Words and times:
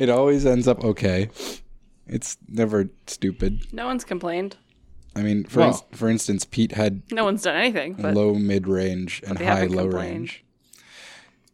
it 0.00 0.08
always 0.10 0.44
ends 0.46 0.66
up 0.66 0.82
okay. 0.84 1.28
It's 2.06 2.36
never 2.48 2.90
stupid. 3.06 3.66
No 3.72 3.86
one's 3.86 4.02
complained. 4.04 4.56
I 5.14 5.22
mean, 5.22 5.44
for 5.44 5.60
Well- 5.60 5.68
ins- 5.68 5.98
for 5.98 6.08
instance, 6.08 6.44
Pete 6.44 6.72
had 6.72 7.02
No 7.12 7.24
one's 7.24 7.42
done 7.42 7.56
anything. 7.56 7.94
But 7.94 8.14
low 8.14 8.34
mid 8.34 8.66
range 8.66 9.22
and 9.26 9.36
they 9.38 9.44
high 9.44 9.60
haven't 9.60 9.76
low 9.76 9.84
complained. 9.84 10.10
range. 10.18 10.44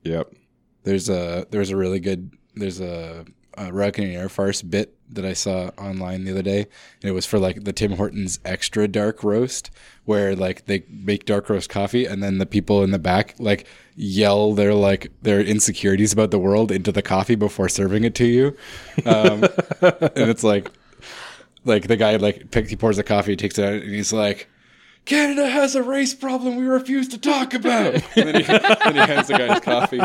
Yep. 0.04 0.32
There's 0.85 1.09
a 1.09 1.46
there's 1.51 1.71
a 1.71 1.77
really 1.77 2.01
good 2.01 2.30
there's 2.54 2.80
a, 2.80 3.24
a 3.59 3.72
Royal 3.72 3.90
Canadian 3.90 4.21
Air 4.21 4.29
Farce 4.29 4.63
bit 4.63 4.96
that 5.11 5.25
I 5.25 5.33
saw 5.33 5.71
online 5.79 6.25
the 6.25 6.33
other 6.33 6.43
day, 6.43 6.67
and 7.03 7.09
it 7.09 7.13
was 7.13 7.27
for 7.27 7.39
like 7.39 7.65
the 7.65 7.72
Tim 7.72 7.93
Hortons 7.93 8.39
extra 8.45 8.89
dark 8.89 9.22
roast, 9.22 9.71
where 10.04 10.35
like 10.35 10.67
they 10.67 10.85
make 10.89 11.25
dark 11.25 11.49
roast 11.49 11.71
coffee, 11.71 12.07
and 12.07 12.22
then 12.22 12.39
the 12.39 12.47
people 12.47 12.83
in 12.83 12.90
the 12.90 12.99
back 12.99 13.35
like 13.39 13.67
yell 13.95 14.53
their 14.53 14.75
like 14.75 15.13
their 15.22 15.40
insecurities 15.40 16.12
about 16.12 16.30
the 16.30 16.39
world 16.39 16.71
into 16.71 16.93
the 16.93 17.03
coffee 17.03 17.34
before 17.34 17.69
serving 17.69 18.05
it 18.05 18.15
to 18.16 18.27
you, 18.27 18.57
um, 19.05 19.43
and 19.80 20.30
it's 20.30 20.45
like 20.45 20.71
like 21.65 21.88
the 21.88 21.97
guy 21.97 22.16
like 22.16 22.51
pick, 22.51 22.69
he 22.69 22.77
pours 22.77 22.97
the 22.97 23.05
coffee, 23.05 23.37
takes 23.37 23.59
it 23.59 23.65
out, 23.65 23.83
and 23.83 23.95
he's 23.95 24.13
like. 24.13 24.49
Canada 25.06 25.48
has 25.48 25.74
a 25.74 25.83
race 25.83 26.15
problem 26.15 26.56
we 26.56 26.66
refuse 26.66 27.09
to 27.09 27.19
talk 27.19 27.55
about. 27.55 27.95
and 28.16 28.28
then 28.28 28.34
he, 28.34 28.42
then 28.42 28.95
he 28.95 28.98
hands 29.01 29.29
the 29.29 29.34
guy 29.38 29.55
his 29.55 29.60
coffee. 29.60 30.01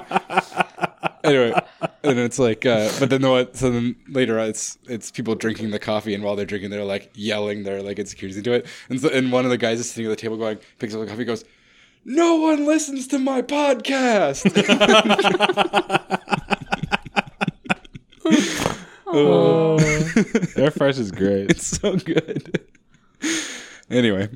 Anyway, 1.23 1.53
and 2.03 2.17
it's 2.17 2.39
like, 2.39 2.65
uh, 2.65 2.89
but 2.99 3.09
then 3.09 3.21
what? 3.27 3.55
So 3.55 3.69
then 3.69 3.95
later, 4.07 4.39
on, 4.39 4.47
it's 4.49 4.77
it's 4.87 5.11
people 5.11 5.35
drinking 5.35 5.69
the 5.71 5.79
coffee, 5.79 6.13
and 6.13 6.23
while 6.23 6.35
they're 6.35 6.45
drinking, 6.45 6.71
they're 6.71 6.83
like 6.83 7.11
yelling 7.13 7.63
their 7.63 7.83
like 7.83 7.99
insecurities 7.99 8.37
into 8.37 8.53
it. 8.53 8.65
And 8.89 8.99
so, 8.99 9.09
and 9.09 9.31
one 9.31 9.45
of 9.45 9.51
the 9.51 9.57
guys 9.57 9.79
is 9.79 9.89
sitting 9.91 10.05
at 10.05 10.09
the 10.09 10.15
table, 10.15 10.37
going, 10.37 10.57
picks 10.79 10.95
up 10.95 11.01
the 11.01 11.07
coffee, 11.07 11.25
goes, 11.25 11.43
"No 12.05 12.35
one 12.35 12.65
listens 12.65 13.07
to 13.07 13.19
my 13.19 13.41
podcast." 13.43 14.47
Oh, 19.13 19.77
Air 20.55 20.71
Farce 20.71 20.97
is 20.97 21.11
great. 21.11 21.51
it's 21.51 21.67
so 21.67 21.97
good. 21.97 22.65
anyway, 23.89 24.29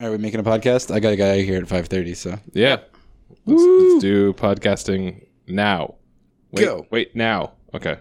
are 0.00 0.10
we 0.10 0.18
making 0.18 0.40
a 0.40 0.42
podcast? 0.42 0.92
I 0.92 1.00
got 1.00 1.12
a 1.12 1.16
guy 1.16 1.38
out 1.38 1.44
here 1.44 1.58
at 1.60 1.68
five 1.68 1.86
thirty. 1.88 2.14
So 2.14 2.38
Yeah. 2.52 2.78
Let's, 3.46 3.62
let's 3.62 4.02
do 4.02 4.32
podcasting 4.34 5.26
now. 5.46 5.94
Wait, 6.52 6.64
Go. 6.64 6.86
Wait, 6.90 7.14
now. 7.14 7.52
Okay. 7.74 7.98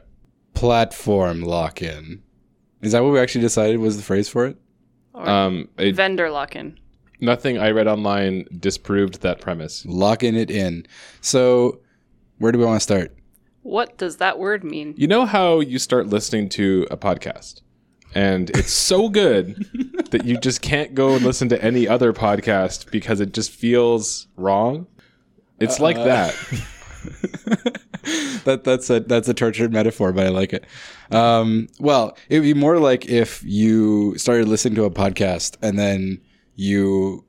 platform 0.54 1.42
lock 1.42 1.82
in. 1.82 2.24
Is 2.82 2.94
that 2.94 3.04
what 3.04 3.14
we 3.14 3.20
actually 3.20 3.42
decided 3.42 3.78
was 3.80 3.98
the 3.98 4.04
phrase 4.04 4.28
for 4.28 4.48
it? 4.48 4.58
Um, 5.14 5.70
it, 5.78 5.96
vendor 5.96 6.30
lock 6.30 6.56
in. 6.56 6.80
nothing 7.20 7.58
I 7.58 7.72
read 7.72 7.88
online 7.88 8.46
disproved 8.58 9.22
that 9.22 9.42
premise. 9.42 9.86
Locking 9.86 10.36
it 10.36 10.50
in. 10.50 10.86
So, 11.22 11.82
where 12.38 12.52
do 12.52 12.60
we 12.60 12.66
want 12.66 12.78
to 12.78 12.84
start? 12.84 13.16
What 13.70 14.00
does 14.00 14.18
that 14.18 14.40
word 14.40 14.64
mean? 14.64 14.96
You 14.98 15.06
know 15.06 15.28
how 15.28 15.60
you 15.60 15.78
start 15.78 16.08
listening 16.08 16.50
to 16.50 16.88
a 16.90 16.98
podcast 16.98 17.62
and 18.16 18.50
it's 18.50 18.72
so 18.72 19.10
good 19.10 19.64
that 20.10 20.26
you 20.26 20.40
just 20.40 20.64
can't 20.64 20.96
go 20.96 21.14
and 21.14 21.24
listen 21.24 21.50
to 21.50 21.64
any 21.64 21.88
other 21.88 22.12
podcast 22.12 22.90
because 22.90 23.20
it 23.20 23.32
just 23.32 23.52
feels 23.52 24.26
wrong? 24.38 24.88
It's 25.60 25.80
like 25.80 25.98
that. 25.98 26.34
that 28.46 28.64
that's 28.64 28.90
a 28.90 29.02
that's 29.02 29.30
a 29.30 29.36
tortured 29.36 29.72
metaphor, 29.72 30.14
but 30.14 30.26
I 30.26 30.30
like 30.30 30.52
it. 30.52 30.66
Um, 31.12 31.68
well, 31.80 32.18
it 32.28 32.40
would 32.40 32.46
be 32.46 32.56
more 32.56 32.80
like 32.80 33.06
if 33.06 33.44
you 33.44 34.18
started 34.18 34.48
listening 34.48 34.74
to 34.78 34.86
a 34.86 34.90
podcast 34.90 35.58
and 35.62 35.78
then 35.78 36.20
you 36.56 37.24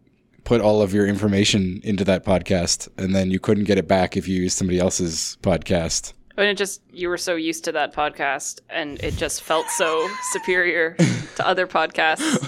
put 0.44 0.62
all 0.62 0.80
of 0.80 0.94
your 0.94 1.06
information 1.06 1.82
into 1.84 2.02
that 2.04 2.24
podcast, 2.24 2.88
and 2.96 3.14
then 3.14 3.30
you 3.30 3.38
couldn't 3.38 3.64
get 3.64 3.76
it 3.76 3.86
back 3.86 4.16
if 4.16 4.26
you 4.26 4.40
used 4.40 4.56
somebody 4.56 4.78
else's 4.78 5.36
podcast. 5.42 6.14
And 6.40 6.48
it 6.48 6.56
just 6.56 6.80
you 6.90 7.08
were 7.10 7.18
so 7.18 7.36
used 7.36 7.64
to 7.64 7.72
that 7.72 7.94
podcast, 7.94 8.60
and 8.70 8.98
it 9.04 9.14
just 9.16 9.42
felt 9.42 9.68
so 9.68 10.08
superior 10.32 10.96
to 11.36 11.46
other 11.46 11.66
podcasts. 11.66 12.40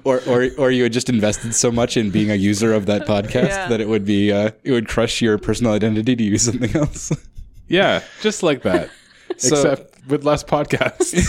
or, 0.04 0.20
or 0.28 0.48
or 0.56 0.70
you 0.70 0.84
had 0.84 0.92
just 0.92 1.08
invested 1.08 1.52
so 1.54 1.72
much 1.72 1.96
in 1.96 2.10
being 2.10 2.30
a 2.30 2.36
user 2.36 2.72
of 2.72 2.86
that 2.86 3.02
podcast 3.08 3.48
Yeah. 3.48 3.68
that 3.68 3.80
it 3.80 3.88
would 3.88 4.04
be 4.04 4.30
uh, 4.30 4.50
it 4.62 4.70
would 4.70 4.86
crush 4.88 5.20
your 5.20 5.36
personal 5.36 5.72
identity 5.72 6.14
to 6.14 6.22
use 6.22 6.42
something 6.42 6.74
else. 6.76 7.10
Yeah, 7.68 8.02
just 8.20 8.42
like 8.42 8.62
that. 8.62 8.90
So- 9.36 9.54
Except 9.56 10.08
with 10.08 10.24
less 10.24 10.42
podcasts. 10.42 11.22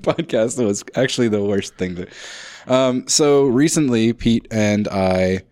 podcast 0.00 0.64
was 0.64 0.82
actually 0.94 1.28
the 1.28 1.42
worst 1.42 1.74
thing 1.76 1.96
to. 1.96 2.06
Um, 2.66 3.06
so 3.08 3.44
recently, 3.44 4.12
Pete 4.14 4.48
and 4.50 4.88
I 4.88 5.42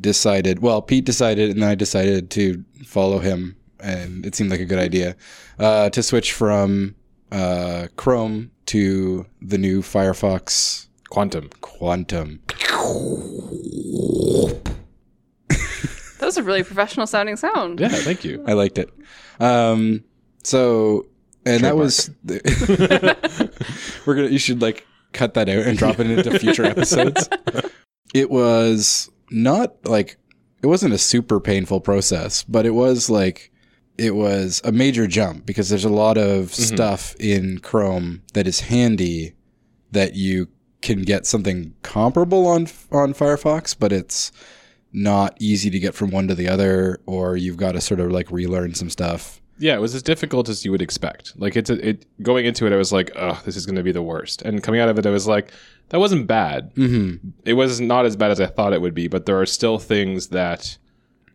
decided. 0.00 0.60
Well, 0.60 0.80
Pete 0.82 1.04
decided, 1.04 1.50
and 1.50 1.62
then 1.62 1.68
I 1.68 1.74
decided 1.74 2.30
to 2.30 2.64
follow 2.86 3.18
him, 3.18 3.54
and 3.82 4.24
it 4.24 4.34
seemed 4.34 4.50
like 4.50 4.60
a 4.60 4.64
good 4.64 4.78
idea 4.78 5.16
uh, 5.58 5.90
to 5.90 6.02
switch 6.02 6.32
from 6.32 6.94
uh, 7.30 7.88
Chrome 7.96 8.50
to 8.66 9.26
the 9.40 9.58
new 9.58 9.82
Firefox 9.82 10.86
Quantum. 11.10 11.50
Quantum. 11.60 12.40
That 16.18 16.26
was 16.26 16.36
a 16.36 16.42
really 16.44 16.62
professional 16.62 17.08
sounding 17.08 17.34
sound. 17.36 17.80
Yeah, 17.80 17.88
thank 17.88 18.24
you. 18.24 18.44
I 18.46 18.52
liked 18.52 18.78
it. 18.78 18.92
Um, 19.40 20.04
so, 20.44 21.06
and 21.44 21.64
that 21.64 21.76
was. 21.76 22.10
we're 24.06 24.14
gonna. 24.14 24.28
You 24.28 24.38
should 24.38 24.62
like 24.62 24.86
cut 25.12 25.34
that 25.34 25.48
out 25.48 25.66
and 25.66 25.76
drop 25.76 25.98
it 25.98 26.08
into 26.08 26.38
future 26.38 26.64
episodes. 26.64 27.28
It 28.14 28.30
was 28.30 29.10
not 29.30 29.86
like 29.86 30.18
it 30.62 30.66
wasn't 30.66 30.92
a 30.92 30.98
super 30.98 31.40
painful 31.40 31.80
process, 31.80 32.42
but 32.42 32.66
it 32.66 32.74
was 32.74 33.08
like 33.08 33.51
it 33.98 34.14
was 34.14 34.60
a 34.64 34.72
major 34.72 35.06
jump 35.06 35.46
because 35.46 35.68
there's 35.68 35.84
a 35.84 35.90
lot 35.90 36.16
of 36.16 36.52
stuff 36.52 37.14
in 37.16 37.58
Chrome 37.58 38.22
that 38.32 38.46
is 38.46 38.60
handy 38.60 39.34
that 39.92 40.14
you 40.14 40.48
can 40.80 41.02
get 41.02 41.26
something 41.26 41.74
comparable 41.82 42.46
on 42.46 42.62
on 42.90 43.14
Firefox, 43.14 43.76
but 43.78 43.92
it's 43.92 44.32
not 44.92 45.36
easy 45.40 45.70
to 45.70 45.78
get 45.78 45.94
from 45.94 46.10
one 46.10 46.28
to 46.28 46.34
the 46.34 46.48
other, 46.48 47.00
or 47.06 47.36
you've 47.36 47.56
got 47.56 47.72
to 47.72 47.80
sort 47.80 48.00
of 48.00 48.10
like 48.10 48.30
relearn 48.30 48.74
some 48.74 48.90
stuff. 48.90 49.40
Yeah, 49.58 49.76
it 49.76 49.80
was 49.80 49.94
as 49.94 50.02
difficult 50.02 50.48
as 50.48 50.64
you 50.64 50.70
would 50.72 50.82
expect. 50.82 51.38
Like 51.38 51.56
it's 51.56 51.70
a, 51.70 51.88
it 51.88 52.06
going 52.22 52.46
into 52.46 52.66
it, 52.66 52.72
I 52.72 52.76
was 52.76 52.92
like, 52.92 53.12
"Oh, 53.14 53.40
this 53.44 53.56
is 53.56 53.64
going 53.64 53.76
to 53.76 53.82
be 53.82 53.92
the 53.92 54.02
worst." 54.02 54.42
And 54.42 54.62
coming 54.62 54.80
out 54.80 54.88
of 54.88 54.98
it, 54.98 55.06
I 55.06 55.10
was 55.10 55.26
like, 55.28 55.52
"That 55.90 56.00
wasn't 56.00 56.26
bad. 56.26 56.74
Mm-hmm. 56.74 57.28
It 57.44 57.54
was 57.54 57.80
not 57.80 58.04
as 58.04 58.16
bad 58.16 58.30
as 58.30 58.40
I 58.40 58.46
thought 58.46 58.72
it 58.72 58.80
would 58.80 58.94
be." 58.94 59.06
But 59.06 59.26
there 59.26 59.40
are 59.40 59.46
still 59.46 59.78
things 59.78 60.28
that 60.28 60.78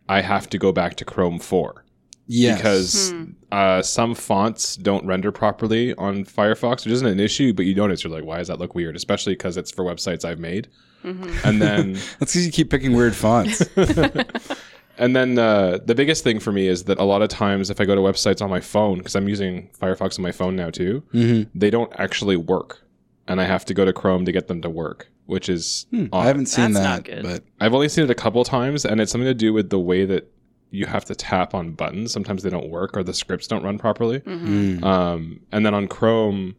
I 0.10 0.22
have 0.22 0.50
to 0.50 0.58
go 0.58 0.72
back 0.72 0.96
to 0.96 1.06
Chrome 1.06 1.40
for 1.40 1.86
Yes. 2.28 2.58
because 2.58 3.14
uh, 3.52 3.82
some 3.82 4.14
fonts 4.14 4.76
don't 4.76 5.06
render 5.06 5.32
properly 5.32 5.94
on 5.96 6.26
Firefox, 6.26 6.84
which 6.84 6.94
isn't 6.94 7.08
an 7.08 7.20
issue, 7.20 7.54
but 7.54 7.66
you 7.66 7.74
notice 7.74 8.04
you're 8.04 8.12
like, 8.12 8.26
"Why 8.26 8.38
does 8.38 8.50
that 8.50 8.60
look 8.60 8.76
weird?" 8.76 8.96
Especially 8.96 9.34
because 9.34 9.56
it's 9.56 9.72
for 9.72 9.86
websites 9.86 10.26
I've 10.26 10.40
made. 10.40 10.68
And 11.04 11.62
then 11.62 11.94
that's 12.20 12.34
because 12.34 12.46
you 12.46 12.52
keep 12.52 12.70
picking 12.70 12.94
weird 12.94 13.16
fonts. 13.16 13.64
And 14.98 15.16
then 15.16 15.38
uh, 15.38 15.80
the 15.86 15.96
biggest 15.96 16.24
thing 16.24 16.40
for 16.40 16.52
me 16.52 16.68
is 16.68 16.86
that 16.86 16.98
a 17.00 17.04
lot 17.04 17.22
of 17.22 17.30
times 17.30 17.70
if 17.70 17.80
I 17.80 17.86
go 17.86 17.96
to 17.96 18.02
websites 18.02 18.42
on 18.42 18.50
my 18.50 18.60
phone, 18.60 18.98
because 18.98 19.16
I'm 19.16 19.30
using 19.30 19.70
Firefox 19.80 20.18
on 20.18 20.24
my 20.24 20.32
phone 20.32 20.56
now 20.56 20.70
too, 20.70 21.04
mm-hmm. 21.14 21.50
they 21.58 21.70
don't 21.70 21.92
actually 22.00 22.36
work. 22.36 22.84
And 23.28 23.42
I 23.42 23.46
have 23.46 23.66
to 23.66 23.74
go 23.74 23.86
to 23.86 23.94
Chrome 23.94 24.26
to 24.26 24.32
get 24.32 24.48
them 24.48 24.62
to 24.62 24.70
work, 24.70 25.10
which 25.26 25.50
is 25.50 25.86
odd. 25.94 26.10
I 26.14 26.26
haven't 26.26 26.48
seen 26.48 26.72
That's 26.72 27.08
that, 27.08 27.24
but 27.24 27.44
I've 27.60 27.74
only 27.74 27.90
seen 27.90 28.06
it 28.06 28.10
a 28.10 28.16
couple 28.16 28.44
times, 28.44 28.86
and 28.86 29.02
it's 29.02 29.12
something 29.12 29.28
to 29.28 29.34
do 29.34 29.54
with 29.54 29.70
the 29.70 29.80
way 29.80 30.06
that 30.06 30.32
you 30.72 30.86
have 30.86 31.06
to 31.06 31.16
tap 31.16 31.54
on 31.54 31.72
buttons. 31.72 32.12
Sometimes 32.12 32.44
they 32.44 32.50
don't 32.50 32.70
work 32.70 32.96
or 32.98 33.04
the 33.04 33.14
scripts 33.14 33.48
don't 33.48 33.64
run 33.64 33.78
properly. 33.78 34.20
Mm-hmm. 34.20 34.80
mm. 34.80 34.84
Um, 34.84 35.40
and 35.52 35.66
then 35.66 35.74
on 35.74 35.88
Chrome, 35.88 36.56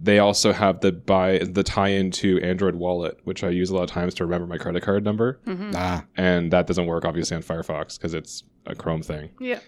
they 0.00 0.18
also 0.20 0.52
have 0.52 0.80
the 0.80 0.92
buy 0.92 1.38
the 1.38 1.62
tie 1.64 1.88
into 1.88 2.38
Android 2.40 2.76
Wallet, 2.76 3.18
which 3.24 3.42
I 3.44 3.48
use 3.50 3.70
a 3.70 3.74
lot 3.74 3.82
of 3.84 3.90
times 3.90 4.14
to 4.14 4.24
remember 4.24 4.46
my 4.46 4.58
credit 4.58 4.82
card 4.82 5.04
number, 5.04 5.40
ah, 5.74 6.04
and 6.16 6.52
that 6.52 6.66
doesn't 6.68 6.86
work 6.86 7.04
obviously 7.04 7.36
on 7.36 7.42
Firefox 7.42 7.96
because 7.98 8.14
it's 8.14 8.44
a 8.66 8.74
Chrome 8.76 9.02
thing. 9.02 9.30
Yeah. 9.40 9.58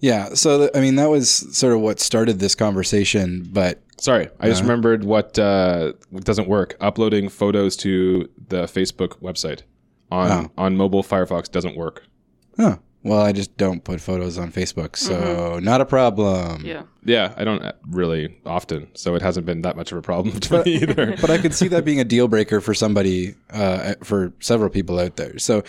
yeah. 0.00 0.34
So 0.34 0.58
th- 0.58 0.70
I 0.74 0.80
mean, 0.80 0.96
that 0.96 1.08
was 1.10 1.30
sort 1.56 1.74
of 1.74 1.80
what 1.80 2.00
started 2.00 2.40
this 2.40 2.54
conversation. 2.56 3.48
But 3.52 3.82
Sorry, 4.00 4.28
I 4.40 4.48
just 4.48 4.60
Uh-huh. 4.62 4.68
remembered 4.70 5.04
what 5.04 5.38
uh, 5.38 5.92
doesn't 6.12 6.48
work. 6.48 6.76
Uploading 6.80 7.28
photos 7.28 7.76
to 7.78 8.28
the 8.48 8.62
Facebook 8.64 9.20
website 9.20 9.62
on 10.10 10.30
Oh. 10.30 10.50
on 10.58 10.76
mobile 10.76 11.02
Firefox 11.04 11.50
doesn't 11.50 11.76
work. 11.76 12.04
huh. 12.56 12.78
Well, 13.04 13.20
I 13.20 13.32
just 13.32 13.56
don't 13.56 13.84
put 13.84 14.00
photos 14.00 14.38
on 14.38 14.50
Facebook, 14.50 14.96
so 14.96 15.60
not 15.62 15.80
a 15.80 15.86
problem. 15.86 16.64
Yeah. 16.64 16.82
Yeah, 17.04 17.32
I 17.36 17.44
don't 17.44 17.62
uh, 17.62 17.72
really 17.88 18.36
often, 18.44 18.88
so 18.94 19.14
it 19.14 19.22
hasn't 19.22 19.46
been 19.46 19.62
that 19.62 19.76
much 19.76 19.92
of 19.92 19.98
a 19.98 20.02
problem 20.02 20.40
to 20.40 20.64
me 20.64 20.74
either. 20.82 21.16
But 21.20 21.30
I 21.30 21.38
could 21.38 21.54
see 21.54 21.68
that 21.68 21.84
being 21.84 22.00
a 22.00 22.04
deal 22.04 22.28
breaker 22.28 22.60
for 22.60 22.74
somebody, 22.74 23.34
uh, 23.50 23.94
for 24.02 24.32
several 24.40 24.68
people 24.68 24.98
out 24.98 25.16
there. 25.16 25.38
So 25.38 25.62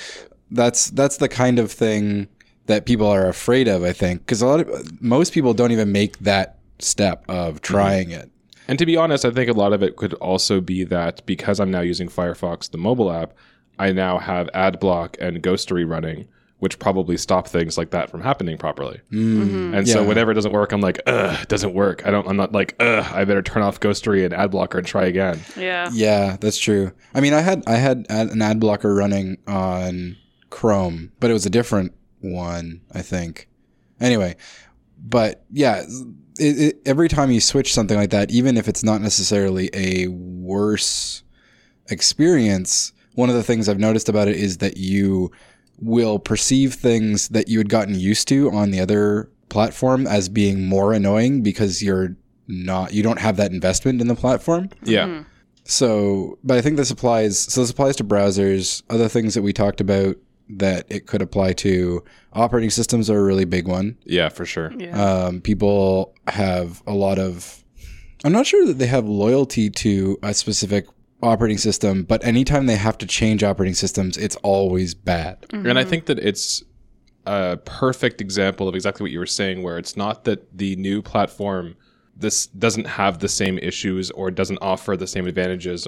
that's 0.52 0.90
that's 0.90 1.18
the 1.18 1.30
kind 1.30 1.60
of 1.60 1.72
thing 1.72 2.28
that 2.66 2.86
people 2.86 3.08
are 3.08 3.28
afraid 3.28 3.68
of. 3.68 3.84
I 3.84 3.94
think 3.94 4.22
because 4.22 4.42
a 4.42 4.48
lot 4.48 4.60
of 4.62 5.02
most 5.02 5.32
people 5.32 5.54
don't 5.54 5.72
even 5.72 5.92
make 5.92 6.18
that 6.20 6.58
step 6.80 7.24
of 7.30 7.62
trying 7.62 8.12
it. 8.12 8.30
And 8.68 8.78
to 8.80 8.86
be 8.86 8.98
honest, 8.98 9.26
I 9.26 9.32
think 9.32 9.50
a 9.50 9.54
lot 9.54 9.74
of 9.74 9.82
it 9.82 9.96
could 9.96 10.14
also 10.16 10.62
be 10.62 10.84
that 10.86 11.26
because 11.26 11.60
I'm 11.60 11.72
now 11.72 11.82
using 11.82 12.08
Firefox, 12.08 12.70
the 12.70 12.78
mobile 12.78 13.12
app, 13.12 13.34
I 13.80 13.92
now 13.92 14.20
have 14.20 14.48
AdBlock 14.54 15.16
and 15.20 15.42
Ghostery 15.42 15.90
running, 15.90 16.28
which 16.60 16.78
probably 16.78 17.16
stop 17.18 17.48
things 17.48 17.78
like 17.78 17.92
that 17.92 18.10
from 18.10 18.22
happening 18.22 18.58
properly. 18.58 19.00
Mm, 19.12 19.74
And 19.78 19.88
so 19.88 20.02
yeah. 20.02 20.08
whenever 20.08 20.32
it 20.32 20.36
doesn't 20.36 20.52
work, 20.52 20.72
I'm 20.74 20.82
like, 20.82 21.00
ugh, 21.08 21.38
it 21.42 21.48
doesn't 21.48 21.74
work. 21.74 22.06
I 22.06 22.12
don't. 22.12 22.28
I'm 22.28 22.36
not 22.38 22.52
like, 22.52 22.76
ugh, 22.80 23.06
I 23.14 23.24
better 23.26 23.42
turn 23.42 23.64
off 23.64 23.80
Ghostery 23.80 24.26
and 24.26 24.34
ad 24.34 24.52
blocker 24.52 24.78
and 24.80 24.86
try 24.88 25.06
again. 25.06 25.40
Yeah. 25.58 25.90
Yeah, 25.94 26.38
that's 26.40 26.58
true. 26.58 26.92
I 27.14 27.22
mean, 27.22 27.34
I 27.34 27.42
had 27.42 27.64
I 27.68 27.76
had 27.76 28.06
an 28.10 28.42
ad 28.42 28.60
blocker 28.60 28.94
running 28.94 29.38
on 29.48 30.18
Chrome, 30.50 31.12
but 31.20 31.30
it 31.30 31.34
was 31.34 31.46
a 31.46 31.50
different 31.50 31.94
one, 32.22 32.82
I 32.94 33.02
think. 33.02 33.48
Anyway, 34.02 34.36
but 35.02 35.46
yeah, 35.52 35.84
it, 36.40 36.60
it, 36.60 36.82
every 36.86 37.08
time 37.08 37.32
you 37.32 37.40
switch 37.40 37.74
something 37.74 37.98
like 37.98 38.10
that, 38.10 38.32
even 38.32 38.58
if 38.58 38.68
it's 38.68 38.84
not 38.84 39.02
necessarily 39.02 39.70
a 39.74 40.08
worse 40.08 41.24
experience, 41.90 42.92
one 43.16 43.30
of 43.30 43.36
the 43.36 43.44
things 43.44 43.68
I've 43.68 43.80
noticed 43.80 44.10
about 44.10 44.28
it 44.28 44.36
is 44.38 44.58
that 44.60 44.78
you 44.78 45.32
will 45.82 46.20
perceive 46.20 46.74
things 46.76 47.30
that 47.30 47.48
you 47.48 47.58
had 47.58 47.70
gotten 47.70 48.00
used 48.00 48.28
to 48.28 48.52
on 48.52 48.72
the 48.72 48.80
other 48.80 49.30
platform 49.50 50.06
as 50.06 50.30
being 50.30 50.66
more 50.66 50.94
annoying 50.94 51.42
because 51.42 51.82
you're 51.82 52.16
not 52.48 52.94
you 52.94 53.04
don't 53.04 53.20
have 53.20 53.38
that 53.38 53.52
investment 53.52 54.02
in 54.02 54.08
the 54.08 54.16
platform. 54.16 54.70
Yeah. 54.84 55.24
So, 55.66 56.40
but 56.44 56.58
I 56.58 56.62
think 56.62 56.78
this 56.78 56.90
applies. 56.90 57.38
So 57.38 57.62
this 57.62 57.70
applies 57.70 57.96
to 57.98 58.04
browsers. 58.04 58.82
Other 58.90 59.08
things 59.08 59.36
that 59.36 59.44
we 59.44 59.54
talked 59.54 59.82
about 59.82 60.16
that 60.50 60.88
it 60.90 61.06
could 61.06 61.22
apply 61.22 61.54
to 61.54 62.04
operating 62.34 62.72
systems 62.72 63.08
are 63.10 63.20
a 63.20 63.24
really 63.24 63.46
big 63.46 63.68
one. 63.68 63.96
Yeah, 64.04 64.30
for 64.30 64.46
sure. 64.46 64.74
Yeah. 64.76 65.00
Um, 65.00 65.42
people 65.42 66.16
have 66.28 66.82
a 66.88 66.94
lot 66.94 67.20
of. 67.20 67.64
I'm 68.24 68.32
not 68.32 68.48
sure 68.48 68.66
that 68.66 68.80
they 68.80 68.88
have 68.88 69.08
loyalty 69.08 69.70
to 69.70 70.18
a 70.24 70.34
specific 70.34 70.88
operating 71.22 71.58
system, 71.58 72.04
but 72.04 72.24
anytime 72.24 72.66
they 72.66 72.76
have 72.76 72.98
to 73.00 73.06
change 73.06 73.44
operating 73.44 73.74
systems, 73.74 74.18
it's 74.18 74.36
always 74.38 74.94
bad. 74.94 75.46
And 75.52 75.78
I 75.78 75.84
think 75.84 76.06
that 76.06 76.20
it's 76.20 76.64
a 77.26 77.58
perfect 77.58 78.22
example 78.22 78.68
of 78.68 78.76
exactly 78.76 79.04
what 79.04 79.12
you 79.12 79.20
were 79.20 79.26
saying, 79.26 79.64
where 79.64 79.78
it's 79.78 79.98
not 79.98 80.24
that 80.24 80.58
the 80.58 80.76
new 80.78 81.02
platform 81.02 81.76
this 82.16 82.48
doesn't 82.48 82.86
have 82.86 83.20
the 83.20 83.30
same 83.30 83.58
issues 83.60 84.12
or 84.12 84.30
doesn't 84.30 84.58
offer 84.62 84.98
the 84.98 85.08
same 85.08 85.26
advantages. 85.26 85.88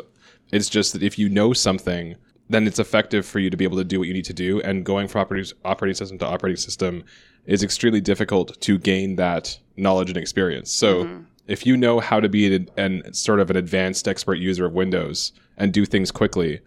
It's 0.52 0.70
just 0.70 0.94
that 0.94 1.04
if 1.04 1.20
you 1.20 1.28
know 1.28 1.52
something, 1.54 2.16
then 2.50 2.68
it's 2.68 2.80
effective 2.80 3.26
for 3.26 3.40
you 3.40 3.50
to 3.50 3.58
be 3.58 3.66
able 3.66 3.78
to 3.78 3.84
do 3.84 4.00
what 4.00 4.08
you 4.08 4.14
need 4.14 4.26
to 4.26 4.34
do. 4.34 4.62
And 4.62 4.86
going 4.86 5.08
from 5.08 5.22
operating 5.22 5.58
operating 5.66 5.96
system 5.96 6.18
to 6.20 6.26
operating 6.26 6.58
system 6.58 7.04
is 7.46 7.64
extremely 7.64 8.02
difficult 8.02 8.60
to 8.62 8.78
gain 8.78 9.16
that 9.18 9.58
knowledge 9.76 10.10
and 10.10 10.18
experience. 10.18 10.72
So 10.72 11.06
mm-hmm. 11.06 11.24
If 11.52 11.66
you 11.66 11.76
know 11.76 12.00
how 12.00 12.20
to 12.20 12.30
be 12.30 12.56
an, 12.56 12.70
an 12.78 13.14
sort 13.14 13.40
of 13.40 13.50
an 13.50 13.58
advanced 13.58 14.08
expert 14.08 14.36
user 14.36 14.66
of 14.66 14.74
Windows 14.74 15.34
and 15.58 15.74
do 15.74 15.86
things 15.86 16.12
quickly, 16.12 16.62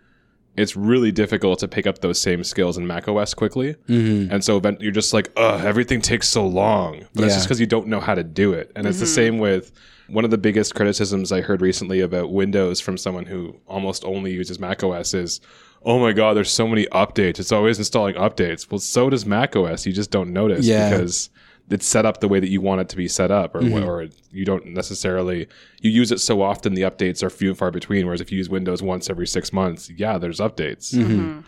it's 0.56 0.76
really 0.76 1.10
difficult 1.10 1.58
to 1.60 1.68
pick 1.68 1.86
up 1.86 1.98
those 2.00 2.20
same 2.20 2.44
skills 2.44 2.78
in 2.78 2.86
Mac 2.86 3.08
OS 3.08 3.34
quickly. 3.34 3.74
Mm-hmm. 3.88 4.32
And 4.32 4.44
so 4.44 4.60
you're 4.78 4.92
just 4.92 5.12
like, 5.12 5.32
ugh, 5.36 5.64
everything 5.64 6.00
takes 6.00 6.28
so 6.28 6.46
long. 6.46 7.06
But 7.14 7.24
it's 7.24 7.34
just 7.34 7.46
because 7.46 7.58
you 7.60 7.66
don't 7.66 7.88
know 7.88 8.00
how 8.00 8.14
to 8.14 8.22
do 8.22 8.52
it. 8.52 8.70
And 8.76 8.86
it's 8.86 9.00
the 9.00 9.06
same 9.06 9.38
with 9.38 9.72
one 10.06 10.24
of 10.24 10.30
the 10.30 10.38
biggest 10.38 10.74
criticisms 10.74 11.32
I 11.32 11.40
heard 11.40 11.60
recently 11.60 12.00
about 12.00 12.30
Windows 12.30 12.78
from 12.80 12.98
someone 12.98 13.24
who 13.24 13.56
almost 13.66 14.04
only 14.04 14.32
uses 14.32 14.60
Mac 14.60 14.84
OS 14.84 15.14
is, 15.14 15.40
oh 15.82 15.98
my 15.98 16.12
God, 16.12 16.36
there's 16.36 16.50
so 16.50 16.68
many 16.68 16.86
updates. 16.86 17.40
It's 17.40 17.52
always 17.52 17.78
installing 17.78 18.14
updates. 18.14 18.70
Well, 18.70 18.78
so 18.78 19.10
does 19.10 19.26
Mac 19.26 19.56
OS. 19.56 19.86
You 19.86 19.92
just 19.92 20.10
don't 20.10 20.32
notice 20.32 20.66
Yeah. 20.66 20.90
because 20.90 21.30
it's 21.70 21.86
set 21.86 22.04
up 22.04 22.20
the 22.20 22.28
way 22.28 22.40
that 22.40 22.48
you 22.50 22.60
want 22.60 22.80
it 22.82 22.88
to 22.90 22.96
be 22.96 23.08
set 23.08 23.30
up, 23.30 23.54
or, 23.54 23.60
Mm-hmm. 23.60 23.88
or 23.88 24.06
you 24.30 24.44
don't 24.44 24.66
necessarily 24.66 25.48
you 25.80 25.90
use 25.90 26.12
it 26.12 26.20
so 26.20 26.42
often 26.42 26.74
the 26.74 26.82
updates 26.82 27.22
are 27.22 27.30
few 27.30 27.48
and 27.48 27.58
far 27.58 27.70
between. 27.70 28.04
Whereas 28.06 28.20
if 28.20 28.30
you 28.30 28.38
use 28.38 28.48
Windows 28.50 28.82
once 28.82 29.08
every 29.08 29.26
six 29.26 29.52
months, 29.52 29.90
yeah, 29.90 30.18
there's 30.18 30.40
updates. 30.40 30.94
Mm-hmm. 30.94 31.40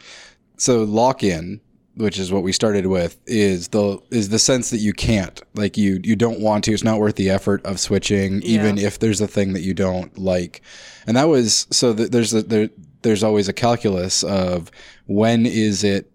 So 0.56 0.84
lock 0.84 1.22
in, 1.22 1.60
which 1.96 2.18
is 2.18 2.32
what 2.32 2.42
we 2.42 2.52
started 2.52 2.86
with, 2.86 3.18
is 3.26 3.68
the 3.68 3.98
is 4.10 4.30
the 4.30 4.38
sense 4.38 4.70
that 4.70 4.78
you 4.78 4.92
can't 4.94 5.42
like 5.54 5.76
you 5.76 6.00
you 6.02 6.16
don't 6.16 6.40
want 6.40 6.64
to. 6.64 6.72
It's 6.72 6.84
not 6.84 6.98
worth 6.98 7.16
the 7.16 7.28
effort 7.30 7.64
of 7.66 7.78
switching, 7.78 8.42
even 8.42 8.78
if 8.78 8.98
there's 8.98 9.20
a 9.20 9.28
thing 9.28 9.52
that 9.52 9.62
you 9.62 9.74
don't 9.74 10.16
like. 10.18 10.62
And 11.06 11.16
that 11.16 11.28
was 11.28 11.66
so 11.70 11.92
that 11.92 12.10
there's 12.12 12.32
a, 12.32 12.42
there 12.42 12.70
there's 13.02 13.22
always 13.22 13.48
a 13.48 13.52
calculus 13.52 14.24
of 14.24 14.70
when 15.06 15.44
is 15.46 15.84
it 15.84 16.10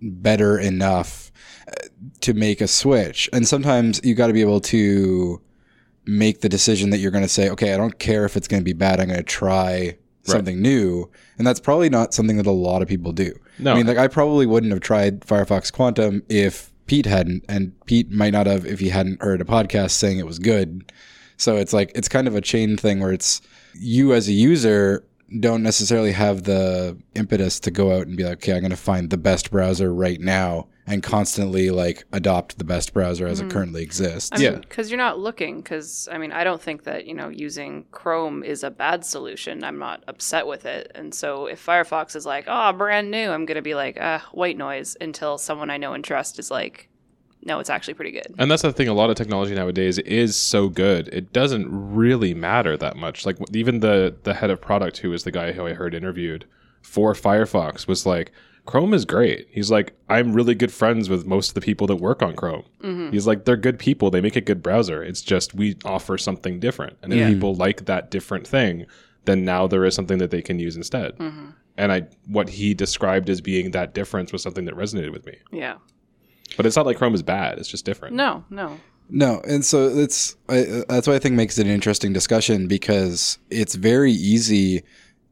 better 0.00 0.58
enough 0.58 1.27
to 2.20 2.34
make 2.34 2.60
a 2.60 2.68
switch, 2.68 3.28
and 3.32 3.46
sometimes 3.46 4.00
you 4.04 4.14
got 4.14 4.28
to 4.28 4.32
be 4.32 4.40
able 4.40 4.60
to 4.60 5.40
make 6.06 6.40
the 6.40 6.48
decision 6.48 6.90
that 6.90 6.98
you're 6.98 7.10
going 7.10 7.24
to 7.24 7.28
say, 7.28 7.50
okay, 7.50 7.74
I 7.74 7.76
don't 7.76 7.98
care 7.98 8.24
if 8.24 8.36
it's 8.36 8.48
going 8.48 8.60
to 8.60 8.64
be 8.64 8.72
bad. 8.72 8.98
I'm 8.98 9.08
going 9.08 9.18
to 9.18 9.22
try 9.22 9.98
something 10.22 10.60
new. 10.60 11.10
And 11.36 11.46
that's 11.46 11.60
probably 11.60 11.90
not 11.90 12.14
something 12.14 12.38
that 12.38 12.46
a 12.46 12.50
lot 12.50 12.82
of 12.82 12.88
people 12.88 13.12
do. 13.12 13.32
No. 13.58 13.72
I 13.72 13.76
mean, 13.76 13.86
like 13.86 13.98
I 13.98 14.08
probably 14.08 14.46
wouldn't 14.46 14.72
have 14.72 14.80
tried 14.80 15.20
Firefox 15.20 15.72
Quantum 15.72 16.22
if 16.28 16.72
Pete 16.86 17.06
hadn't, 17.06 17.44
and 17.48 17.72
Pete 17.86 18.10
might 18.10 18.32
not 18.32 18.46
have 18.46 18.64
if 18.64 18.80
he 18.80 18.88
hadn't 18.88 19.22
heard 19.22 19.40
a 19.40 19.44
podcast 19.44 19.92
saying 19.92 20.18
it 20.18 20.26
was 20.26 20.38
good. 20.38 20.90
So 21.36 21.56
it's 21.56 21.72
like, 21.72 21.92
it's 21.94 22.08
kind 22.08 22.26
of 22.26 22.34
a 22.34 22.40
chain 22.40 22.76
thing 22.76 23.00
where 23.00 23.12
it's 23.12 23.42
you 23.74 24.14
as 24.14 24.28
a 24.28 24.32
user 24.32 25.04
don't 25.40 25.62
necessarily 25.62 26.12
have 26.12 26.44
the 26.44 26.96
impetus 27.14 27.60
to 27.60 27.70
go 27.70 27.94
out 27.94 28.06
and 28.06 28.16
be 28.16 28.24
like, 28.24 28.38
okay, 28.38 28.54
I'm 28.54 28.60
going 28.60 28.70
to 28.70 28.76
find 28.76 29.10
the 29.10 29.18
best 29.18 29.50
browser 29.50 29.92
right 29.92 30.20
now 30.20 30.68
and 30.88 31.02
constantly 31.02 31.70
like 31.70 32.04
adopt 32.12 32.58
the 32.58 32.64
best 32.64 32.92
browser 32.92 33.26
as 33.26 33.40
it 33.40 33.50
currently 33.50 33.82
exists. 33.82 34.30
I 34.32 34.38
Yeah. 34.38 34.50
because 34.56 34.90
you're 34.90 34.98
not 34.98 35.18
looking. 35.18 35.60
Because 35.60 36.08
I 36.10 36.18
mean, 36.18 36.32
I 36.32 36.44
don't 36.44 36.60
think 36.60 36.84
that 36.84 37.06
you 37.06 37.14
know 37.14 37.28
using 37.28 37.84
Chrome 37.90 38.42
is 38.42 38.64
a 38.64 38.70
bad 38.70 39.04
solution. 39.04 39.62
I'm 39.64 39.78
not 39.78 40.02
upset 40.08 40.46
with 40.46 40.64
it. 40.64 40.90
And 40.94 41.14
so 41.14 41.46
if 41.46 41.64
Firefox 41.64 42.16
is 42.16 42.24
like, 42.26 42.44
oh, 42.48 42.72
brand 42.72 43.10
new, 43.10 43.30
I'm 43.30 43.44
gonna 43.46 43.62
be 43.62 43.74
like, 43.74 43.98
ah, 44.00 44.26
white 44.32 44.56
noise 44.56 44.96
until 45.00 45.38
someone 45.38 45.70
I 45.70 45.76
know 45.76 45.92
and 45.92 46.02
trust 46.02 46.38
is 46.38 46.50
like, 46.50 46.88
no, 47.44 47.60
it's 47.60 47.70
actually 47.70 47.94
pretty 47.94 48.10
good. 48.10 48.34
And 48.38 48.50
that's 48.50 48.62
the 48.62 48.72
thing. 48.72 48.88
A 48.88 48.94
lot 48.94 49.10
of 49.10 49.16
technology 49.16 49.54
nowadays 49.54 49.98
is 49.98 50.36
so 50.36 50.68
good. 50.68 51.08
It 51.08 51.32
doesn't 51.32 51.68
really 51.70 52.34
matter 52.34 52.76
that 52.76 52.96
much. 52.96 53.24
Like 53.26 53.36
even 53.52 53.80
the 53.80 54.16
the 54.24 54.34
head 54.34 54.50
of 54.50 54.60
product, 54.60 54.98
who 54.98 55.10
was 55.10 55.24
the 55.24 55.30
guy 55.30 55.52
who 55.52 55.66
I 55.66 55.74
heard 55.74 55.94
interviewed 55.94 56.46
for 56.82 57.12
Firefox, 57.12 57.86
was 57.86 58.06
like, 58.06 58.32
"Chrome 58.70 58.92
is 58.94 59.04
great." 59.04 59.48
He's 59.50 59.70
like, 59.70 59.94
"I'm 60.08 60.32
really 60.32 60.54
good 60.54 60.72
friends 60.72 61.08
with 61.08 61.26
most 61.26 61.48
of 61.50 61.54
the 61.54 61.60
people 61.60 61.86
that 61.88 61.96
work 61.96 62.22
on 62.22 62.36
Chrome." 62.36 62.64
Mm-hmm. 62.84 63.10
He's 63.12 63.26
like, 63.26 63.44
"They're 63.44 63.56
good 63.68 63.78
people. 63.78 64.10
They 64.10 64.20
make 64.20 64.36
a 64.36 64.40
good 64.50 64.62
browser. 64.62 65.02
It's 65.02 65.22
just 65.22 65.54
we 65.54 65.76
offer 65.84 66.18
something 66.18 66.60
different, 66.60 66.96
and 67.02 67.12
if 67.12 67.18
Yeah. 67.18 67.28
people 67.32 67.54
like 67.54 67.86
that 67.86 68.10
different 68.10 68.46
thing, 68.46 68.86
then 69.24 69.44
now 69.44 69.66
there 69.66 69.84
is 69.84 69.94
something 69.94 70.18
that 70.18 70.30
they 70.30 70.42
can 70.42 70.58
use 70.58 70.76
instead." 70.76 71.16
Mm-hmm. 71.18 71.46
And 71.76 71.92
I, 71.92 72.02
what 72.26 72.48
he 72.48 72.74
described 72.74 73.30
as 73.30 73.40
being 73.40 73.70
that 73.70 73.94
difference 73.94 74.32
was 74.32 74.42
something 74.42 74.64
that 74.66 74.74
resonated 74.74 75.12
with 75.12 75.24
me. 75.26 75.36
Yeah. 75.52 75.76
But 76.56 76.66
it's 76.66 76.74
not 76.76 76.86
like 76.86 76.96
Chrome 76.98 77.14
is 77.14 77.22
bad. 77.22 77.58
It's 77.58 77.68
just 77.68 77.84
different. 77.84 78.16
No, 78.16 78.44
no. 78.50 78.78
No, 79.10 79.40
and 79.48 79.64
so 79.64 79.88
it's 79.88 80.36
I, 80.48 80.58
uh, 80.64 80.82
that's 80.88 81.06
why 81.06 81.14
I 81.14 81.18
think 81.18 81.34
makes 81.34 81.56
it 81.56 81.66
an 81.66 81.72
interesting 81.72 82.12
discussion 82.12 82.66
because 82.66 83.38
it's 83.48 83.74
very 83.76 84.12
easy, 84.12 84.82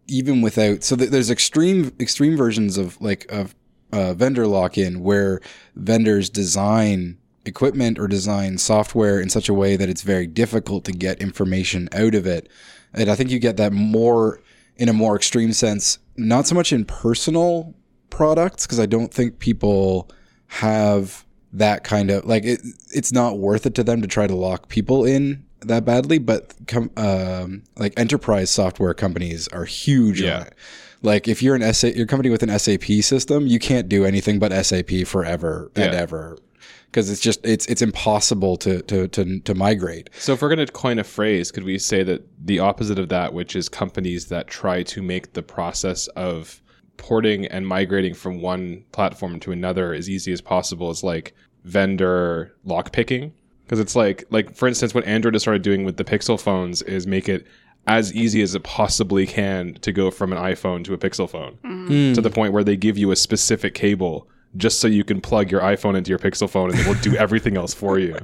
even 0.09 0.43
without. 0.43 0.83
So 0.85 0.97
th- 0.97 1.11
there's 1.11 1.31
extreme 1.31 1.93
extreme 2.01 2.37
versions 2.37 2.79
of 2.79 3.01
like 3.01 3.31
of 3.31 3.55
uh, 3.93 4.15
vendor 4.15 4.47
lock 4.47 4.77
in 4.77 5.01
where 5.01 5.41
vendors 5.75 6.29
design 6.31 7.19
equipment 7.45 7.99
or 7.99 8.09
design 8.09 8.59
software 8.59 9.21
in 9.21 9.31
such 9.31 9.49
a 9.49 9.55
way 9.55 9.77
that 9.77 9.89
it's 9.89 10.03
very 10.03 10.27
difficult 10.27 10.85
to 10.85 10.93
get 10.93 11.21
information 11.21 11.89
out 11.93 12.15
of 12.15 12.27
it, 12.27 12.49
and 12.93 13.11
I 13.11 13.15
think 13.15 13.31
you 13.31 13.39
get 13.39 13.57
that 13.57 13.73
more 13.73 14.41
in 14.77 14.89
a 14.89 14.93
more 14.93 15.17
extreme 15.17 15.53
sense, 15.53 15.99
not 16.17 16.47
so 16.47 16.55
much 16.55 16.73
in 16.73 16.85
personal 16.85 17.75
products 18.11 18.67
because 18.67 18.81
I 18.81 18.87
don't 18.87 19.13
think 19.13 19.39
people 19.39 20.11
have 20.49 21.25
that 21.53 21.85
kind 21.85 22.11
of 22.11 22.25
like 22.25 22.45
it, 22.45 22.61
it's 22.93 23.13
not 23.13 23.39
worth 23.39 23.67
it 23.67 23.75
to 23.77 23.85
them 23.85 24.03
to 24.03 24.09
try 24.09 24.27
to 24.27 24.35
lock 24.35 24.69
people 24.69 25.05
in 25.05 25.46
that 25.69 25.85
badly 25.85 26.19
but 26.19 26.55
com, 26.67 26.91
um, 26.97 27.63
like 27.77 27.93
enterprise 27.99 28.51
software 28.51 28.95
companies 28.95 29.49
are 29.49 29.65
huge 29.65 30.21
Yeah. 30.21 30.37
on 30.41 30.43
it 30.49 30.55
like 31.03 31.29
if 31.29 31.43
you're 31.43 31.55
an 31.55 31.73
SA, 31.75 31.89
your 31.89 32.07
company 32.07 32.31
with 32.31 32.43
an 32.43 32.59
SAP 32.59 32.85
system 33.03 33.47
you 33.47 33.59
can't 33.59 33.89
do 33.89 34.05
anything 34.05 34.39
but 34.39 34.53
SAP 34.65 35.05
forever 35.07 35.71
and 35.77 35.95
ever 35.95 36.39
because 36.87 37.11
it's 37.11 37.21
just 37.21 37.45
it's 37.45 37.67
it's 37.67 37.83
impossible 37.83 38.57
to 38.57 38.81
to 38.83 39.07
to, 39.09 39.41
to 39.41 39.55
migrate 39.55 40.09
So 40.19 40.33
if 40.33 40.41
we're 40.41 40.55
going 40.55 40.67
to 40.67 40.73
coin 40.73 40.99
a 40.99 41.05
phrase, 41.05 41.53
could 41.53 41.65
we 41.65 41.79
say 41.79 42.03
that 42.05 42.23
the 42.47 42.59
opposite 42.61 42.99
of 42.99 43.09
that, 43.11 43.35
which 43.35 43.55
is 43.55 43.69
companies 43.69 44.27
that 44.29 44.47
try 44.47 44.83
to 44.85 45.03
make 45.03 45.35
the 45.35 45.43
process 45.43 46.07
of 46.09 46.63
porting 46.97 47.45
and 47.47 47.67
migrating 47.67 48.15
from 48.15 48.41
one 48.41 48.83
platform 48.93 49.39
to 49.41 49.53
another 49.53 49.93
as 49.93 50.09
easy 50.09 50.33
as 50.33 50.41
possible, 50.41 50.91
is 50.91 51.03
like 51.03 51.35
vendor 51.65 52.55
lockpicking? 52.67 53.33
Because 53.67 53.81
it's 53.81 53.97
like, 53.97 54.25
like 54.31 54.55
for 54.55 54.69
instance, 54.69 54.95
what 54.95 55.05
Android 55.05 55.35
has 55.35 55.43
started 55.43 55.63
doing 55.63 55.85
with 55.85 55.97
the 55.97 56.05
Pixel 56.05 56.41
phones 56.41 56.83
is 56.83 57.07
make 57.07 57.29
it 57.29 57.47
as 57.89 58.15
easy 58.15 58.43
as 58.43 58.55
it 58.55 58.63
possibly 58.63 59.27
can 59.27 59.75
to 59.75 59.93
go 59.93 60.11
from 60.11 60.33
an 60.33 60.39
iPhone 60.39 60.85
to 60.85 60.95
a 60.95 60.99
Pixel 60.99 61.29
phone, 61.29 61.59
mm. 61.65 62.15
to 62.15 62.21
the 62.21 62.31
point 62.31 62.53
where 62.53 62.65
they 62.65 62.77
give 62.77 62.97
you 62.97 63.11
a 63.11 63.17
specific 63.17 63.75
cable 63.75 64.29
just 64.57 64.81
so 64.81 64.89
you 64.89 65.05
can 65.05 65.21
plug 65.21 65.51
your 65.51 65.61
iPhone 65.61 65.97
into 65.97 66.11
your 66.11 66.19
Pixel 66.19 66.49
phone 66.49 66.71
and 66.71 66.79
it 66.79 66.87
will 66.87 66.95
do 66.95 67.17
everything 67.19 67.57
else 67.57 67.75
for 67.75 67.99
you. 67.99 68.19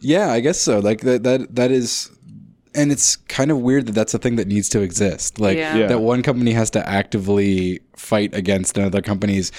Yeah, 0.00 0.30
I 0.30 0.40
guess 0.40 0.60
so. 0.60 0.78
Like 0.78 1.00
that 1.00 1.22
that 1.24 1.54
that 1.54 1.70
is 1.70 2.10
and 2.74 2.92
it's 2.92 3.16
kind 3.16 3.50
of 3.50 3.58
weird 3.58 3.86
that 3.86 3.92
that's 3.92 4.14
a 4.14 4.18
thing 4.18 4.36
that 4.36 4.46
needs 4.46 4.68
to 4.70 4.80
exist. 4.80 5.40
Like 5.40 5.56
Yeah. 5.56 5.76
Yeah. 5.76 5.86
that 5.88 6.00
one 6.00 6.22
company 6.22 6.52
has 6.52 6.70
to 6.70 6.88
actively 6.88 7.80
fight 7.96 8.34
against 8.34 8.78
another 8.78 9.02
company's 9.02 9.50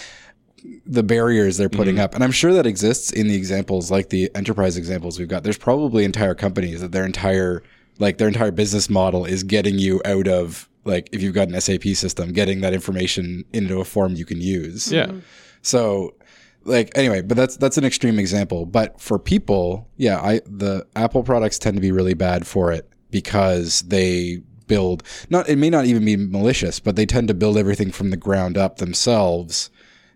the 0.85 1.03
barriers 1.03 1.57
they're 1.57 1.69
putting 1.69 1.95
mm-hmm. 1.95 2.03
up. 2.03 2.15
And 2.15 2.23
I'm 2.23 2.31
sure 2.31 2.53
that 2.53 2.65
exists 2.65 3.11
in 3.11 3.27
the 3.27 3.35
examples, 3.35 3.91
like 3.91 4.09
the 4.09 4.29
enterprise 4.35 4.77
examples 4.77 5.19
we've 5.19 5.27
got. 5.27 5.43
There's 5.43 5.57
probably 5.57 6.05
entire 6.05 6.35
companies 6.35 6.81
that 6.81 6.91
their 6.91 7.05
entire 7.05 7.63
like 7.99 8.17
their 8.17 8.27
entire 8.27 8.51
business 8.51 8.89
model 8.89 9.25
is 9.25 9.43
getting 9.43 9.77
you 9.77 10.01
out 10.05 10.27
of 10.27 10.67
like 10.85 11.09
if 11.11 11.21
you've 11.21 11.35
got 11.35 11.47
an 11.47 11.59
SAP 11.59 11.83
system, 11.95 12.33
getting 12.33 12.61
that 12.61 12.73
information 12.73 13.45
into 13.53 13.79
a 13.79 13.85
form 13.85 14.15
you 14.15 14.25
can 14.25 14.41
use. 14.41 14.91
Yeah. 14.91 15.05
Mm-hmm. 15.05 15.19
So 15.61 16.15
like 16.63 16.91
anyway, 16.95 17.21
but 17.21 17.37
that's 17.37 17.57
that's 17.57 17.77
an 17.77 17.85
extreme 17.85 18.19
example. 18.19 18.65
But 18.65 18.99
for 18.99 19.19
people, 19.19 19.89
yeah, 19.97 20.19
I 20.19 20.41
the 20.45 20.85
Apple 20.95 21.23
products 21.23 21.59
tend 21.59 21.75
to 21.75 21.81
be 21.81 21.91
really 21.91 22.13
bad 22.13 22.45
for 22.45 22.71
it 22.71 22.89
because 23.09 23.81
they 23.81 24.41
build 24.67 25.03
not 25.29 25.49
it 25.49 25.57
may 25.57 25.69
not 25.69 25.85
even 25.85 26.05
be 26.05 26.15
malicious, 26.15 26.79
but 26.79 26.95
they 26.95 27.05
tend 27.05 27.27
to 27.27 27.33
build 27.33 27.57
everything 27.57 27.91
from 27.91 28.09
the 28.09 28.17
ground 28.17 28.57
up 28.57 28.77
themselves, 28.77 29.69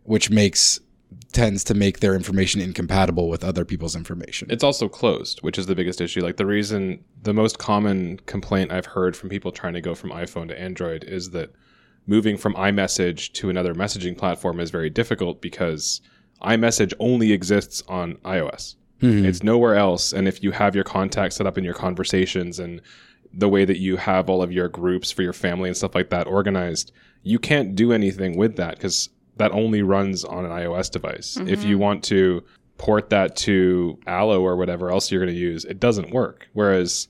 which 0.06 0.30
makes 0.30 0.80
tends 1.32 1.64
to 1.66 1.74
make 1.74 2.00
their 2.00 2.16
information 2.16 2.62
incompatible 2.62 3.30
with 3.30 3.44
other 3.44 3.66
people's 3.66 3.96
information. 3.96 4.50
It's 4.50 4.64
also 4.64 4.88
closed, 4.88 5.40
which 5.42 5.58
is 5.58 5.66
the 5.66 5.76
biggest 5.76 6.02
issue. 6.02 6.22
Like 6.22 6.38
the 6.38 6.46
reason, 6.46 7.04
the 7.24 7.34
most 7.34 7.58
common 7.58 8.20
complaint 8.26 8.72
I've 8.72 8.86
heard 8.86 9.16
from 9.16 9.30
people 9.30 9.52
trying 9.52 9.74
to 9.74 9.82
go 9.82 9.96
from 9.96 10.12
iPhone 10.12 10.48
to 10.48 10.60
Android 10.60 11.04
is 11.04 11.32
that 11.32 11.52
moving 12.08 12.38
from 12.38 12.54
iMessage 12.56 13.34
to 13.34 13.50
another 13.50 13.74
messaging 13.74 14.18
platform 14.18 14.60
is 14.60 14.72
very 14.72 14.90
difficult 14.90 15.42
because 15.42 16.02
iMessage 16.42 16.94
only 17.00 17.32
exists 17.32 17.84
on 17.88 18.16
iOS. 18.18 18.76
Mm-hmm. 19.02 19.26
It's 19.26 19.44
nowhere 19.44 19.76
else. 19.76 20.14
And 20.14 20.28
if 20.28 20.44
you 20.44 20.52
have 20.52 20.76
your 20.76 20.84
contacts 20.84 21.36
set 21.36 21.48
up 21.48 21.58
in 21.58 21.64
your 21.64 21.74
conversations 21.74 22.60
and 22.60 22.82
the 23.34 23.50
way 23.50 23.66
that 23.66 23.80
you 23.80 23.98
have 23.98 24.30
all 24.30 24.42
of 24.42 24.52
your 24.52 24.70
groups 24.70 25.12
for 25.12 25.22
your 25.22 25.34
family 25.34 25.68
and 25.68 25.76
stuff 25.76 25.96
like 25.96 26.10
that 26.12 26.28
organized, 26.28 26.92
you 27.24 27.40
can't 27.40 27.76
do 27.76 27.92
anything 27.92 28.38
with 28.38 28.56
that 28.56 28.76
because 28.76 29.10
that 29.38 29.52
only 29.52 29.82
runs 29.82 30.24
on 30.24 30.46
an 30.46 30.52
iOS 30.52 30.90
device. 30.90 31.38
If 31.38 31.64
you 31.64 31.76
mm-hmm. 31.76 31.80
want 31.80 32.04
to 32.06 32.44
port 32.78 33.10
that 33.10 33.36
to 33.38 34.00
Allo 34.08 34.42
or 34.42 34.56
whatever 34.56 34.90
else 34.92 35.12
you're 35.12 35.24
going 35.24 35.34
to 35.34 35.40
use, 35.40 35.66
it 35.66 35.80
doesn't 35.80 36.12
work. 36.12 36.48
Whereas 36.54 37.08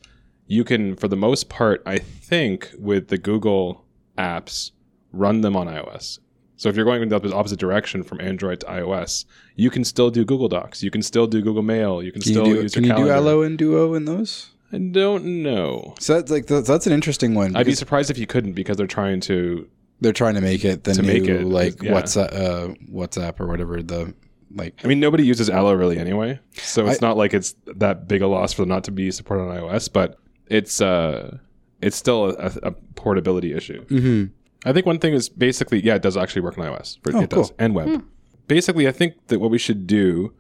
you 0.48 0.64
can, 0.64 0.96
for 0.96 1.08
the 1.08 1.16
most 1.16 1.50
part, 1.50 1.82
I 1.86 1.98
think 1.98 2.72
with 2.78 3.08
the 3.08 3.18
Google 3.18 3.86
apps, 4.18 4.72
run 5.12 5.42
them 5.42 5.56
on 5.56 5.68
iOS. 5.68 6.20
So 6.58 6.70
if 6.70 6.76
you're 6.76 6.86
going 6.86 7.02
in 7.02 7.10
the 7.10 7.36
opposite 7.36 7.60
direction 7.60 8.04
from 8.04 8.22
Android 8.22 8.62
to 8.62 8.66
iOS, 8.68 9.26
you 9.56 9.70
can 9.70 9.84
still 9.84 10.10
do 10.10 10.24
Google 10.24 10.48
Docs. 10.48 10.84
You 10.84 10.92
can 10.92 11.02
still 11.02 11.28
do 11.28 11.42
Google 11.42 11.64
Mail. 11.64 12.02
You 12.02 12.12
can, 12.12 12.22
Can 12.22 12.30
you 12.32 12.36
still 12.36 12.46
do, 12.46 12.62
use 12.62 12.74
can 12.74 12.84
your 12.86 12.98
you 12.98 13.06
do. 13.06 13.12
Allo 13.12 13.42
and 13.42 13.58
Duo 13.58 13.94
in 13.94 14.06
those? 14.06 14.52
I 14.72 14.78
don't 14.78 15.44
know. 15.44 15.96
So 16.00 16.16
that's 16.16 16.32
like 16.32 16.48
that's, 16.48 16.68
that's 16.68 16.88
an 16.88 16.94
interesting 16.94 17.36
one. 17.36 17.56
I'd 17.56 17.66
be 17.66 17.76
surprised 17.76 18.10
if 18.10 18.18
you 18.18 18.26
couldn't 18.26 18.54
because 18.54 18.78
they're 18.78 18.88
trying 18.88 19.20
to. 19.22 19.70
They're 20.02 20.14
trying 20.14 20.36
to 20.36 20.42
make 20.42 20.64
it 20.66 20.84
the 20.84 20.94
To 20.94 21.02
new 21.02 21.08
make 21.08 21.24
it, 21.28 21.44
like 21.46 21.82
yeah. 21.82 21.92
WhatsApp, 21.92 22.34
uh, 22.34 22.74
WhatsApp 22.92 23.40
or 23.40 23.48
whatever 23.48 23.82
the 23.82 24.14
like. 24.54 24.80
I 24.84 24.88
mean, 24.88 25.00
nobody 25.00 25.26
uses 25.26 25.50
Allo 25.50 25.74
really 25.74 25.98
anyway, 25.98 26.40
so 26.54 26.86
it's 26.88 27.02
I- 27.02 27.08
not 27.08 27.18
like 27.18 27.34
it's 27.34 27.56
that 27.78 28.08
big 28.08 28.22
a 28.22 28.28
loss 28.28 28.54
for 28.54 28.62
them 28.64 28.70
not 28.70 28.84
to 28.86 28.92
be 28.92 29.12
supported 29.12 29.44
on 29.44 29.58
iOS. 29.58 29.92
But 29.92 30.18
it's 30.48 30.82
uh, 30.82 31.38
it's 31.82 31.96
still 31.96 32.36
a, 32.38 32.52
a 32.64 32.72
portability 32.96 33.54
issue. 33.54 33.84
Mm-hmm. 33.86 34.26
I 34.68 34.74
think 34.74 34.86
one 34.86 34.98
thing 35.00 35.14
is 35.14 35.30
basically, 35.30 35.84
yeah, 35.86 35.96
it 35.96 36.02
does 36.02 36.18
actually 36.18 36.42
work 36.42 36.58
on 36.58 36.66
iOS. 36.66 36.98
But 37.04 37.16
Oh, 37.16 37.22
it 37.22 37.30
does. 37.30 37.52
And 37.60 37.76
web. 37.76 38.04
Basically, 38.48 38.88
I 38.88 38.92
think 38.92 39.14
that 39.28 39.40
what 39.40 39.52
we 39.52 39.58
should 39.60 39.86
do 39.88 40.34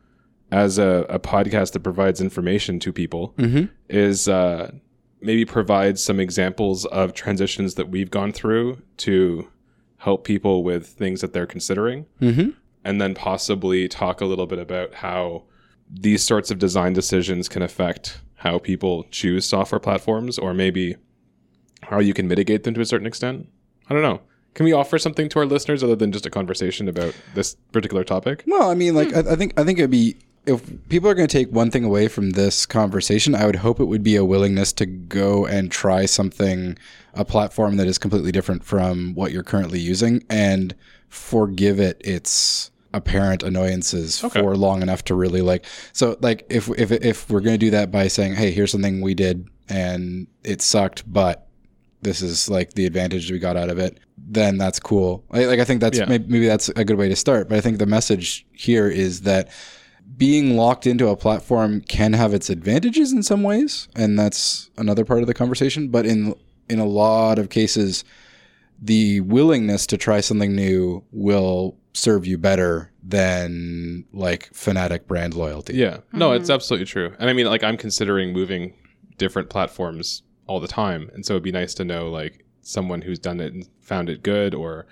as 0.51 0.77
a, 0.77 1.05
a 1.09 1.19
podcast 1.19 1.71
that 1.73 1.81
provides 1.81 2.21
information 2.21 2.79
to 2.79 2.91
people 2.93 3.33
Mhm. 3.37 3.69
is 3.89 4.27
uh, 4.27 4.71
maybe 5.25 5.45
provide 5.45 5.99
some 5.99 6.19
examples 6.19 6.85
of 6.85 7.13
transitions 7.13 7.75
that 7.75 7.89
we've 7.89 8.11
gone 8.11 8.31
through 8.31 8.81
to 8.97 9.47
help 9.97 10.23
people 10.23 10.63
with 10.63 10.87
things 10.87 11.21
that 11.21 11.33
they're 11.33 11.47
considering. 11.47 12.05
Mm-hmm. 12.21 12.51
And 12.83 13.01
then 13.01 13.15
possibly 13.15 13.87
talk 13.87 14.21
a 14.21 14.25
little 14.25 14.45
bit 14.45 14.59
about 14.59 14.93
how 14.93 15.43
these 15.89 16.23
sorts 16.23 16.51
of 16.51 16.59
design 16.59 16.93
decisions 16.93 17.49
can 17.49 17.63
affect 17.63 18.21
how 18.35 18.59
people 18.59 19.05
choose 19.09 19.45
software 19.45 19.79
platforms 19.79 20.37
or 20.37 20.53
maybe 20.53 20.95
how 21.81 21.99
you 21.99 22.13
can 22.13 22.27
mitigate 22.27 22.63
them 22.63 22.75
to 22.75 22.81
a 22.81 22.85
certain 22.85 23.07
extent. 23.07 23.47
I 23.89 23.93
don't 23.93 24.03
know. 24.03 24.21
Can 24.53 24.65
we 24.65 24.73
offer 24.73 24.97
something 24.99 25.27
to 25.29 25.39
our 25.39 25.45
listeners 25.45 25.83
other 25.83 25.95
than 25.95 26.11
just 26.11 26.25
a 26.25 26.29
conversation 26.29 26.87
about 26.87 27.15
this 27.33 27.55
particular 27.71 28.03
topic? 28.03 28.43
Well, 28.47 28.69
I 28.69 28.75
mean, 28.75 28.95
like 28.95 29.13
I, 29.13 29.31
I 29.31 29.35
think 29.35 29.59
I 29.59 29.63
think 29.63 29.79
it'd 29.79 29.91
be 29.91 30.17
if 30.45 30.61
people 30.89 31.09
are 31.09 31.13
going 31.15 31.27
to 31.27 31.31
take 31.37 31.51
one 31.51 31.71
thing 31.71 31.83
away 31.83 32.07
from 32.07 32.31
this 32.31 32.65
conversation, 32.65 33.33
I 33.35 33.45
would 33.45 33.57
hope 33.57 33.79
it 33.79 33.85
would 33.85 34.03
be 34.03 34.15
a 34.15 34.25
willingness 34.25 34.71
to 34.73 34.85
go 34.85 35.45
and 35.45 35.71
try 35.71 36.05
something, 36.05 36.77
a 37.13 37.25
platform 37.25 37.77
that 37.77 37.87
is 37.87 37.97
completely 37.97 38.31
different 38.31 38.63
from 38.63 39.15
what 39.15 39.31
you're 39.31 39.43
currently 39.43 39.79
using, 39.79 40.23
and 40.29 40.75
forgive 41.09 41.79
it 41.79 41.99
its 42.03 42.71
apparent 42.93 43.43
annoyances 43.43 44.23
Okay. 44.23 44.39
for 44.39 44.55
long 44.55 44.81
enough 44.81 45.03
to 45.05 45.15
really 45.15 45.41
like. 45.41 45.65
So, 45.93 46.17
like, 46.21 46.45
if 46.49 46.69
if 46.77 46.91
if 46.91 47.29
we're 47.29 47.41
going 47.41 47.55
to 47.55 47.65
do 47.65 47.71
that 47.71 47.91
by 47.91 48.07
saying, 48.07 48.35
"Hey, 48.35 48.51
here's 48.51 48.71
something 48.71 49.01
we 49.01 49.13
did 49.13 49.47
and 49.67 50.27
it 50.43 50.61
sucked, 50.61 51.03
but 51.11 51.47
this 52.03 52.21
is 52.21 52.49
like 52.49 52.73
the 52.73 52.85
advantage 52.85 53.31
we 53.31 53.39
got 53.39 53.57
out 53.57 53.69
of 53.69 53.79
it," 53.79 53.99
then 54.17 54.57
that's 54.57 54.79
cool. 54.79 55.23
Like, 55.29 55.47
like 55.47 55.59
I 55.59 55.63
think 55.65 55.81
that's 55.81 55.97
Yeah. 55.97 56.05
maybe, 56.05 56.25
maybe 56.27 56.47
that's 56.47 56.69
a 56.69 56.85
good 56.85 56.97
way 56.97 57.09
to 57.09 57.15
start. 57.15 57.49
But 57.49 57.57
I 57.57 57.61
think 57.61 57.79
the 57.79 57.85
message 57.85 58.45
here 58.53 58.87
is 58.87 59.21
that 59.21 59.49
being 60.17 60.55
locked 60.55 60.87
into 60.87 61.07
a 61.09 61.15
platform 61.15 61.81
can 61.81 62.13
have 62.13 62.33
its 62.33 62.49
advantages 62.49 63.11
in 63.11 63.23
some 63.23 63.43
ways, 63.43 63.87
and 63.95 64.17
that's 64.17 64.69
another 64.77 65.05
part 65.05 65.21
of 65.21 65.27
the 65.27 65.33
conversation. 65.33 65.89
But 65.89 66.05
in 66.05 66.33
in 66.69 66.79
a 66.79 66.85
lot 66.85 67.39
of 67.39 67.49
cases, 67.49 68.03
the 68.81 69.21
willingness 69.21 69.85
to 69.87 69.97
try 69.97 70.21
something 70.21 70.55
new 70.55 71.03
will 71.11 71.77
serve 71.93 72.25
you 72.25 72.37
better 72.37 72.91
than 73.01 74.03
like 74.11 74.49
fanatic 74.53 75.07
brand 75.07 75.33
loyalty. 75.33 75.75
Yeah. 75.75 75.99
No, 76.11 76.33
it's 76.33 76.45
mm-hmm. 76.45 76.53
absolutely 76.53 76.85
true. 76.85 77.15
And 77.19 77.29
I 77.29 77.33
mean, 77.33 77.45
like, 77.45 77.63
I'm 77.63 77.77
considering 77.77 78.33
moving 78.33 78.73
different 79.17 79.49
platforms 79.49 80.23
all 80.47 80.59
the 80.59 80.67
time. 80.67 81.09
And 81.13 81.25
so 81.25 81.33
it'd 81.33 81.43
be 81.43 81.51
nice 81.51 81.73
to 81.75 81.85
know, 81.85 82.09
like, 82.09 82.45
someone 82.61 83.01
who's 83.01 83.19
done 83.19 83.39
it 83.39 83.53
and 83.53 83.67
found 83.79 84.09
it 84.09 84.23
good. 84.23 84.53
Or 84.53 84.87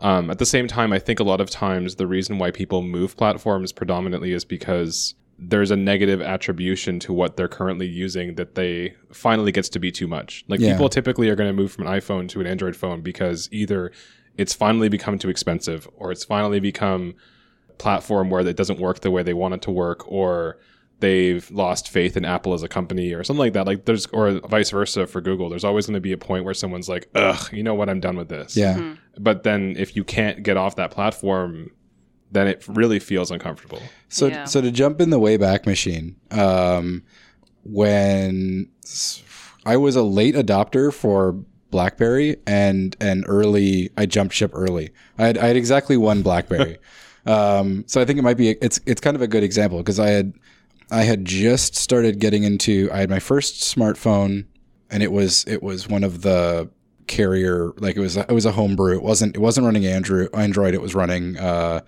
um, 0.00 0.30
at 0.30 0.38
the 0.38 0.46
same 0.46 0.66
time, 0.68 0.92
I 0.92 0.98
think 0.98 1.20
a 1.20 1.24
lot 1.24 1.40
of 1.40 1.50
times 1.50 1.96
the 1.96 2.06
reason 2.06 2.38
why 2.38 2.50
people 2.50 2.82
move 2.82 3.16
platforms 3.16 3.72
predominantly 3.72 4.32
is 4.32 4.44
because 4.44 5.14
there's 5.38 5.70
a 5.70 5.76
negative 5.76 6.20
attribution 6.22 6.98
to 7.00 7.12
what 7.12 7.36
they're 7.36 7.48
currently 7.48 7.86
using 7.86 8.34
that 8.36 8.54
they 8.54 8.94
finally 9.12 9.52
gets 9.52 9.68
to 9.70 9.78
be 9.78 9.92
too 9.92 10.06
much. 10.06 10.44
Like, 10.48 10.60
Yeah. 10.60 10.72
people 10.72 10.88
typically 10.88 11.28
are 11.28 11.34
going 11.36 11.48
to 11.48 11.52
move 11.54 11.72
from 11.72 11.86
an 11.86 11.92
iPhone 11.92 12.28
to 12.30 12.40
an 12.40 12.46
Android 12.46 12.74
phone 12.74 13.02
because 13.02 13.48
either 13.52 13.92
it's 14.38 14.54
finally 14.54 14.88
become 14.88 15.18
too 15.18 15.28
expensive 15.28 15.88
or 15.96 16.10
it's 16.10 16.24
finally 16.24 16.60
become 16.60 17.14
platform 17.78 18.30
where 18.30 18.46
it 18.46 18.56
doesn't 18.56 18.80
work 18.80 19.00
the 19.00 19.10
way 19.10 19.22
they 19.22 19.34
want 19.34 19.52
it 19.54 19.62
to 19.62 19.70
work 19.70 20.10
or 20.10 20.58
they've 21.00 21.50
lost 21.50 21.88
faith 21.90 22.16
in 22.16 22.24
Apple 22.24 22.54
as 22.54 22.62
a 22.62 22.68
company 22.68 23.12
or 23.12 23.22
something 23.22 23.40
like 23.40 23.52
that. 23.52 23.66
Like 23.66 23.84
there's 23.84 24.06
or 24.06 24.40
vice 24.48 24.70
versa 24.70 25.06
for 25.06 25.20
Google. 25.20 25.48
There's 25.50 25.64
always 25.64 25.86
going 25.86 25.94
to 25.94 26.00
be 26.00 26.12
a 26.12 26.18
point 26.18 26.44
where 26.44 26.54
someone's 26.54 26.88
like, 26.88 27.08
"Ugh, 27.14 27.52
you 27.52 27.62
know 27.62 27.74
what? 27.74 27.88
I'm 27.90 28.00
done 28.00 28.16
with 28.16 28.28
this." 28.28 28.56
Yeah. 28.56 28.94
But 29.18 29.42
then 29.42 29.74
if 29.78 29.94
you 29.96 30.04
can't 30.04 30.42
get 30.42 30.56
off 30.56 30.76
that 30.76 30.90
platform, 30.90 31.70
then 32.32 32.46
it 32.48 32.64
really 32.66 32.98
feels 32.98 33.30
uncomfortable. 33.30 33.80
So 34.08 34.26
Yeah. 34.28 34.44
so 34.44 34.60
to 34.60 34.70
jump 34.70 35.00
in 35.00 35.10
the 35.10 35.20
Wayback 35.20 35.66
Machine, 35.66 36.16
um, 36.30 37.02
when 37.64 38.68
I 39.64 39.76
was 39.76 39.96
a 39.96 40.02
late 40.02 40.34
adopter 40.34 40.92
for 40.92 41.32
BlackBerry 41.70 42.36
and 42.46 42.96
and 43.00 43.24
early, 43.26 43.90
I 43.96 44.06
jumped 44.06 44.34
ship 44.34 44.52
early. 44.54 44.90
I 45.18 45.26
had 45.26 45.38
I 45.38 45.46
had 45.48 45.56
exactly 45.56 45.96
one 45.96 46.22
BlackBerry, 46.22 46.78
um, 47.26 47.84
so 47.86 48.00
I 48.00 48.04
think 48.04 48.18
it 48.18 48.22
might 48.22 48.36
be 48.36 48.50
it's 48.50 48.80
it's 48.86 49.00
kind 49.00 49.16
of 49.16 49.22
a 49.22 49.26
good 49.28 49.42
example 49.42 49.78
because 49.78 49.98
I 50.00 50.08
had 50.08 50.32
I 50.90 51.02
had 51.02 51.24
just 51.24 51.74
started 51.74 52.20
getting 52.20 52.44
into 52.44 52.88
I 52.92 52.98
had 52.98 53.10
my 53.10 53.18
first 53.18 53.62
smartphone 53.62 54.46
and 54.90 55.02
it 55.02 55.10
was 55.12 55.44
it 55.46 55.62
was 55.62 55.88
one 55.88 56.04
of 56.04 56.22
the 56.22 56.70
carrier 57.06 57.72
like 57.78 57.96
it 57.96 58.00
was 58.00 58.16
it 58.16 58.32
was 58.32 58.44
a 58.44 58.52
homebrew 58.52 58.96
it 58.96 59.02
wasn't 59.02 59.34
it 59.36 59.40
wasn't 59.40 59.64
running 59.64 59.86
Android 59.86 60.28
Android 60.34 60.74
it 60.74 60.82
was 60.82 60.94
running 60.94 61.36
uh 61.38 61.80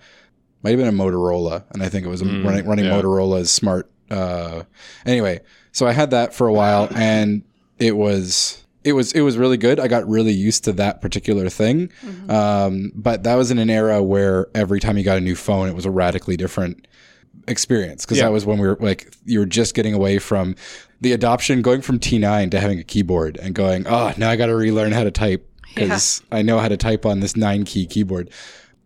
might 0.63 0.71
have 0.71 0.79
been 0.79 0.87
a 0.87 0.91
Motorola, 0.91 1.63
and 1.71 1.81
I 1.81 1.89
think 1.89 2.05
it 2.05 2.09
was 2.09 2.23
running 2.23 2.65
running 2.65 2.85
yeah. 2.85 2.91
Motorola's 2.91 3.51
smart. 3.51 3.89
Uh, 4.09 4.63
anyway, 5.05 5.39
so 5.71 5.87
I 5.87 5.93
had 5.93 6.11
that 6.11 6.33
for 6.33 6.47
a 6.47 6.53
while, 6.53 6.89
and 6.95 7.43
it 7.77 7.95
was 7.95 8.65
it 8.83 8.93
was 8.93 9.13
it 9.13 9.21
was 9.21 9.37
really 9.37 9.57
good. 9.57 9.79
I 9.79 9.87
got 9.87 10.07
really 10.07 10.33
used 10.33 10.65
to 10.65 10.73
that 10.73 11.01
particular 11.01 11.49
thing, 11.49 11.91
um, 12.27 12.91
but 12.93 13.23
that 13.23 13.35
was 13.35 13.51
in 13.51 13.59
an 13.59 13.69
era 13.69 14.03
where 14.03 14.47
every 14.53 14.79
time 14.79 14.97
you 14.97 15.03
got 15.03 15.17
a 15.17 15.21
new 15.21 15.35
phone, 15.35 15.69
it 15.69 15.75
was 15.75 15.85
a 15.85 15.91
radically 15.91 16.35
different 16.35 16.87
experience 17.49 18.05
because 18.05 18.17
Yeah. 18.19 18.25
that 18.25 18.31
was 18.31 18.45
when 18.45 18.57
we 18.59 18.67
were 18.67 18.77
like 18.79 19.13
you 19.25 19.39
were 19.39 19.45
just 19.45 19.73
getting 19.75 19.93
away 19.93 20.19
from 20.19 20.55
the 21.01 21.11
adoption, 21.13 21.61
going 21.61 21.81
from 21.81 21.99
T9 21.99 22.51
to 22.51 22.59
having 22.59 22.79
a 22.79 22.83
keyboard, 22.83 23.37
and 23.41 23.55
going, 23.55 23.85
oh, 23.87 24.13
now 24.17 24.29
I 24.29 24.35
got 24.35 24.47
to 24.47 24.55
relearn 24.55 24.91
how 24.91 25.03
to 25.03 25.11
type 25.11 25.45
because 25.75 26.21
I 26.31 26.41
know 26.41 26.59
how 26.59 26.67
to 26.67 26.77
type 26.77 27.05
on 27.05 27.19
this 27.21 27.35
nine 27.37 27.63
key 27.63 27.85
keyboard. 27.85 28.29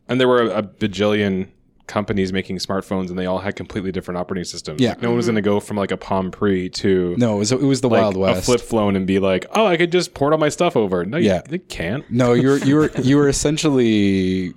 And 0.08 0.20
there 0.20 0.28
were 0.28 0.44
a 0.44 0.62
bajillion 0.62 1.48
companies 1.88 2.32
making 2.32 2.58
smartphones 2.58 3.10
and 3.10 3.18
they 3.20 3.26
all 3.26 3.40
had 3.40 3.56
completely 3.56 3.92
different 3.92 4.18
operating 4.18 4.44
systems. 4.46 4.80
Yeah. 4.80 4.90
Like, 4.90 5.02
no 5.02 5.10
one 5.10 5.18
was 5.18 5.26
going 5.26 5.36
to 5.36 5.42
go 5.42 5.60
from 5.60 5.76
like 5.78 5.92
a 5.92 5.98
Palm 5.98 6.30
Pre 6.32 6.70
to 6.70 7.16
No, 7.18 7.36
it 7.36 7.40
was 7.40 7.52
it 7.52 7.62
was 7.62 7.82
the 7.82 7.90
like 7.90 8.02
Wild 8.02 8.16
West. 8.18 8.40
a 8.42 8.42
flip 8.44 8.62
phone 8.62 8.96
and 8.96 9.06
be 9.08 9.20
like, 9.20 9.46
"Oh, 9.52 9.66
I 9.66 9.76
could 9.78 9.92
just 9.92 10.14
port 10.14 10.34
all 10.34 10.40
my 10.40 10.50
stuff 10.50 10.76
over." 10.78 11.04
No, 11.06 11.18
Yeah. 11.18 11.42
you, 11.48 11.54
you 11.54 11.60
can't. 11.60 12.10
No, 12.12 12.34
you're 12.34 12.58
you 12.60 12.76
were 12.76 12.92
you 13.02 13.18
were 13.18 13.28
essentially 13.78 14.54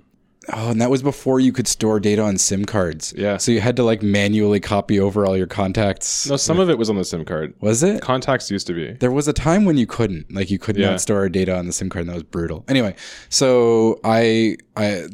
oh, 0.52 0.70
and 0.70 0.80
that 0.80 0.90
was 0.90 1.02
before 1.02 1.40
you 1.40 1.52
could 1.52 1.66
store 1.68 1.98
data 2.00 2.22
on 2.22 2.38
SIM 2.38 2.64
cards. 2.64 3.12
Yeah. 3.16 3.36
So 3.36 3.52
you 3.52 3.60
had 3.60 3.76
to 3.76 3.82
like 3.82 4.02
manually 4.02 4.60
copy 4.60 4.98
over 5.00 5.26
all 5.26 5.36
your 5.36 5.46
contacts. 5.46 6.28
No, 6.28 6.36
some 6.36 6.58
of 6.60 6.70
it 6.70 6.78
was 6.78 6.88
on 6.90 6.96
the 6.96 7.04
SIM 7.04 7.24
card. 7.24 7.54
Was 7.60 7.82
it? 7.82 8.00
Contacts 8.02 8.50
used 8.50 8.66
to 8.68 8.74
be. 8.74 8.92
There 8.92 9.10
was 9.10 9.28
a 9.28 9.32
time 9.32 9.64
when 9.64 9.76
you 9.76 9.86
couldn't, 9.86 10.32
like, 10.34 10.50
you 10.50 10.58
could 10.58 10.76
Yeah. 10.76 10.90
not 10.90 11.00
store 11.00 11.28
data 11.28 11.56
on 11.56 11.66
the 11.66 11.72
SIM 11.72 11.88
card, 11.88 12.02
and 12.02 12.10
that 12.10 12.14
was 12.14 12.22
brutal. 12.24 12.64
Anyway, 12.68 12.94
so 13.28 14.00
I, 14.04 14.56
I, 14.76 15.06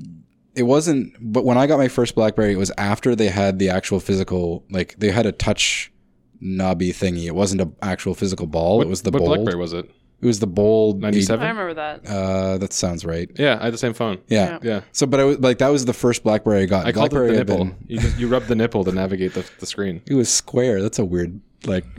it 0.54 0.64
wasn't, 0.64 1.14
but 1.20 1.44
when 1.44 1.56
I 1.58 1.66
got 1.66 1.78
my 1.78 1.88
first 1.88 2.14
BlackBerry, 2.14 2.52
it 2.52 2.58
was 2.58 2.70
after 2.76 3.14
they 3.16 3.28
had 3.28 3.58
the 3.58 3.70
actual 3.70 4.00
physical, 4.00 4.64
like, 4.70 4.94
they 4.98 5.10
had 5.10 5.26
a 5.26 5.32
touch 5.32 5.90
knobby 6.40 6.92
thingy. 6.92 7.24
It 7.26 7.34
wasn't 7.34 7.60
an 7.62 7.74
actual 7.82 8.14
physical 8.14 8.46
ball. 8.46 8.82
it 8.82 8.88
was 8.88 9.02
the 9.02 9.10
what 9.10 9.20
bold. 9.20 9.28
BlackBerry 9.36 9.56
was 9.56 9.72
it? 9.72 9.88
It 10.23 10.26
was 10.26 10.38
the 10.38 10.47
bold 10.47 11.00
97? 11.02 11.45
I 11.45 11.50
remember 11.50 11.75
that. 11.75 12.07
Uh, 12.09 12.57
that 12.59 12.73
sounds 12.73 13.05
right. 13.05 13.29
Yeah, 13.35 13.59
I 13.61 13.64
had 13.64 13.75
the 13.75 13.79
same 13.79 13.93
phone. 13.93 14.19
Yeah. 14.29 14.61
Yeah. 14.62 14.83
So, 14.93 15.05
but 15.05 15.19
I 15.21 15.25
was 15.25 15.38
like, 15.41 15.59
that 15.59 15.69
was 15.69 15.85
the 15.85 15.93
first 15.93 16.23
BlackBerry 16.23 16.62
I 16.62 16.67
got. 16.67 16.87
I 16.87 16.93
called 16.93 17.07
it 17.07 17.11
BlackBerry 17.11 17.33
the 17.33 17.38
had 17.38 17.49
nipple. 17.49 17.64
been- 17.64 17.76
You, 17.88 17.99
just, 17.99 18.19
you 18.19 18.29
rub 18.29 18.45
the 18.45 18.55
nipple 18.55 18.85
to 18.85 18.93
navigate 18.93 19.35
the, 19.35 19.45
the 19.59 19.67
screen. 19.67 20.00
it 20.07 20.14
was 20.14 20.29
square. 20.33 20.81
That's 20.81 21.00
a 21.00 21.05
weird, 21.05 21.41
like, 21.67 21.85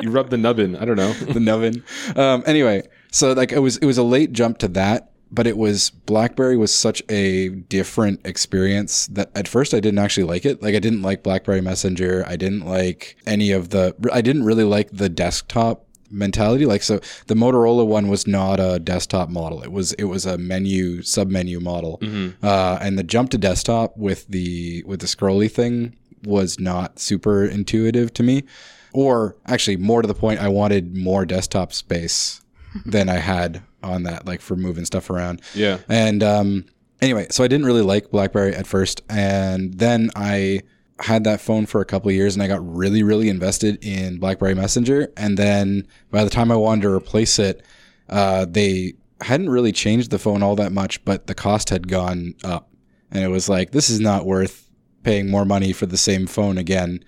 You 0.00 0.10
rub 0.10 0.30
the 0.30 0.36
nubbin. 0.38 0.76
I 0.76 0.84
don't 0.84 0.96
know. 0.96 1.12
the 1.32 1.40
nubbin. 1.40 1.82
Um, 2.14 2.44
anyway, 2.46 2.86
so 3.10 3.32
like 3.32 3.50
it 3.50 3.58
was 3.58 3.78
it 3.78 3.86
was 3.86 3.98
a 3.98 4.04
late 4.04 4.32
jump 4.32 4.58
to 4.58 4.68
that, 4.68 5.10
but 5.32 5.46
it 5.48 5.56
was 5.58 5.90
BlackBerry 5.90 6.56
was 6.56 6.72
such 6.72 7.02
a 7.08 7.48
different 7.48 8.24
experience 8.24 9.08
that 9.08 9.32
at 9.34 9.48
first 9.48 9.74
I 9.74 9.80
didn't 9.80 9.98
actually 9.98 10.24
like 10.24 10.46
it. 10.46 10.62
Like 10.62 10.76
I 10.76 10.78
didn't 10.78 11.02
like 11.02 11.24
BlackBerry 11.24 11.60
Messenger. 11.60 12.24
I 12.28 12.36
didn't 12.36 12.64
like 12.64 13.16
any 13.26 13.50
of 13.50 13.70
the. 13.70 13.96
I 14.12 14.20
didn't 14.20 14.44
really 14.44 14.62
like 14.64 14.90
the 14.92 15.08
desktop 15.08 15.84
mentality. 16.10 16.66
Like 16.66 16.82
so, 16.82 17.00
the 17.26 17.34
Motorola 17.34 17.86
one 17.86 18.08
was 18.08 18.26
not 18.26 18.60
a 18.60 18.78
desktop 18.78 19.28
model. 19.28 19.62
It 19.62 19.72
was 19.72 19.92
it 19.94 20.04
was 20.04 20.26
a 20.26 20.38
menu 20.38 21.02
sub 21.02 21.28
menu 21.28 21.60
model, 21.60 21.98
uh, 22.42 22.78
and 22.80 22.98
the 22.98 23.02
jump 23.02 23.30
to 23.30 23.38
desktop 23.38 23.96
with 23.96 24.26
the 24.28 24.82
with 24.86 25.00
the 25.00 25.06
scrolly 25.06 25.50
thing 25.50 25.96
was 26.24 26.58
not 26.58 26.98
super 26.98 27.44
intuitive 27.44 28.12
to 28.14 28.22
me. 28.22 28.44
Or 28.92 29.36
actually, 29.46 29.76
more 29.76 30.02
to 30.02 30.08
the 30.08 30.14
point, 30.14 30.40
I 30.40 30.48
wanted 30.48 30.96
more 30.96 31.26
desktop 31.26 31.72
space 31.72 32.40
than 32.86 33.08
I 33.08 33.18
had 33.18 33.62
on 33.82 34.04
that, 34.04 34.26
like 34.26 34.40
for 34.40 34.56
moving 34.56 34.84
stuff 34.84 35.10
around. 35.10 35.42
Yeah. 35.54 35.78
And 35.88 36.22
um, 36.22 36.64
anyway, 37.00 37.26
so 37.30 37.44
I 37.44 37.48
didn't 37.48 37.66
really 37.66 37.82
like 37.82 38.10
BlackBerry 38.10 38.54
at 38.54 38.66
first, 38.66 39.02
and 39.08 39.74
then 39.74 40.10
I 40.16 40.62
had 41.00 41.24
that 41.24 41.40
phone 41.40 41.66
for 41.66 41.80
a 41.80 41.84
couple 41.84 42.08
of 42.08 42.14
years, 42.14 42.34
and 42.34 42.42
I 42.42 42.48
got 42.48 42.66
really, 42.66 43.02
really 43.02 43.28
invested 43.28 43.82
in 43.84 44.18
BlackBerry 44.18 44.54
Messenger. 44.54 45.12
And 45.16 45.38
then 45.38 45.86
by 46.10 46.24
the 46.24 46.30
time 46.30 46.50
I 46.50 46.56
wanted 46.56 46.82
to 46.82 46.90
replace 46.90 47.38
it, 47.38 47.64
uh, 48.08 48.46
they 48.48 48.94
hadn't 49.20 49.50
really 49.50 49.72
changed 49.72 50.10
the 50.10 50.18
phone 50.18 50.42
all 50.42 50.56
that 50.56 50.72
much, 50.72 51.04
but 51.04 51.26
the 51.26 51.34
cost 51.34 51.70
had 51.70 51.88
gone 51.88 52.34
up, 52.44 52.70
and 53.10 53.22
it 53.22 53.28
was 53.28 53.48
like 53.48 53.70
this 53.70 53.90
is 53.90 54.00
not 54.00 54.26
worth 54.26 54.68
paying 55.02 55.30
more 55.30 55.44
money 55.44 55.72
for 55.72 55.86
the 55.86 55.96
same 55.96 56.26
phone 56.26 56.58
again. 56.58 57.04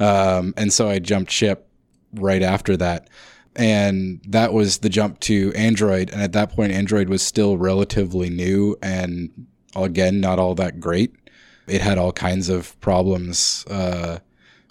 Um, 0.00 0.54
and 0.56 0.72
so 0.72 0.88
I 0.88 0.98
jumped 0.98 1.30
ship 1.30 1.68
right 2.14 2.42
after 2.42 2.76
that. 2.76 3.08
And 3.56 4.20
that 4.28 4.52
was 4.52 4.78
the 4.78 4.88
jump 4.88 5.18
to 5.20 5.52
Android. 5.54 6.10
And 6.10 6.20
at 6.20 6.32
that 6.32 6.52
point, 6.52 6.72
Android 6.72 7.08
was 7.08 7.22
still 7.22 7.56
relatively 7.56 8.30
new 8.30 8.76
and 8.82 9.30
again, 9.74 10.20
not 10.20 10.38
all 10.38 10.54
that 10.56 10.78
great. 10.80 11.14
It 11.68 11.80
had 11.80 11.98
all 11.98 12.12
kinds 12.12 12.48
of 12.48 12.78
problems 12.80 13.64
uh, 13.68 14.18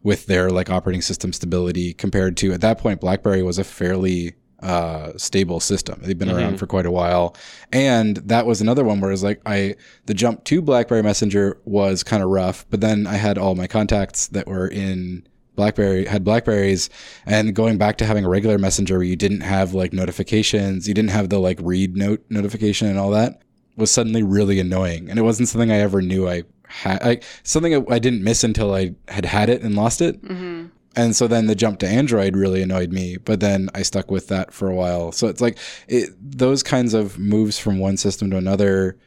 with 0.04 0.26
their 0.26 0.50
like 0.50 0.70
operating 0.70 1.02
system 1.02 1.34
stability 1.34 1.94
compared 1.94 2.38
to 2.38 2.54
at 2.54 2.62
that 2.62 2.80
point, 2.80 3.02
BlackBerry 3.02 3.44
was 3.44 3.58
a 3.58 3.64
fairly 3.64 4.36
uh, 4.62 5.12
stable 5.18 5.60
system. 5.60 6.00
They've 6.02 6.18
been 6.18 6.32
around 6.32 6.58
for 6.58 6.66
quite 6.66 6.86
a 6.86 6.92
while, 6.92 7.36
and 7.72 8.18
that 8.18 8.46
was 8.46 8.62
another 8.62 8.84
one 8.84 9.00
where 9.00 9.12
it 9.12 9.14
was 9.14 9.24
like 9.24 9.42
I 9.46 9.76
the 10.06 10.14
jump 10.14 10.44
to 10.46 10.62
BlackBerry 10.62 11.04
Messenger 11.04 11.60
was 11.66 12.04
kind 12.04 12.24
of 12.24 12.30
rough, 12.30 12.66
but 12.70 12.82
then 12.82 13.06
I 13.06 13.16
had 13.16 13.38
all 13.38 13.56
my 13.56 13.68
contacts 13.68 14.28
that 14.30 14.48
were 14.48 14.68
in 14.68 15.28
BlackBerry 15.56 16.06
had 16.06 16.24
Blackberries, 16.24 16.90
and 17.26 17.56
going 17.56 17.78
back 17.78 17.98
to 17.98 18.06
having 18.06 18.26
a 18.26 18.30
regular 18.30 18.58
messenger 18.58 18.96
where 18.96 19.04
you 19.04 19.16
didn't 19.16 19.42
have 19.42 19.74
like 19.74 19.94
notifications, 19.94 20.88
you 20.88 20.94
didn't 20.94 21.12
have 21.12 21.30
the 21.30 21.40
like 21.40 21.60
read 21.62 21.96
note 21.96 22.24
notification 22.30 22.88
and 22.88 22.98
all 22.98 23.12
that 23.12 23.42
was 23.76 23.92
suddenly 23.92 24.24
really 24.24 24.60
annoying, 24.60 25.10
and 25.10 25.20
it 25.20 25.24
wasn't 25.24 25.50
something 25.50 25.72
I 25.72 25.78
ever 25.78 26.02
knew 26.02 26.28
I 26.28 26.44
had. 26.68 27.04
Like 27.04 27.24
something 27.44 27.74
I 27.76 27.96
I 27.96 28.00
didn't 28.00 28.24
miss 28.24 28.44
until 28.44 28.74
I 28.74 28.96
had 29.08 29.26
had 29.26 29.50
it 29.50 29.62
and 29.62 29.76
lost 29.76 30.02
it. 30.02 30.22
Mm-hmm. 30.24 30.68
And 30.96 31.16
so 31.16 31.28
then 31.28 31.46
the 31.46 31.54
jump 31.54 31.78
to 31.80 31.88
Android 31.88 32.36
really 32.36 32.64
annoyed 32.64 32.92
me, 32.92 33.18
but 33.18 33.40
then 33.40 33.70
I 33.76 33.84
stuck 33.84 34.10
with 34.10 34.30
that 34.30 34.52
for 34.52 34.68
a 34.68 34.74
while. 34.74 35.12
So 35.12 35.28
it's 35.28 35.42
like 35.42 35.60
it, 35.88 36.10
those 36.20 36.64
kinds 36.64 36.96
of 36.96 37.20
moves 37.20 37.60
from 37.60 37.78
one 37.78 37.98
system 37.98 38.32
to 38.32 38.38
another, 38.38 38.98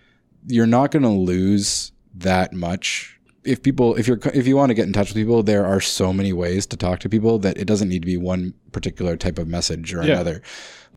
you're 0.47 0.69
not 0.69 0.93
going 0.93 1.03
to 1.03 1.09
lose 1.09 1.91
that 2.15 2.53
much. 2.53 3.19
If 3.43 3.63
people, 3.65 3.97
if 3.97 4.07
you're, 4.07 4.21
if 4.33 4.47
you 4.47 4.57
want 4.57 4.71
to 4.71 4.75
get 4.75 4.87
in 4.87 4.93
touch 4.93 5.09
with 5.09 5.17
people, 5.17 5.43
there 5.43 5.67
are 5.67 5.81
so 5.81 6.13
many 6.13 6.33
ways 6.33 6.65
to 6.67 6.77
talk 6.77 7.01
to 7.01 7.09
people 7.09 7.41
that 7.41 7.59
it 7.59 7.65
doesn't 7.65 7.89
need 7.89 8.03
to 8.03 8.07
be 8.07 8.17
one 8.17 8.55
particular 8.71 9.17
type 9.17 9.37
of 9.39 9.49
message 9.49 9.93
or 9.93 10.05
Yeah. 10.05 10.13
another. 10.15 10.43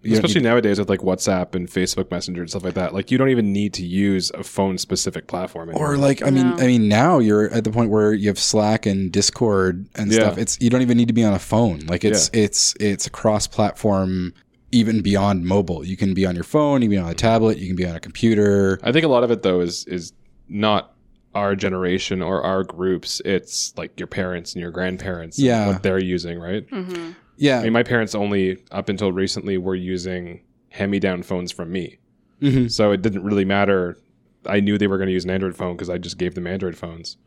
You 0.04 0.14
Especially 0.14 0.42
need- 0.42 0.50
nowadays 0.50 0.80
with 0.80 0.90
like 0.90 1.00
WhatsApp 1.00 1.56
and 1.56 1.68
Facebook 1.70 2.12
Messenger 2.12 2.42
and 2.42 2.50
stuff 2.50 2.64
like 2.64 2.74
that. 2.74 2.94
Like 2.94 3.10
you 3.10 3.18
don't 3.18 3.30
even 3.30 3.54
need 3.54 3.74
to 3.76 3.86
use 3.86 4.32
a 4.34 4.44
phone 4.44 4.78
specific 4.78 5.28
platform 5.28 5.70
anymore. 5.70 5.94
or 5.94 5.98
like, 5.98 6.22
I 6.22 6.30
mean, 6.30 6.50
No. 6.50 6.56
I 6.58 6.68
mean, 6.68 6.88
now 6.90 7.20
you're 7.20 7.50
at 7.54 7.64
the 7.64 7.72
point 7.72 7.90
where 7.90 8.14
you 8.14 8.28
have 8.28 8.38
Slack 8.38 8.86
and 8.86 9.12
Discord 9.12 9.88
and 9.96 10.12
Yeah. 10.12 10.20
stuff. 10.20 10.38
It's 10.38 10.58
you 10.60 10.70
don't 10.70 10.82
even 10.82 10.98
need 10.98 11.08
to 11.08 11.14
be 11.14 11.24
on 11.24 11.34
a 11.34 11.40
phone. 11.40 11.80
Like 11.88 12.04
it's 12.04 12.30
it's 12.34 12.76
it's 12.80 13.08
a 13.08 13.10
cross 13.10 13.48
platform, 13.48 14.34
even 14.72 15.02
beyond 15.02 15.46
mobile. 15.46 15.86
You 15.86 15.96
can 15.96 16.14
be 16.14 16.26
on 16.26 16.36
your 16.36 16.44
phone, 16.44 16.82
you 16.82 16.88
can 16.88 16.92
be 16.92 16.98
on 16.98 17.10
a 17.10 17.14
tablet, 17.16 17.58
you 17.58 17.68
can 17.68 17.76
be 17.76 17.86
on 17.86 17.96
a 17.96 18.00
computer. 18.00 18.80
I 18.84 18.92
think 18.92 19.06
a 19.06 19.10
lot 19.10 19.24
of 19.24 19.32
it 19.32 19.42
though 19.44 19.62
is 19.62 19.86
is 19.86 20.12
not 20.50 20.90
our 21.36 21.56
generation 21.56 22.22
or 22.22 22.44
our 22.44 22.64
groups. 22.64 23.22
It's 23.26 23.74
like 23.78 24.00
your 24.00 24.08
parents 24.08 24.54
and 24.54 24.62
your 24.62 24.70
grandparents. 24.72 25.38
and 25.38 25.48
Yeah. 25.48 25.68
what 25.68 25.82
they're 25.82 25.98
using, 26.04 26.38
right? 26.40 26.66
hmm 26.70 27.12
Yeah, 27.38 27.60
I 27.60 27.64
mean, 27.64 27.74
my 27.74 27.84
parents 27.84 28.14
only 28.16 28.58
up 28.72 28.90
until 28.90 29.12
recently 29.12 29.58
were 29.58 29.76
using 29.76 30.42
hand-me-down 30.70 31.24
phones 31.24 31.52
from 31.52 31.72
me, 31.72 31.98
Mhm. 32.42 32.72
so 32.72 32.92
it 32.92 33.02
didn't 33.02 33.24
really 33.24 33.46
matter. 33.46 33.98
I 34.46 34.60
knew 34.60 34.78
they 34.78 34.88
were 34.88 34.98
going 34.98 35.08
to 35.08 35.14
use 35.14 35.24
an 35.24 35.30
Android 35.30 35.56
phone 35.56 35.76
because 35.76 35.90
I 35.90 35.98
just 35.98 36.18
gave 36.18 36.36
them 36.36 36.48
Android 36.48 36.76
phones. 36.76 37.18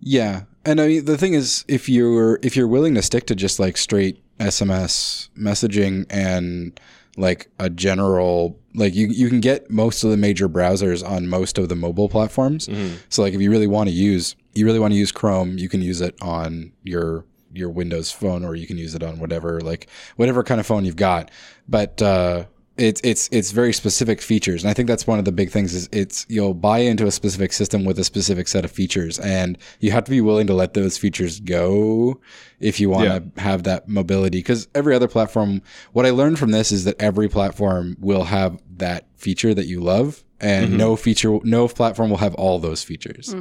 Yeah, 0.00 0.42
and 0.64 0.80
I 0.80 0.86
mean 0.88 1.04
the 1.06 1.16
thing 1.16 1.32
is, 1.34 1.64
if 1.68 1.88
you're 1.88 2.38
if 2.42 2.54
you're 2.56 2.68
willing 2.68 2.94
to 2.96 3.02
stick 3.02 3.26
to 3.26 3.34
just 3.34 3.58
like 3.58 3.76
straight 3.76 4.22
SMS 4.38 5.30
messaging 5.38 6.04
and 6.10 6.78
like 7.16 7.48
a 7.58 7.70
general 7.70 8.58
like 8.74 8.94
you 8.94 9.06
you 9.08 9.28
can 9.30 9.40
get 9.40 9.70
most 9.70 10.04
of 10.04 10.10
the 10.10 10.16
major 10.18 10.48
browsers 10.50 11.02
on 11.06 11.26
most 11.28 11.56
of 11.56 11.70
the 11.70 11.74
mobile 11.76 12.10
platforms. 12.10 12.68
So 13.08 13.22
like 13.22 13.32
if 13.32 13.40
you 13.40 13.50
really 13.50 13.66
want 13.66 13.88
to 13.88 13.94
use 13.94 14.36
you 14.54 14.66
really 14.66 14.78
want 14.78 14.92
to 14.92 14.98
use 14.98 15.12
Chrome, 15.12 15.56
you 15.56 15.68
can 15.70 15.80
use 15.80 16.00
it 16.02 16.14
on 16.20 16.72
your 16.84 17.24
your 17.56 17.70
Windows 17.70 18.10
phone 18.10 18.44
or 18.44 18.54
you 18.54 18.66
can 18.66 18.78
use 18.78 18.94
it 18.94 19.02
on 19.02 19.18
whatever 19.18 19.60
like 19.60 19.88
whatever 20.16 20.42
kind 20.42 20.60
of 20.60 20.66
phone 20.66 20.84
you've 20.84 20.96
got. 20.96 21.30
But 21.68 22.00
uh 22.02 22.46
it's 22.78 23.00
it's 23.02 23.28
it's 23.32 23.52
very 23.52 23.72
specific 23.72 24.20
features, 24.20 24.62
and 24.62 24.70
I 24.70 24.74
think 24.74 24.86
that's 24.86 25.06
one 25.06 25.18
of 25.18 25.24
the 25.24 25.32
big 25.32 25.50
things. 25.50 25.74
Is 25.74 25.88
it's 25.92 26.26
you'll 26.28 26.54
buy 26.54 26.80
into 26.80 27.06
a 27.06 27.10
specific 27.10 27.52
system 27.52 27.84
with 27.84 27.98
a 27.98 28.04
specific 28.04 28.48
set 28.48 28.64
of 28.64 28.70
features, 28.70 29.18
and 29.18 29.56
you 29.80 29.92
have 29.92 30.04
to 30.04 30.10
be 30.10 30.20
willing 30.20 30.46
to 30.48 30.54
let 30.54 30.74
those 30.74 30.98
features 30.98 31.40
go 31.40 32.20
if 32.60 32.78
you 32.78 32.90
want 32.90 33.34
to 33.34 33.40
have 33.40 33.62
that 33.62 33.88
mobility. 33.88 34.38
Because 34.38 34.68
every 34.74 34.94
other 34.94 35.08
platform, 35.08 35.62
what 35.92 36.04
I 36.04 36.10
learned 36.10 36.38
from 36.38 36.50
this 36.50 36.70
is 36.70 36.84
that 36.84 37.00
every 37.00 37.28
platform 37.28 37.96
will 37.98 38.24
have 38.24 38.60
that 38.76 39.06
feature 39.16 39.54
that 39.54 39.66
you 39.66 39.80
love, 39.80 40.22
and 40.40 40.76
no 40.76 40.96
feature, 40.96 41.38
no 41.44 41.68
platform 41.68 42.10
will 42.10 42.18
have 42.18 42.34
all 42.34 42.58
those 42.58 42.82
features. 42.84 43.34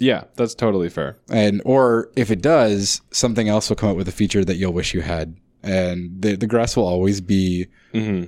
Yeah, 0.00 0.24
that's 0.36 0.54
totally 0.54 0.88
fair. 0.88 1.16
And 1.30 1.60
or 1.64 2.10
if 2.16 2.30
it 2.30 2.40
does, 2.42 3.00
something 3.10 3.48
else 3.48 3.68
will 3.68 3.76
come 3.76 3.90
up 3.90 3.96
with 3.96 4.08
a 4.08 4.12
feature 4.12 4.44
that 4.44 4.56
you'll 4.56 4.72
wish 4.72 4.94
you 4.94 5.00
had, 5.02 5.36
and 5.62 6.20
the 6.22 6.36
the 6.36 6.46
grass 6.46 6.76
will 6.76 6.86
always 6.86 7.20
be. 7.20 7.66
hmm 7.92 8.24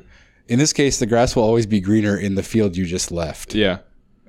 In 0.49 0.59
this 0.59 0.73
case, 0.73 0.99
the 0.99 1.07
grass 1.07 1.35
will 1.37 1.45
always 1.45 1.67
be 1.67 1.81
greener 1.81 2.17
in 2.17 2.35
the 2.35 2.43
field 2.43 2.77
you 2.77 2.85
just 2.87 3.11
left. 3.11 3.55
Yeah. 3.55 3.79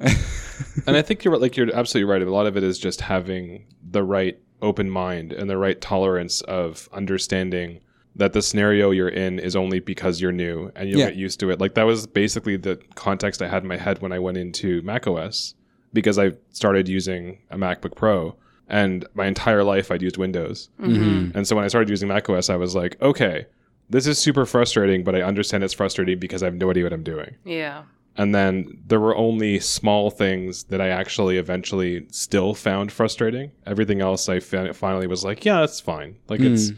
and 0.88 0.96
I 0.98 1.02
think 1.02 1.24
you're 1.24 1.38
like 1.38 1.56
you're 1.58 1.74
absolutely 1.76 2.10
right. 2.12 2.22
A 2.22 2.32
lot 2.32 2.48
of 2.48 2.58
it 2.58 2.64
is 2.64 2.80
just 2.80 3.02
having 3.02 3.66
the 3.92 4.04
right 4.04 4.40
open 4.62 4.90
mind 4.90 5.34
and 5.34 5.50
the 5.50 5.58
right 5.58 5.80
tolerance 5.82 6.42
of 6.42 6.88
understanding 6.94 7.80
that 8.16 8.34
the 8.34 8.42
scenario 8.42 8.92
you're 8.92 9.10
in 9.10 9.40
is 9.40 9.56
only 9.56 9.80
because 9.80 10.22
you're 10.22 10.32
new 10.32 10.72
and 10.76 10.88
you'll 10.90 11.00
Yeah. 11.00 11.08
get 11.08 11.16
used 11.16 11.40
to 11.42 11.50
it. 11.50 11.60
Like 11.60 11.74
that 11.76 11.84
was 11.84 12.06
basically 12.08 12.58
the 12.58 12.80
context 12.96 13.42
I 13.42 13.48
had 13.48 13.64
in 13.64 13.68
my 13.68 13.78
head 13.78 14.02
when 14.02 14.12
I 14.12 14.20
went 14.20 14.38
into 14.38 14.82
macOS 14.84 15.56
because 15.94 16.20
I 16.20 16.34
started 16.52 16.88
using 16.88 17.40
a 17.50 17.58
MacBook 17.58 17.96
Pro 17.96 18.36
and 18.68 19.06
my 19.14 19.28
entire 19.28 19.64
life 19.64 19.92
I'd 19.92 20.02
used 20.02 20.18
Windows. 20.18 20.70
Mm-hmm. 20.82 21.38
And 21.38 21.48
so 21.48 21.56
when 21.56 21.66
I 21.66 21.68
started 21.68 21.90
using 21.90 22.08
macOS, 22.08 22.50
I 22.50 22.56
was 22.56 22.76
like, 22.76 23.00
okay, 23.02 23.46
this 23.90 24.08
is 24.08 24.18
super 24.18 24.46
frustrating, 24.46 25.04
but 25.04 25.16
I 25.16 25.22
understand 25.22 25.64
it's 25.64 25.74
frustrating 25.74 26.20
because 26.20 26.42
I 26.42 26.48
have 26.48 26.56
no 26.56 26.70
idea 26.70 26.84
what 26.84 26.94
I'm 26.94 27.04
doing. 27.04 27.36
Yeah. 27.46 27.84
And 28.16 28.34
then 28.34 28.80
there 28.86 29.00
were 29.00 29.16
only 29.16 29.60
small 29.60 30.12
things 30.12 30.66
that 30.66 30.80
I 30.80 30.90
actually 30.90 31.38
eventually 31.38 32.06
still 32.12 32.54
found 32.54 32.92
frustrating. 32.92 33.52
Everything 33.66 34.02
else 34.02 34.30
I 34.30 34.40
fa- 34.40 34.74
finally 34.74 35.08
was 35.08 35.24
like, 35.24 35.46
yeah, 35.46 35.64
it's 35.64 35.80
fine. 35.80 36.16
Like 36.28 36.40
it's 36.40 36.72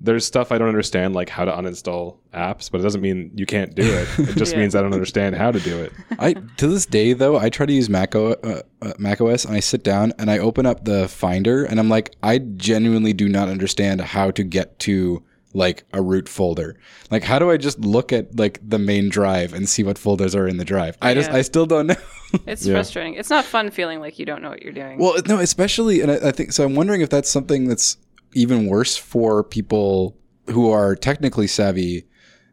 there's 0.00 0.26
stuff 0.26 0.52
I 0.52 0.58
don't 0.58 0.68
understand, 0.68 1.14
like 1.14 1.28
how 1.30 1.44
to 1.44 1.52
uninstall 1.52 2.18
apps, 2.34 2.70
but 2.70 2.80
it 2.80 2.82
doesn't 2.84 3.00
mean 3.00 3.30
you 3.34 3.46
can't 3.46 3.74
do 3.74 3.82
it. 3.84 4.08
It 4.18 4.36
just 4.36 4.52
Yeah. 4.52 4.58
means 4.60 4.74
I 4.74 4.82
don't 4.82 4.92
understand 4.92 5.34
how 5.36 5.50
to 5.50 5.60
do 5.60 5.80
it. 5.82 5.92
I 6.18 6.34
to 6.34 6.66
this 6.66 6.84
day 6.84 7.12
though 7.12 7.38
I 7.38 7.48
try 7.48 7.64
to 7.66 7.72
use 7.72 7.88
Mac, 7.88 8.14
o, 8.14 8.32
uh, 8.32 8.62
uh, 8.82 8.92
Mac 8.98 9.20
OS 9.20 9.44
and 9.44 9.54
I 9.56 9.60
sit 9.60 9.82
down 9.82 10.12
and 10.18 10.30
I 10.30 10.38
open 10.38 10.66
up 10.66 10.84
the 10.84 11.08
Finder 11.08 11.64
and 11.64 11.78
I'm 11.80 11.88
like 11.88 12.14
I 12.22 12.38
genuinely 12.38 13.12
do 13.12 13.28
not 13.28 13.48
understand 13.48 14.00
how 14.00 14.30
to 14.32 14.42
get 14.44 14.78
to 14.80 15.22
like 15.56 15.84
a 15.92 16.02
root 16.02 16.28
folder. 16.28 16.76
Like 17.10 17.22
how 17.22 17.38
do 17.38 17.50
I 17.50 17.56
just 17.56 17.78
look 17.78 18.12
at 18.12 18.36
like 18.36 18.58
the 18.68 18.78
main 18.78 19.08
drive 19.08 19.54
and 19.54 19.68
see 19.68 19.84
what 19.84 19.96
folders 19.96 20.34
are 20.34 20.48
in 20.48 20.56
the 20.56 20.64
drive? 20.64 20.98
I 21.00 21.14
just 21.14 21.30
I 21.30 21.42
still 21.42 21.66
don't 21.66 21.86
know. 21.86 21.96
It's 22.48 22.66
Yeah. 22.66 22.74
frustrating. 22.74 23.14
It's 23.14 23.30
not 23.30 23.44
fun 23.44 23.70
feeling 23.70 24.00
like 24.00 24.18
you 24.18 24.26
don't 24.26 24.42
know 24.42 24.50
what 24.50 24.60
you're 24.60 24.72
doing. 24.72 24.98
well, 24.98 25.14
no, 25.28 25.38
especially 25.38 26.00
and 26.00 26.10
I, 26.10 26.16
I 26.16 26.32
think 26.32 26.50
so. 26.50 26.64
I'm 26.64 26.74
wondering 26.74 27.00
if 27.00 27.08
that's 27.08 27.30
something 27.30 27.68
that's 27.68 27.96
even 28.34 28.66
worse 28.66 28.96
for 28.96 29.42
people 29.42 30.16
who 30.50 30.70
are 30.70 30.94
technically 30.94 31.46
savvy. 31.46 32.04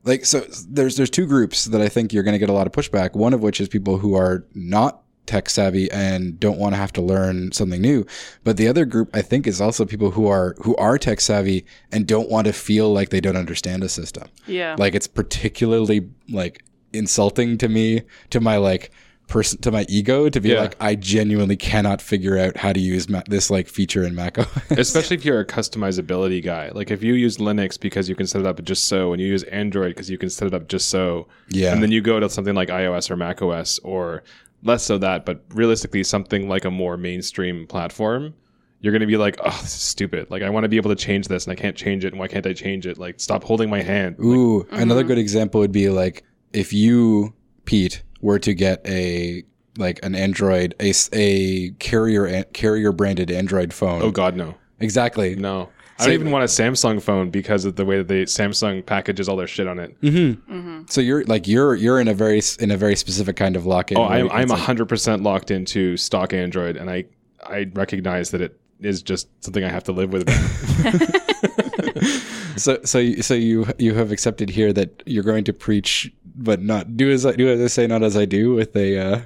Like 0.04 0.26
so, 0.26 0.42
there's 0.68 0.98
there's 0.98 1.10
two 1.10 1.28
groups 1.28 1.66
that 1.66 1.82
I 1.82 1.90
think 1.90 2.14
you're 2.14 2.24
going 2.24 2.34
to 2.34 2.40
get 2.40 2.50
a 2.50 2.54
lot 2.54 2.68
of 2.68 2.74
pushback. 2.74 3.16
One 3.16 3.34
of 3.34 3.42
which 3.42 3.62
is 3.62 3.68
people 3.68 3.98
who 3.98 4.16
are 4.16 4.46
not 4.56 5.04
tech 5.28 5.50
savvy 5.50 5.90
and 5.92 6.40
don't 6.40 6.58
want 6.58 6.74
to 6.74 6.78
have 6.78 6.92
to 6.94 7.02
learn 7.02 7.52
something 7.52 7.82
new. 7.82 8.06
But 8.44 8.58
the 8.58 8.68
other 8.68 8.86
group 8.86 9.10
I 9.14 9.22
think 9.22 9.46
is 9.46 9.62
also 9.62 9.86
people 9.86 10.12
who 10.12 10.28
are 10.28 10.56
who 10.64 10.76
are 10.78 10.98
tech 10.98 11.22
savvy 11.22 11.66
and 11.92 12.08
don't 12.08 12.30
want 12.30 12.48
to 12.48 12.54
feel 12.54 12.92
like 12.92 13.10
they 13.10 13.22
don't 13.22 13.38
understand 13.38 13.84
a 13.84 13.90
system. 13.90 14.28
yeah. 14.48 14.76
Like 14.78 14.96
it's 14.96 15.08
particularly 15.08 16.10
like 16.30 16.64
insulting 16.94 17.58
to 17.60 17.70
me 17.70 18.02
to 18.32 18.40
my 18.42 18.58
like 18.58 18.92
person 19.32 19.60
to 19.62 19.72
my 19.72 19.86
ego 19.88 20.30
to 20.30 20.40
be 20.42 20.50
Yeah. 20.50 20.62
like 20.62 20.76
I 20.80 20.96
genuinely 20.96 21.56
cannot 21.56 22.02
figure 22.02 22.38
out 22.38 22.58
how 22.58 22.74
to 22.74 22.80
use 22.80 23.08
ma- 23.10 23.24
this 23.28 23.50
like 23.50 23.68
feature 23.68 24.04
in 24.04 24.14
Mac 24.14 24.38
OS. 24.38 24.48
Especially 24.72 25.16
if 25.16 25.24
you're 25.26 25.40
a 25.40 25.46
customizability 25.46 26.44
guy. 26.44 26.70
Like 26.70 26.92
if 26.92 27.02
you 27.02 27.14
use 27.14 27.38
Linux 27.38 27.80
because 27.80 28.10
you 28.10 28.16
can 28.16 28.28
set 28.28 28.42
it 28.42 28.48
up 28.48 28.62
just 28.64 28.86
so, 28.86 29.14
and 29.14 29.22
you 29.22 29.28
use 29.28 29.44
Android 29.44 29.92
because 29.96 30.10
you 30.10 30.18
can 30.18 30.30
set 30.30 30.48
it 30.48 30.54
up 30.54 30.68
just 30.68 30.90
so, 30.90 31.28
Yeah. 31.50 31.74
and 31.74 31.82
then 31.82 31.92
you 31.92 32.02
go 32.02 32.20
to 32.20 32.30
something 32.30 32.54
like 32.56 32.68
iOS 32.70 33.10
or 33.10 33.16
Mac 33.16 33.42
OS 33.42 33.80
or 33.80 34.24
less 34.64 34.84
so 34.84 34.98
that, 34.98 35.26
but 35.26 35.44
realistically 35.54 36.04
something 36.04 36.48
like 36.50 36.66
a 36.66 36.72
more 36.72 36.98
mainstream 36.98 37.66
platform, 37.68 38.34
you're 38.82 38.92
going 38.92 39.00
to 39.02 39.08
be 39.08 39.18
like, 39.18 39.38
oh, 39.44 39.58
this 39.62 39.74
is 39.76 39.82
stupid. 39.82 40.30
Like 40.30 40.44
I 40.44 40.50
want 40.50 40.66
to 40.66 40.70
be 40.70 40.78
able 40.78 40.90
to 40.90 40.96
change 40.96 41.30
this 41.30 41.46
and 41.46 41.54
I 41.54 41.56
can't 41.56 41.78
change 41.78 42.04
it. 42.04 42.10
And 42.12 42.20
why 42.20 42.28
can't 42.28 42.46
I 42.46 42.54
change 42.54 42.86
it? 42.86 42.98
Like 42.98 43.20
stop 43.22 43.44
holding 43.44 43.70
my 43.70 43.82
hand. 43.82 44.18
Like, 44.20 44.26
Ooh, 44.26 44.68
another 44.72 45.02
mm-hmm. 45.02 45.08
good 45.08 45.18
example 45.20 45.62
would 45.62 45.72
be 45.72 45.90
like 45.90 46.26
if 46.52 46.74
you 46.74 47.34
Pete 47.66 48.04
were 48.22 48.40
to 48.40 48.54
get 48.54 48.86
a 48.88 49.44
like 49.78 50.00
an 50.04 50.16
Android 50.16 50.76
a, 50.80 50.94
a 51.14 51.72
carrier 51.72 52.44
carrier 52.54 52.92
branded 52.92 53.32
Android 53.32 53.74
phone. 53.74 54.02
oh 54.02 54.12
God, 54.12 54.36
no, 54.36 54.56
exactly. 54.80 55.36
no. 55.36 55.70
I 56.00 56.06
don't 56.06 56.14
even 56.16 56.32
want 56.32 56.44
a 56.44 56.48
Samsung 56.48 57.00
phone 57.00 57.30
because 57.30 57.64
of 57.64 57.76
the 57.76 57.86
way 57.86 57.98
that 57.98 58.08
they 58.08 58.24
Samsung 58.24 58.84
packages 58.84 59.30
all 59.30 59.36
their 59.36 59.46
shit 59.46 59.68
on 59.68 59.78
it. 59.78 60.02
Mm-hmm. 60.02 60.52
Mm-hmm. 60.52 60.82
So 60.88 61.00
you're 61.00 61.24
like 61.26 61.48
you're 61.48 61.76
you're 61.76 62.00
in 62.00 62.08
a 62.08 62.16
very 62.16 62.42
in 62.60 62.72
a 62.72 62.78
very 62.78 62.96
specific 62.96 63.36
kind 63.36 63.56
of 63.56 63.68
lock 63.68 63.92
in. 63.92 64.00
Oh, 64.00 64.06
I'm 64.06 64.32
I'm 64.32 64.50
hundred 64.50 64.90
percent 64.90 65.22
locked 65.22 65.52
into 65.52 65.98
stock 65.98 66.34
Android, 66.34 66.76
and 66.76 66.90
I 66.90 67.06
I 67.44 67.70
recognize 67.74 68.32
that 68.32 68.42
it 68.42 68.60
is 68.80 69.04
just 69.04 69.28
something 69.44 69.64
I 69.64 69.70
have 69.70 69.84
to 69.84 69.92
live 69.92 70.12
with. 70.12 70.28
So 72.62 72.80
so 72.84 73.00
you, 73.00 73.22
so 73.22 73.34
you 73.34 73.68
you 73.78 73.94
have 73.96 74.12
accepted 74.12 74.50
here 74.50 74.72
that 74.74 75.04
you're 75.06 75.24
going 75.24 75.44
to 75.46 75.54
preach, 75.54 76.14
but 76.36 76.62
not 76.62 76.96
do 76.96 77.12
as 77.12 77.26
I 77.26 77.34
do 77.34 77.50
as 77.50 77.60
I 77.62 77.68
say, 77.68 77.88
not 77.88 78.04
as 78.04 78.16
I 78.16 78.26
do. 78.26 78.54
With 78.54 78.76
a 78.76 79.00
uh, 79.00 79.22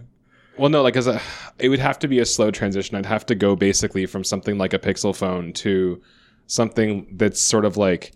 well, 0.58 0.70
no, 0.70 0.82
like 0.82 0.96
as 0.96 1.08
a, 1.08 1.22
it 1.60 1.70
would 1.70 1.80
have 1.80 2.00
to 2.00 2.08
be 2.08 2.20
a 2.20 2.26
slow 2.26 2.50
transition. 2.50 2.96
I'd 2.96 3.06
have 3.06 3.26
to 3.28 3.36
go 3.36 3.56
basically 3.56 4.06
from 4.06 4.24
something 4.24 4.58
like 4.58 4.74
a 4.74 4.80
Pixel 4.80 5.16
phone 5.16 5.52
to 5.54 6.02
something 6.48 7.08
that's 7.12 7.42
sort 7.42 7.66
of 7.66 7.76
like 7.78 8.14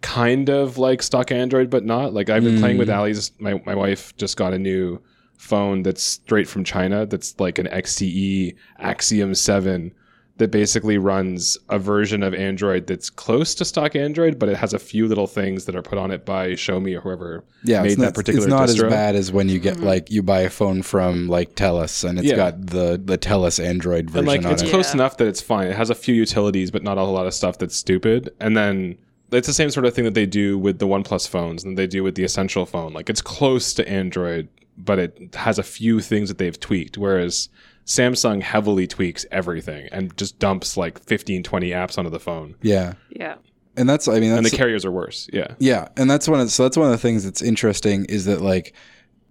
kind 0.00 0.48
of 0.48 0.78
like 0.78 1.02
stock 1.02 1.32
Android, 1.32 1.68
but 1.68 1.84
not. 1.84 2.14
Like 2.14 2.30
I've 2.30 2.44
been 2.44 2.58
playing 2.60 2.78
with 2.78 2.90
Ali's. 2.90 3.32
My 3.38 3.60
my 3.66 3.74
wife 3.74 4.16
just 4.16 4.36
got 4.36 4.54
a 4.54 4.58
new 4.58 5.00
phone 5.36 5.82
that's 5.82 6.02
straight 6.02 6.48
from 6.48 6.64
China. 6.64 7.06
That's 7.06 7.38
like 7.40 7.58
an 7.58 7.66
ZTE 7.66 8.54
Axon 8.78 9.34
Seven. 9.34 9.92
That 10.40 10.50
basically 10.50 10.96
runs 10.96 11.58
a 11.68 11.78
version 11.78 12.22
of 12.22 12.32
Android 12.32 12.86
that's 12.86 13.10
close 13.10 13.54
to 13.56 13.64
stock 13.64 13.94
Android, 13.94 14.38
but 14.38 14.48
it 14.48 14.56
has 14.56 14.72
a 14.72 14.78
few 14.78 15.06
little 15.06 15.26
things 15.26 15.66
that 15.66 15.76
are 15.76 15.82
put 15.82 15.98
on 15.98 16.10
it 16.10 16.24
by 16.24 16.52
Xiaomi 16.52 16.96
or 16.96 17.02
whoever 17.02 17.44
yeah, 17.62 17.82
made 17.82 17.92
it's 17.92 18.00
that 18.00 18.04
not, 18.06 18.14
particular 18.14 18.46
it's 18.46 18.50
not 18.50 18.68
distro. 18.70 18.86
as 18.86 18.90
bad 18.90 19.16
as 19.16 19.30
when 19.30 19.50
you 19.50 19.58
get 19.58 19.76
mm-hmm. 19.76 19.84
like 19.84 20.10
you 20.10 20.22
buy 20.22 20.40
a 20.40 20.48
phone 20.48 20.80
from 20.82 21.28
like 21.28 21.56
Telus 21.56 22.08
and 22.08 22.18
it's 22.18 22.26
Yeah. 22.26 22.36
got 22.36 22.66
the 22.68 22.98
the 23.04 23.18
Telus 23.18 23.62
Android 23.62 24.06
version 24.08 24.20
and 24.20 24.26
like 24.28 24.44
on 24.46 24.52
it's 24.52 24.62
it. 24.62 24.70
close 24.70 24.88
Yeah. 24.88 24.94
enough 24.94 25.18
that 25.18 25.28
it's 25.28 25.42
fine. 25.42 25.66
It 25.68 25.76
has 25.76 25.90
a 25.90 25.94
few 25.94 26.14
utilities, 26.14 26.70
but 26.70 26.82
not 26.82 26.96
a 26.96 27.02
whole 27.02 27.12
lot 27.12 27.26
of 27.26 27.34
stuff 27.34 27.58
that's 27.58 27.76
stupid. 27.76 28.30
And 28.40 28.56
then 28.56 28.96
it's 29.32 29.46
the 29.46 29.52
same 29.52 29.68
sort 29.70 29.84
of 29.84 29.94
thing 29.94 30.04
that 30.06 30.14
they 30.14 30.26
do 30.26 30.58
with 30.58 30.78
the 30.78 30.86
OnePlus 30.86 31.28
phones 31.28 31.64
and 31.64 31.76
they 31.76 31.86
do 31.86 32.02
with 32.02 32.14
the 32.14 32.24
Essential 32.24 32.64
phone. 32.64 32.94
Like 32.94 33.10
it's 33.10 33.20
close 33.20 33.74
to 33.74 33.86
Android, 33.86 34.48
but 34.78 34.98
it 34.98 35.34
has 35.34 35.58
a 35.58 35.62
few 35.62 36.00
things 36.00 36.30
that 36.30 36.38
they've 36.38 36.58
tweaked. 36.58 36.96
Whereas 36.96 37.50
Samsung 37.86 38.42
heavily 38.42 38.86
tweaks 38.86 39.26
everything 39.30 39.88
and 39.90 40.16
just 40.16 40.38
dumps 40.38 40.76
like 40.76 41.02
15, 41.04 41.42
20 41.42 41.70
apps 41.70 41.98
onto 41.98 42.10
the 42.10 42.20
phone. 42.20 42.54
yeah, 42.62 42.94
yeah. 43.10 43.36
and 43.76 43.88
that's 43.88 44.06
I 44.08 44.20
mean 44.20 44.32
And 44.32 44.46
the 44.46 44.50
carriers 44.50 44.84
are 44.84 44.90
worse. 44.90 45.28
Yeah. 45.32 45.54
Yeah, 45.58 45.88
and 45.96 46.10
that's 46.10 46.28
one 46.28 46.40
of 46.40 46.50
so 46.50 46.62
that's 46.64 46.76
one 46.76 46.86
of 46.86 46.92
the 46.92 46.98
things 46.98 47.24
that's 47.24 47.42
interesting 47.42 48.04
is 48.06 48.24
that 48.26 48.40
like 48.40 48.74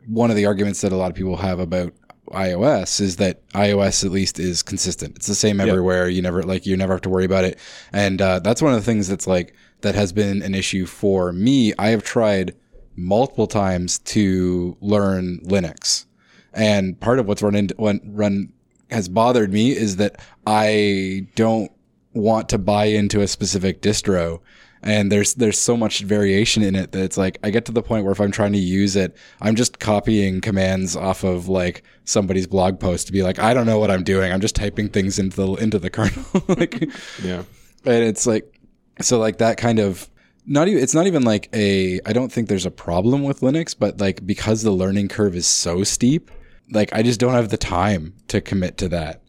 one 0.07 0.29
of 0.29 0.35
the 0.35 0.45
arguments 0.45 0.81
that 0.81 0.91
a 0.91 0.95
lot 0.95 1.09
of 1.11 1.15
people 1.15 1.37
have 1.37 1.59
about 1.59 1.93
iOS 2.31 3.01
is 3.01 3.15
that 3.17 3.47
iOS 3.49 4.05
at 4.05 4.11
least 4.11 4.39
is 4.39 4.61
consistent. 4.63 5.15
It's 5.15 5.27
the 5.27 5.35
same 5.35 5.59
everywhere. 5.59 6.07
You 6.09 6.21
never 6.21 6.43
like 6.43 6.65
you 6.65 6.77
never 6.77 6.93
have 6.93 7.01
to 7.01 7.09
worry 7.09 7.25
about 7.25 7.43
it, 7.43 7.59
and 7.91 8.21
uh, 8.21 8.39
that's 8.39 8.61
one 8.61 8.73
of 8.73 8.79
the 8.79 8.85
things 8.85 9.07
that's 9.07 9.27
like 9.27 9.53
that 9.81 9.95
has 9.95 10.11
been 10.11 10.41
an 10.41 10.53
issue 10.53 10.85
for 10.85 11.31
me. 11.31 11.73
I 11.79 11.89
have 11.89 12.03
tried 12.03 12.55
multiple 12.95 13.47
times 13.47 13.99
to 13.99 14.77
learn 14.81 15.39
Linux, 15.39 16.05
and 16.53 16.99
part 16.99 17.19
of 17.19 17.27
what's 17.27 17.41
run 17.41 17.55
into 17.55 17.75
when 17.77 18.01
run 18.05 18.51
has 18.91 19.07
bothered 19.07 19.51
me 19.53 19.71
is 19.71 19.97
that 19.97 20.19
I 20.47 21.27
don't 21.35 21.71
want 22.13 22.49
to 22.49 22.57
buy 22.57 22.85
into 22.85 23.21
a 23.21 23.27
specific 23.27 23.81
distro 23.81 24.41
and 24.81 25.11
there's 25.11 25.33
there's 25.35 25.59
so 25.59 25.75
much 25.75 26.01
variation 26.01 26.63
in 26.63 26.75
it 26.75 26.91
that 26.91 27.03
it's 27.03 27.17
like 27.17 27.37
I 27.43 27.49
get 27.49 27.65
to 27.65 27.71
the 27.71 27.83
point 27.83 28.05
where 28.05 28.11
if 28.13 28.21
I'm 28.21 28.31
trying 28.31 28.53
to 28.53 28.59
use 28.59 28.95
it, 28.95 29.15
I'm 29.41 29.55
just 29.55 29.79
copying 29.79 30.41
commands 30.41 30.95
off 30.95 31.23
of 31.23 31.49
like 31.49 31.83
somebody's 32.05 32.47
blog 32.47 32.79
post 32.79 33.07
to 33.07 33.13
be 33.13 33.21
like, 33.21 33.39
I 33.39 33.53
don't 33.53 33.65
know 33.65 33.77
what 33.77 33.91
I'm 33.91 34.03
doing. 34.03 34.31
I'm 34.31 34.41
just 34.41 34.55
typing 34.55 34.89
things 34.89 35.19
into 35.19 35.35
the 35.35 35.53
into 35.55 35.79
the 35.79 35.89
kernel. 35.89 36.25
like 36.47 36.89
Yeah. 37.21 37.43
and 37.85 38.03
it's 38.03 38.25
like 38.25 38.57
so 39.01 39.19
like 39.19 39.39
that 39.39 39.57
kind 39.57 39.79
of 39.79 40.09
not 40.45 40.67
even 40.67 40.81
it's 40.81 40.95
not 40.95 41.07
even 41.07 41.23
like 41.23 41.49
a 41.53 41.99
I 42.05 42.13
don't 42.13 42.31
think 42.31 42.47
there's 42.47 42.65
a 42.65 42.71
problem 42.71 43.23
with 43.23 43.41
Linux, 43.41 43.75
but 43.77 43.99
like 43.99 44.25
because 44.25 44.61
the 44.63 44.71
learning 44.71 45.09
curve 45.09 45.35
is 45.35 45.45
so 45.45 45.83
steep, 45.83 46.31
like 46.71 46.93
I 46.93 47.03
just 47.03 47.19
don't 47.19 47.33
have 47.33 47.49
the 47.49 47.57
time 47.57 48.13
to 48.27 48.41
commit 48.41 48.77
to 48.77 48.89
that. 48.89 49.21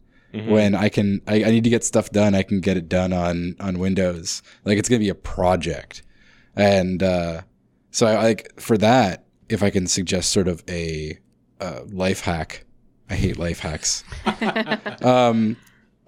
When 0.49 0.75
I 0.75 0.89
can 0.89 1.21
I, 1.27 1.43
I 1.43 1.51
need 1.51 1.63
to 1.65 1.69
get 1.69 1.83
stuff 1.83 2.09
done, 2.11 2.35
I 2.35 2.43
can 2.43 2.61
get 2.61 2.77
it 2.77 2.87
done 2.87 3.11
on 3.13 3.55
on 3.59 3.79
Windows. 3.79 4.41
Like 4.63 4.77
it's 4.77 4.87
gonna 4.87 4.99
be 4.99 5.09
a 5.09 5.15
project. 5.15 6.03
And 6.55 7.03
uh 7.03 7.41
so 7.91 8.07
I 8.07 8.23
like 8.23 8.59
for 8.59 8.77
that, 8.77 9.25
if 9.49 9.61
I 9.61 9.69
can 9.69 9.87
suggest 9.87 10.31
sort 10.31 10.47
of 10.47 10.63
a 10.69 11.19
uh, 11.59 11.81
life 11.91 12.21
hack. 12.21 12.65
I 13.09 13.15
hate 13.15 13.37
life 13.37 13.59
hacks 13.59 14.05
um, 15.01 15.57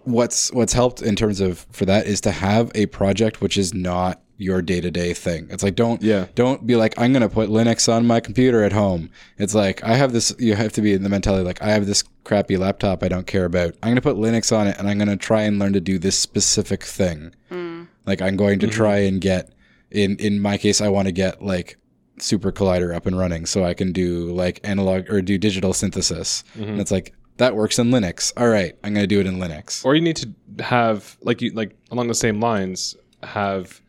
what's 0.05 0.53
what's 0.53 0.71
helped 0.71 1.01
in 1.01 1.17
terms 1.17 1.41
of 1.41 1.67
for 1.71 1.85
that 1.85 2.05
is 2.07 2.21
to 2.21 2.31
have 2.31 2.71
a 2.75 2.85
project 2.87 3.41
which 3.41 3.57
is 3.57 3.73
not 3.73 4.21
your 4.43 4.61
day 4.61 4.81
to 4.81 4.91
day 4.91 5.13
thing. 5.13 5.47
It's 5.49 5.63
like 5.63 5.75
don't 5.75 6.01
Yeah. 6.01 6.27
don't 6.35 6.67
be 6.67 6.75
like 6.75 6.93
I'm 6.99 7.13
gonna 7.13 7.29
put 7.29 7.49
Linux 7.49 7.91
on 7.91 8.05
my 8.05 8.19
computer 8.19 8.63
at 8.63 8.73
home. 8.73 9.09
It's 9.37 9.55
like 9.55 9.83
I 9.83 9.95
have 9.95 10.13
this. 10.13 10.35
You 10.37 10.55
have 10.55 10.73
to 10.73 10.81
be 10.81 10.93
in 10.93 11.03
the 11.03 11.09
mentality 11.09 11.43
like 11.45 11.61
I 11.61 11.69
have 11.69 11.85
this 11.85 12.03
crappy 12.23 12.57
laptop 12.57 13.03
I 13.03 13.07
don't 13.07 13.27
care 13.27 13.45
about. 13.45 13.75
I'm 13.81 13.89
gonna 13.91 14.01
put 14.01 14.17
Linux 14.17 14.55
on 14.55 14.67
it 14.67 14.77
and 14.77 14.89
I'm 14.89 14.97
gonna 14.97 15.17
try 15.17 15.41
and 15.43 15.59
learn 15.59 15.73
to 15.73 15.81
do 15.81 15.97
this 15.97 16.17
specific 16.17 16.83
thing. 16.83 17.33
Mm. 17.49 17.87
Like 18.05 18.21
I'm 18.21 18.35
going 18.35 18.59
to 18.59 18.67
mm-hmm. 18.67 18.75
try 18.75 18.97
and 18.99 19.21
get 19.21 19.49
in 19.91 20.17
in 20.17 20.39
my 20.39 20.57
case 20.57 20.81
I 20.81 20.89
want 20.89 21.07
to 21.07 21.11
get 21.11 21.41
like 21.41 21.77
Super 22.19 22.51
Collider 22.51 22.95
up 22.95 23.05
and 23.05 23.17
running 23.17 23.45
so 23.45 23.63
I 23.63 23.73
can 23.73 23.91
do 23.91 24.31
like 24.31 24.59
analog 24.63 25.09
or 25.09 25.21
do 25.21 25.37
digital 25.37 25.73
synthesis. 25.73 26.43
Mm-hmm. 26.55 26.69
And 26.69 26.81
it's 26.81 26.91
like 26.91 27.13
that 27.37 27.55
works 27.55 27.79
in 27.79 27.89
Linux. 27.89 28.31
All 28.37 28.47
right, 28.47 28.75
I'm 28.83 28.93
going 28.93 29.03
to 29.03 29.07
do 29.07 29.19
it 29.19 29.25
in 29.25 29.37
Linux. 29.37 29.83
or 29.83 29.95
you 29.95 30.01
need 30.01 30.17
to 30.17 30.63
have 30.63 31.17
like 31.21 31.41
you 31.41 31.51
like 31.51 31.75
along 31.91 32.07
the 32.07 32.15
same 32.15 32.39
lines 32.39 32.95
have 33.23 33.81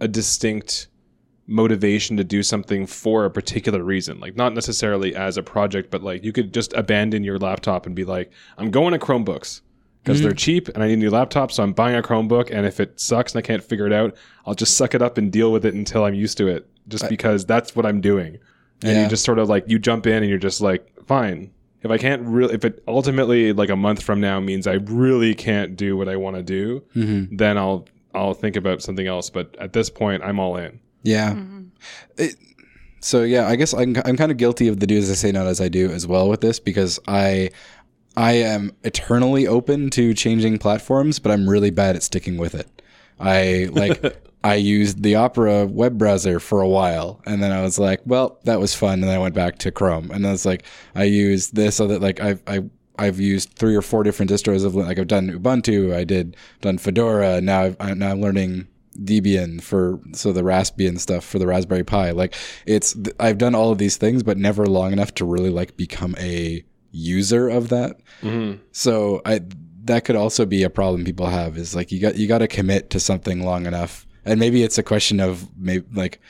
a 0.00 0.08
distinct 0.08 0.88
motivation 1.46 2.16
to 2.16 2.24
do 2.24 2.42
something 2.42 2.86
for 2.86 3.24
a 3.24 3.30
particular 3.30 3.82
reason 3.82 4.20
like 4.20 4.36
not 4.36 4.52
necessarily 4.52 5.14
as 5.16 5.38
a 5.38 5.42
project 5.42 5.90
but 5.90 6.02
like 6.02 6.22
you 6.22 6.30
could 6.30 6.52
just 6.52 6.74
abandon 6.74 7.24
your 7.24 7.38
laptop 7.38 7.86
and 7.86 7.94
be 7.94 8.04
like 8.04 8.30
i'm 8.58 8.70
going 8.70 8.92
to 8.92 8.98
chromebooks 8.98 9.62
because 10.04 10.20
they're 10.20 10.30
mm-hmm. 10.30 10.36
cheap 10.36 10.68
and 10.68 10.82
i 10.82 10.86
need 10.86 10.94
a 10.94 10.96
new 10.96 11.10
laptop 11.10 11.50
so 11.50 11.62
i'm 11.62 11.72
buying 11.72 11.96
a 11.96 12.02
chromebook 12.02 12.50
and 12.52 12.66
if 12.66 12.80
it 12.80 13.00
sucks 13.00 13.32
and 13.32 13.38
i 13.38 13.42
can't 13.42 13.64
figure 13.64 13.86
it 13.86 13.94
out 13.94 14.14
i'll 14.44 14.54
just 14.54 14.76
suck 14.76 14.94
it 14.94 15.00
up 15.00 15.16
and 15.16 15.32
deal 15.32 15.50
with 15.50 15.64
it 15.64 15.72
until 15.72 16.04
i'm 16.04 16.14
used 16.14 16.36
to 16.36 16.48
it 16.48 16.68
just 16.88 17.08
because 17.08 17.44
that's 17.44 17.76
what 17.76 17.86
i'm 17.86 18.00
doing. 18.00 18.38
And 18.82 18.92
Yeah. 18.92 19.02
you 19.04 19.08
just 19.08 19.24
sort 19.24 19.38
of 19.38 19.48
like 19.48 19.64
you 19.68 19.78
jump 19.78 20.06
in 20.06 20.22
and 20.22 20.28
you're 20.28 20.38
just 20.38 20.60
like 20.60 20.88
fine. 21.06 21.50
If 21.82 21.92
i 21.92 21.98
can't 21.98 22.22
really 22.22 22.54
if 22.54 22.64
it 22.64 22.82
ultimately 22.88 23.52
like 23.52 23.70
a 23.70 23.76
month 23.76 24.02
from 24.02 24.20
now 24.20 24.40
means 24.40 24.66
i 24.66 24.74
really 24.74 25.32
can't 25.32 25.76
do 25.76 25.96
what 25.96 26.08
i 26.08 26.16
want 26.16 26.34
to 26.34 26.42
do 26.42 26.82
mm-hmm. 26.96 27.36
then 27.36 27.56
i'll 27.56 27.86
I'll 28.14 28.34
think 28.34 28.56
about 28.56 28.82
something 28.82 29.06
else. 29.06 29.30
But 29.30 29.56
at 29.58 29.72
this 29.72 29.90
point, 29.90 30.22
I'm 30.22 30.38
all 30.38 30.56
in. 30.56 30.80
Yeah. 31.02 31.32
Mm-hmm. 31.32 31.64
It, 32.16 32.34
so 33.00 33.22
yeah, 33.22 33.46
I 33.46 33.56
guess 33.56 33.72
I'm 33.72 33.96
I'm 34.04 34.16
kind 34.16 34.32
of 34.32 34.38
guilty 34.38 34.68
of 34.68 34.80
the 34.80 34.86
do 34.86 34.98
as 34.98 35.10
I 35.10 35.14
say, 35.14 35.32
not 35.32 35.46
as 35.46 35.60
I 35.60 35.68
do 35.68 35.90
as 35.90 36.06
well 36.06 36.28
with 36.28 36.40
this 36.40 36.58
because 36.58 36.98
I 37.06 37.50
I 38.16 38.32
am 38.32 38.72
eternally 38.82 39.46
open 39.46 39.90
to 39.90 40.12
changing 40.14 40.58
platforms, 40.58 41.18
but 41.18 41.30
I'm 41.30 41.48
really 41.48 41.70
bad 41.70 41.94
at 41.94 42.02
sticking 42.02 42.36
with 42.36 42.54
it. 42.54 42.82
I 43.20 43.68
like 43.70 44.20
I 44.44 44.54
used 44.54 45.02
the 45.02 45.16
Opera 45.16 45.66
web 45.66 45.98
browser 45.98 46.40
for 46.40 46.60
a 46.60 46.68
while, 46.68 47.20
and 47.26 47.42
then 47.42 47.52
I 47.52 47.62
was 47.62 47.78
like, 47.78 48.00
well, 48.04 48.40
that 48.44 48.60
was 48.60 48.74
fun, 48.74 48.94
and 48.94 49.04
then 49.04 49.14
I 49.14 49.18
went 49.18 49.34
back 49.34 49.58
to 49.58 49.70
Chrome, 49.70 50.10
and 50.10 50.24
then 50.24 50.32
it's 50.32 50.44
like 50.44 50.64
I 50.94 51.04
used 51.04 51.54
this 51.54 51.76
so 51.76 51.86
that 51.88 52.02
like 52.02 52.20
I've 52.20 52.42
I. 52.46 52.62
I've 52.98 53.20
used 53.20 53.50
three 53.50 53.76
or 53.76 53.82
four 53.82 54.02
different 54.02 54.30
distros 54.30 54.64
of 54.64 54.74
like 54.74 54.98
I've 54.98 55.06
done 55.06 55.30
Ubuntu, 55.30 55.94
I 55.94 56.04
did 56.04 56.36
done 56.60 56.78
Fedora. 56.78 57.40
Now 57.40 57.62
I've, 57.62 57.76
I'm 57.80 57.98
now 57.98 58.14
learning 58.14 58.68
Debian 58.98 59.62
for 59.62 60.00
so 60.12 60.32
the 60.32 60.42
Raspbian 60.42 60.98
stuff 60.98 61.24
for 61.24 61.38
the 61.38 61.46
Raspberry 61.46 61.84
Pi. 61.84 62.10
Like 62.10 62.34
it's 62.66 62.96
I've 63.20 63.38
done 63.38 63.54
all 63.54 63.70
of 63.70 63.78
these 63.78 63.96
things, 63.96 64.22
but 64.22 64.36
never 64.36 64.66
long 64.66 64.92
enough 64.92 65.14
to 65.14 65.24
really 65.24 65.50
like 65.50 65.76
become 65.76 66.14
a 66.18 66.64
user 66.90 67.48
of 67.48 67.68
that. 67.68 68.00
Mm-hmm. 68.22 68.62
So 68.72 69.22
I 69.24 69.40
that 69.84 70.04
could 70.04 70.16
also 70.16 70.44
be 70.44 70.62
a 70.62 70.70
problem 70.70 71.04
people 71.04 71.26
have 71.26 71.56
is 71.56 71.74
like 71.74 71.92
you 71.92 72.00
got 72.00 72.16
you 72.16 72.26
got 72.26 72.38
to 72.38 72.48
commit 72.48 72.90
to 72.90 73.00
something 73.00 73.44
long 73.44 73.66
enough, 73.66 74.06
and 74.24 74.40
maybe 74.40 74.62
it's 74.62 74.78
a 74.78 74.82
question 74.82 75.20
of 75.20 75.48
maybe 75.56 75.86
like 75.94 76.20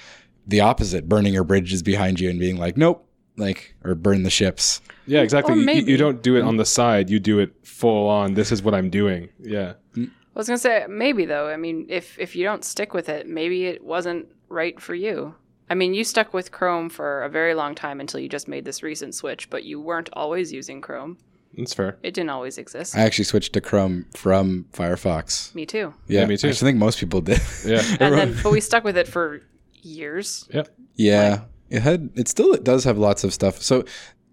the 0.46 0.60
opposite, 0.60 1.08
burning 1.08 1.34
your 1.34 1.44
bridges 1.44 1.82
behind 1.82 2.20
you 2.20 2.30
and 2.30 2.38
being 2.38 2.56
like, 2.56 2.76
nope, 2.76 3.06
like 3.36 3.74
or 3.84 3.94
burn 3.94 4.22
the 4.22 4.30
ships. 4.30 4.80
Yeah, 5.08 5.22
exactly. 5.22 5.54
Or 5.54 5.56
You- 5.56 5.72
You, 5.72 5.82
you 5.92 5.96
don't 5.96 6.22
do 6.22 6.36
it 6.36 6.42
mm. 6.42 6.48
on 6.48 6.56
the 6.56 6.64
side. 6.64 7.10
You 7.10 7.18
do 7.18 7.38
it 7.40 7.50
full 7.66 8.08
on. 8.08 8.34
This 8.34 8.52
is 8.52 8.62
what 8.62 8.74
I'm 8.74 8.90
doing. 8.90 9.28
Yeah. 9.40 9.74
Mm. 9.96 10.10
I 10.10 10.38
was 10.38 10.46
gonna 10.46 10.58
say 10.58 10.86
maybe 10.88 11.24
though. 11.24 11.48
I 11.48 11.56
mean, 11.56 11.86
if 11.88 12.16
if 12.18 12.36
you 12.36 12.44
don't 12.44 12.64
stick 12.64 12.94
with 12.94 13.08
it, 13.08 13.26
maybe 13.26 13.66
it 13.66 13.82
wasn't 13.82 14.26
right 14.48 14.80
for 14.80 14.94
you. 14.94 15.34
I 15.70 15.74
mean, 15.74 15.94
you 15.94 16.04
stuck 16.04 16.32
with 16.32 16.50
Chrome 16.52 16.88
for 16.88 17.22
a 17.24 17.28
very 17.28 17.54
long 17.54 17.74
time 17.74 18.00
until 18.00 18.20
you 18.20 18.28
just 18.28 18.48
made 18.48 18.64
this 18.64 18.82
recent 18.82 19.14
switch, 19.14 19.50
but 19.50 19.64
you 19.64 19.80
weren't 19.80 20.08
always 20.12 20.52
using 20.52 20.80
Chrome. 20.80 21.18
That's 21.56 21.74
fair. 21.74 21.98
It 22.02 22.14
didn't 22.14 22.30
always 22.30 22.56
exist. 22.56 22.96
I 22.96 23.00
actually 23.00 23.24
switched 23.24 23.52
to 23.54 23.60
Chrome 23.60 24.06
from 24.14 24.66
Firefox. 24.72 25.54
Me 25.54 25.66
too. 25.66 25.92
Yeah, 26.06 26.24
me 26.26 26.36
too. 26.36 26.48
I 26.50 26.52
think 26.52 26.78
most 26.78 26.98
people 27.00 27.20
did. 27.20 27.40
Yeah. 27.66 27.82
And 28.00 28.14
then, 28.14 28.36
but 28.42 28.52
we 28.52 28.60
stuck 28.60 28.84
with 28.84 28.96
it 28.96 29.08
for 29.08 29.40
years. 29.82 30.48
yeah. 30.52 30.64
Yeah, 30.94 31.44
it 31.70 31.82
had 31.82 32.10
it 32.14 32.28
still 32.28 32.52
it 32.54 32.64
does 32.64 32.84
have 32.84 32.98
lots 32.98 33.22
of 33.24 33.32
stuff. 33.32 33.60
So 33.62 33.84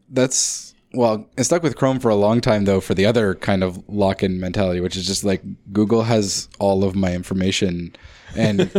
that's 0.09 0.73
well, 0.95 1.27
it 1.37 1.43
stuck 1.43 1.61
with 1.61 1.75
Chrome 1.75 1.99
for 1.99 2.09
a 2.09 2.15
long 2.15 2.41
time 2.41 2.65
though 2.65 2.79
for 2.79 2.93
the 2.93 3.05
other 3.05 3.35
kind 3.35 3.63
of 3.63 3.83
lock-in 3.89 4.39
mentality, 4.39 4.79
which 4.79 4.95
is 4.95 5.05
just 5.05 5.23
like 5.23 5.41
Google 5.73 6.03
has 6.03 6.49
all 6.59 6.83
of 6.83 6.95
my 6.95 7.13
information 7.13 7.95
and 8.35 8.71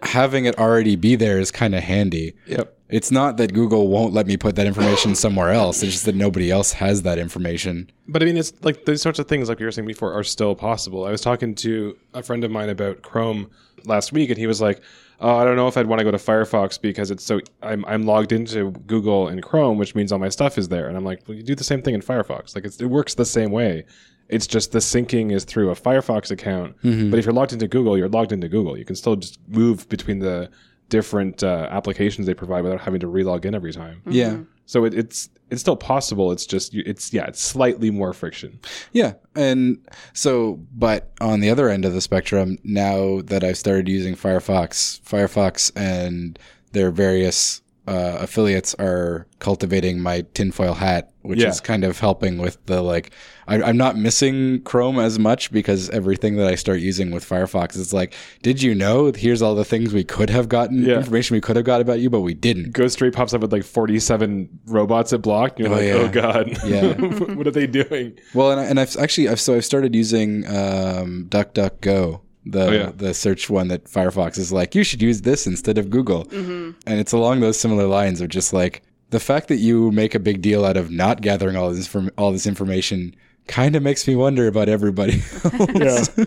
having 0.02 0.44
it 0.44 0.58
already 0.58 0.96
be 0.96 1.16
there 1.16 1.38
is 1.38 1.50
kind 1.50 1.74
of 1.74 1.82
handy. 1.82 2.34
Yep. 2.46 2.74
It's 2.88 3.10
not 3.10 3.36
that 3.38 3.52
Google 3.52 3.88
won't 3.88 4.12
let 4.12 4.26
me 4.26 4.36
put 4.36 4.54
that 4.56 4.66
information 4.66 5.16
somewhere 5.16 5.50
else. 5.50 5.82
It's 5.82 5.92
just 5.92 6.04
that 6.04 6.14
nobody 6.14 6.52
else 6.52 6.72
has 6.72 7.02
that 7.02 7.18
information. 7.18 7.90
But 8.06 8.22
I 8.22 8.26
mean, 8.26 8.36
it's 8.36 8.52
like 8.62 8.84
those 8.84 9.02
sorts 9.02 9.18
of 9.18 9.26
things, 9.26 9.48
like 9.48 9.58
you 9.58 9.66
were 9.66 9.72
saying 9.72 9.88
before, 9.88 10.12
are 10.12 10.22
still 10.22 10.54
possible. 10.54 11.04
I 11.04 11.10
was 11.10 11.20
talking 11.20 11.54
to 11.56 11.96
a 12.14 12.22
friend 12.22 12.44
of 12.44 12.50
mine 12.52 12.68
about 12.68 13.02
Chrome 13.02 13.50
last 13.84 14.12
week, 14.12 14.30
and 14.30 14.38
he 14.38 14.46
was 14.46 14.60
like, 14.60 14.80
"Oh, 15.20 15.36
I 15.36 15.44
don't 15.44 15.56
know 15.56 15.68
if 15.68 15.76
I'd 15.76 15.86
want 15.86 16.00
to 16.00 16.04
go 16.04 16.10
to 16.10 16.18
Firefox 16.18 16.80
because 16.80 17.10
it's 17.10 17.24
so 17.24 17.40
I'm 17.62 17.84
I'm 17.86 18.04
logged 18.04 18.32
into 18.32 18.70
Google 18.86 19.28
and 19.28 19.42
Chrome, 19.42 19.78
which 19.78 19.94
means 19.94 20.12
all 20.12 20.18
my 20.18 20.28
stuff 20.28 20.58
is 20.58 20.68
there." 20.68 20.88
And 20.88 20.96
I'm 20.96 21.04
like, 21.04 21.22
"Well, 21.26 21.36
you 21.36 21.42
do 21.42 21.54
the 21.54 21.64
same 21.64 21.82
thing 21.82 21.94
in 21.94 22.02
Firefox. 22.02 22.54
Like 22.54 22.64
it's, 22.64 22.80
it 22.80 22.86
works 22.86 23.14
the 23.14 23.24
same 23.24 23.50
way. 23.50 23.84
It's 24.28 24.46
just 24.46 24.72
the 24.72 24.80
syncing 24.80 25.32
is 25.32 25.44
through 25.44 25.70
a 25.70 25.74
Firefox 25.74 26.30
account. 26.30 26.76
Mm-hmm. 26.82 27.10
But 27.10 27.18
if 27.18 27.24
you're 27.24 27.34
logged 27.34 27.52
into 27.52 27.68
Google, 27.68 27.96
you're 27.96 28.08
logged 28.08 28.32
into 28.32 28.48
Google. 28.48 28.76
You 28.76 28.84
can 28.84 28.96
still 28.96 29.16
just 29.16 29.38
move 29.48 29.88
between 29.88 30.18
the 30.18 30.50
different 30.88 31.42
uh, 31.42 31.68
applications 31.70 32.26
they 32.26 32.34
provide 32.34 32.62
without 32.62 32.80
having 32.80 33.00
to 33.00 33.06
relog 33.06 33.44
in 33.44 33.54
every 33.54 33.72
time. 33.72 34.02
Yeah. 34.06 34.30
Mm-hmm. 34.30 34.42
So 34.66 34.84
it, 34.84 34.94
it's 34.94 35.28
it's 35.50 35.60
still 35.60 35.76
possible. 35.76 36.32
It's 36.32 36.46
just 36.46 36.74
it's 36.74 37.12
yeah, 37.12 37.26
it's 37.26 37.40
slightly 37.40 37.90
more 37.90 38.12
friction. 38.12 38.58
Yeah. 38.92 39.14
And 39.34 39.78
so, 40.12 40.60
but 40.74 41.12
on 41.20 41.40
the 41.40 41.50
other 41.50 41.68
end 41.68 41.84
of 41.84 41.92
the 41.92 42.00
spectrum, 42.00 42.58
now 42.64 43.20
that 43.22 43.44
I've 43.44 43.56
started 43.58 43.88
using 43.88 44.14
Firefox, 44.16 45.00
Firefox 45.02 45.70
and 45.76 46.38
their 46.72 46.90
various 46.90 47.62
uh, 47.86 48.18
affiliates 48.20 48.74
are 48.80 49.26
cultivating 49.38 50.00
my 50.00 50.24
tinfoil 50.34 50.74
hat, 50.74 51.12
which 51.22 51.38
Yeah. 51.40 51.48
is 51.50 51.60
kind 51.60 51.84
of 51.84 52.00
helping 52.00 52.38
with 52.38 52.58
the 52.66 52.82
like, 52.82 53.12
I, 53.48 53.62
I'm 53.62 53.76
not 53.76 53.96
missing 53.96 54.62
Chrome 54.62 54.98
as 54.98 55.18
much 55.18 55.52
because 55.52 55.88
everything 55.90 56.36
that 56.36 56.46
I 56.48 56.54
start 56.56 56.80
using 56.80 57.10
with 57.12 57.24
Firefox 57.28 57.76
is 57.76 57.92
like, 57.92 58.12
did 58.42 58.60
you 58.62 58.74
know? 58.74 59.12
Here's 59.12 59.40
all 59.42 59.54
the 59.54 59.64
things 59.64 59.92
we 59.94 60.02
could 60.04 60.30
have 60.30 60.48
gotten, 60.48 60.84
Yeah. 60.84 60.96
information 60.96 61.34
we 61.34 61.40
could 61.40 61.56
have 61.56 61.64
got 61.64 61.80
about 61.80 62.00
you, 62.00 62.10
but 62.10 62.20
we 62.22 62.34
didn't. 62.34 62.72
Ghostery 62.72 63.12
pops 63.12 63.32
up 63.34 63.40
with 63.42 63.52
like 63.52 63.62
47 63.64 64.48
robots 64.66 65.12
it 65.12 65.22
blocked. 65.22 65.60
And 65.60 65.68
you're 65.68 65.74
Oh, 65.76 66.02
like, 66.06 66.14
yeah. 66.14 66.22
oh 66.22 66.32
god, 66.32 66.58
Yeah. 66.66 67.34
what 67.34 67.46
are 67.46 67.50
they 67.52 67.66
doing? 67.66 68.18
Well, 68.34 68.50
and, 68.50 68.60
I, 68.60 68.64
and 68.64 68.80
I've 68.80 68.96
actually 68.96 69.28
I've 69.28 69.40
so 69.40 69.54
I've 69.56 69.64
started 69.64 69.94
using 69.94 70.44
um, 70.46 71.26
DuckDuckGo, 71.28 72.20
the 72.46 72.66
Oh, 72.66 72.70
yeah. 72.70 72.92
the 72.96 73.14
search 73.14 73.48
one 73.50 73.68
that 73.68 73.84
Firefox 73.84 74.38
is 74.38 74.52
like 74.52 74.74
you 74.74 74.82
should 74.84 75.02
use 75.02 75.22
this 75.22 75.46
instead 75.46 75.78
of 75.78 75.90
Google, 75.90 76.26
and 76.32 76.74
it's 76.86 77.12
along 77.12 77.40
those 77.40 77.58
similar 77.58 77.86
lines 77.86 78.20
of 78.20 78.28
just 78.28 78.52
like 78.52 78.82
the 79.10 79.20
fact 79.20 79.48
that 79.48 79.56
you 79.56 79.90
make 79.92 80.14
a 80.14 80.18
big 80.18 80.42
deal 80.42 80.64
out 80.64 80.76
of 80.76 80.90
not 80.90 81.20
gathering 81.20 81.56
all 81.56 81.70
this 81.72 81.86
from 81.86 82.10
all 82.18 82.32
this 82.32 82.46
information 82.46 83.14
kind 83.46 83.76
of 83.76 83.82
makes 83.82 84.06
me 84.06 84.16
wonder 84.16 84.46
about 84.46 84.68
everybody. 84.68 85.22
else. 85.44 86.16
Yeah, 86.16 86.24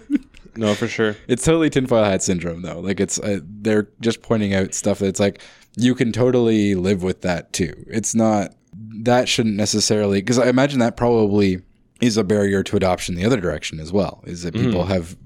no, 0.55 0.75
for 0.75 0.87
sure. 0.87 1.15
It's 1.27 1.43
totally 1.43 1.69
tinfoil 1.69 2.03
hat 2.03 2.21
syndrome 2.21 2.61
though. 2.61 2.79
Like 2.79 2.99
it's 2.99 3.19
uh, 3.19 3.39
they're 3.43 3.89
just 4.01 4.21
pointing 4.21 4.53
out 4.53 4.73
stuff 4.73 4.99
that's 4.99 5.19
like 5.19 5.41
you 5.75 5.95
can 5.95 6.11
totally 6.11 6.75
live 6.75 7.03
with 7.03 7.21
that 7.21 7.53
too. 7.53 7.85
It's 7.87 8.13
not 8.15 8.55
that 9.01 9.29
shouldn't 9.29 9.55
necessarily 9.55 10.21
because 10.21 10.39
I 10.39 10.49
imagine 10.49 10.79
that 10.79 10.97
probably 10.97 11.61
is 12.01 12.17
a 12.17 12.23
barrier 12.23 12.63
to 12.63 12.75
adoption 12.77 13.15
the 13.15 13.25
other 13.25 13.39
direction 13.39 13.79
as 13.79 13.91
well. 13.91 14.23
Is 14.25 14.43
that 14.43 14.53
people 14.53 14.85
have 14.85 15.17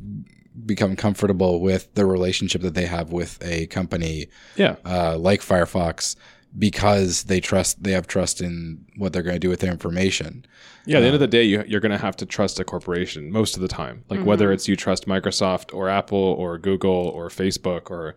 become 0.66 0.96
comfortable 0.96 1.60
with 1.60 1.94
the 1.96 2.06
relationship 2.06 2.62
that 2.62 2.74
they 2.74 2.86
have 2.86 3.12
with 3.12 3.38
a 3.44 3.68
company 3.68 4.28
Yeah, 4.56 4.76
uh, 4.86 5.18
like 5.18 5.42
Firefox 5.42 6.16
because 6.58 7.24
they 7.24 7.40
trust 7.40 7.84
they 7.84 7.92
have 7.92 8.08
trust 8.08 8.42
in 8.42 8.86
what 8.98 9.14
they're 9.14 9.24
going 9.24 9.36
to 9.36 9.40
do 9.40 9.50
with 9.50 9.60
their 9.60 9.72
information. 9.72 10.46
yeah. 10.86 10.98
At 10.98 11.02
the 11.02 11.06
end 11.08 11.16
of 11.16 11.22
um, 11.22 11.26
the 11.26 11.28
day, 11.28 11.44
you, 11.44 11.64
you're 11.68 11.80
going 11.80 11.92
to 11.92 11.98
have 11.98 12.16
to 12.18 12.26
trust 12.26 12.60
a 12.60 12.64
corporation 12.64 13.32
most 13.32 13.56
of 13.56 13.62
the 13.62 13.68
time. 13.68 14.04
Like 14.10 14.20
mm-hmm. 14.20 14.28
whether 14.28 14.52
it's 14.52 14.68
you 14.68 14.76
trust 14.76 15.08
Microsoft 15.08 15.74
or 15.74 15.90
Apple 15.90 16.18
or 16.18 16.58
Google 16.58 16.92
or 17.10 17.30
Facebook 17.30 17.90
or 17.90 18.16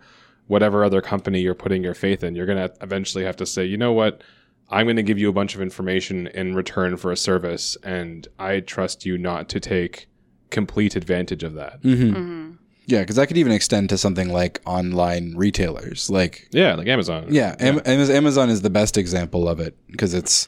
whatever 0.49 0.85
other 0.85 1.01
company 1.01 1.41
you're 1.41 1.55
putting 1.55 1.83
your 1.83 1.95
faith 1.95 2.23
in, 2.23 2.35
you're 2.35 2.47
going 2.47 2.69
to 2.69 2.75
eventually 2.83 3.25
have 3.25 3.37
to 3.37 3.47
say, 3.47 3.65
you 3.65 3.77
know 3.77 3.93
what. 3.93 4.23
I'm 4.69 4.87
going 4.87 4.97
to 4.97 5.05
give 5.05 5.19
you 5.19 5.29
a 5.29 5.33
bunch 5.33 5.55
of 5.55 5.61
information 5.61 6.27
in 6.27 6.57
return 6.57 6.97
for 6.97 7.13
a 7.13 7.17
service, 7.17 7.77
and 7.85 8.27
I 8.37 8.59
trust 8.59 9.07
you 9.07 9.17
not 9.17 9.49
to 9.51 9.61
take 9.61 10.09
complete 10.51 10.97
advantage 10.97 11.45
of 11.45 11.55
that. 11.55 11.81
Mm-hmm. 11.83 12.17
Mm-hmm. 12.17 12.53
Yeah, 12.87 13.01
because 13.01 13.17
that 13.17 13.27
could 13.27 13.37
even 13.37 13.53
extend 13.53 13.89
to 13.91 13.99
something 13.99 14.29
like 14.33 14.61
online 14.65 15.35
retailers, 15.37 16.09
like 16.09 16.49
Yeah, 16.53 16.75
like 16.75 16.87
Amazon. 16.87 17.27
Yeah, 17.29 17.55
Am- 17.59 17.81
Am- 17.85 18.11
Amazon 18.11 18.49
is 18.49 18.63
the 18.63 18.71
best 18.71 18.97
example 18.97 19.49
of 19.49 19.59
it 19.61 19.77
because 19.91 20.15
it's 20.15 20.47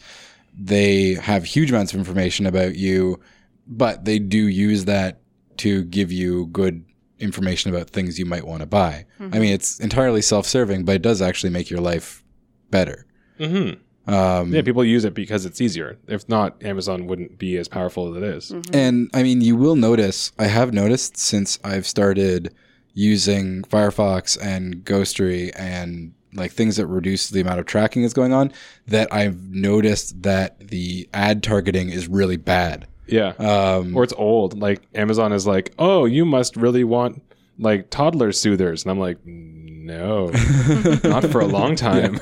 they 0.56 1.14
have 1.14 1.44
huge 1.44 1.70
amounts 1.70 1.92
of 1.92 1.98
information 1.98 2.46
about 2.46 2.76
you, 2.76 3.20
but 3.66 4.04
they 4.04 4.18
do 4.18 4.38
use 4.48 4.84
that 4.86 5.20
to 5.58 5.84
give 5.84 6.10
you 6.12 6.46
good 6.46 6.84
information 7.18 7.74
about 7.74 7.90
things 7.90 8.18
you 8.18 8.24
might 8.26 8.46
want 8.46 8.60
to 8.60 8.66
buy. 8.66 9.04
I 9.20 9.38
mean, 9.40 9.52
it's 9.52 9.80
entirely 9.80 10.22
self-serving, 10.22 10.84
but 10.84 10.94
it 10.94 11.02
does 11.02 11.20
actually 11.20 11.50
make 11.50 11.68
your 11.70 11.80
life 11.80 12.22
better. 12.70 13.06
hmm 13.38 13.70
Um, 14.08 14.52
Yeah, 14.52 14.62
people 14.62 14.84
use 14.84 15.04
it 15.04 15.14
because 15.14 15.44
it's 15.44 15.60
easier. 15.60 15.98
If 16.08 16.28
not, 16.28 16.62
Amazon 16.64 17.06
wouldn't 17.06 17.38
be 17.38 17.56
as 17.56 17.68
powerful 17.68 18.10
as 18.10 18.22
it 18.22 18.26
is. 18.26 18.52
And 18.72 19.10
I 19.12 19.22
mean, 19.22 19.40
you 19.40 19.54
will 19.54 19.76
notice, 19.76 20.32
I 20.38 20.46
have 20.46 20.72
noticed 20.72 21.16
since 21.18 21.58
I've 21.62 21.86
started 21.86 22.54
using 22.94 23.62
Firefox 23.64 24.36
and 24.42 24.84
Ghostery 24.84 25.52
and 25.54 26.14
like 26.34 26.52
things 26.52 26.76
that 26.76 26.86
reduce 26.86 27.30
the 27.30 27.40
amount 27.40 27.60
of 27.60 27.66
tracking 27.66 28.02
that's 28.02 28.14
going 28.14 28.32
on, 28.32 28.52
that 28.86 29.12
I've 29.12 29.50
noticed 29.50 30.22
that 30.22 30.58
the 30.68 31.08
ad 31.12 31.42
targeting 31.42 31.90
is 31.90 32.08
really 32.08 32.36
bad. 32.36 32.86
Yeah. 33.06 33.28
Um, 33.38 33.96
or 33.96 34.04
it's 34.04 34.12
old. 34.16 34.58
Like 34.58 34.82
Amazon 34.94 35.32
is 35.32 35.46
like, 35.46 35.72
oh, 35.78 36.04
you 36.04 36.24
must 36.24 36.56
really 36.56 36.84
want 36.84 37.22
like 37.58 37.90
toddler 37.90 38.32
soothers. 38.32 38.84
And 38.84 38.90
I'm 38.90 38.98
like, 38.98 39.18
no, 39.24 40.26
not 41.04 41.24
for 41.26 41.40
a 41.40 41.46
long 41.46 41.74
time. 41.76 42.20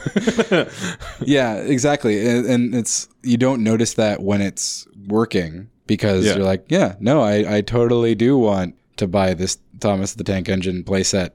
yeah, 1.20 1.56
exactly. 1.56 2.26
And, 2.26 2.46
and 2.46 2.74
it's, 2.74 3.08
you 3.22 3.36
don't 3.36 3.62
notice 3.62 3.94
that 3.94 4.22
when 4.22 4.40
it's 4.40 4.86
working 5.08 5.68
because 5.86 6.24
Yeah. 6.24 6.36
you're 6.36 6.44
like, 6.44 6.64
yeah, 6.68 6.94
no, 7.00 7.22
I, 7.22 7.56
I 7.56 7.60
totally 7.60 8.14
do 8.14 8.36
want 8.38 8.74
to 8.96 9.06
buy 9.06 9.34
this 9.34 9.58
Thomas 9.80 10.14
the 10.14 10.24
Tank 10.24 10.48
Engine 10.48 10.82
playset, 10.84 11.30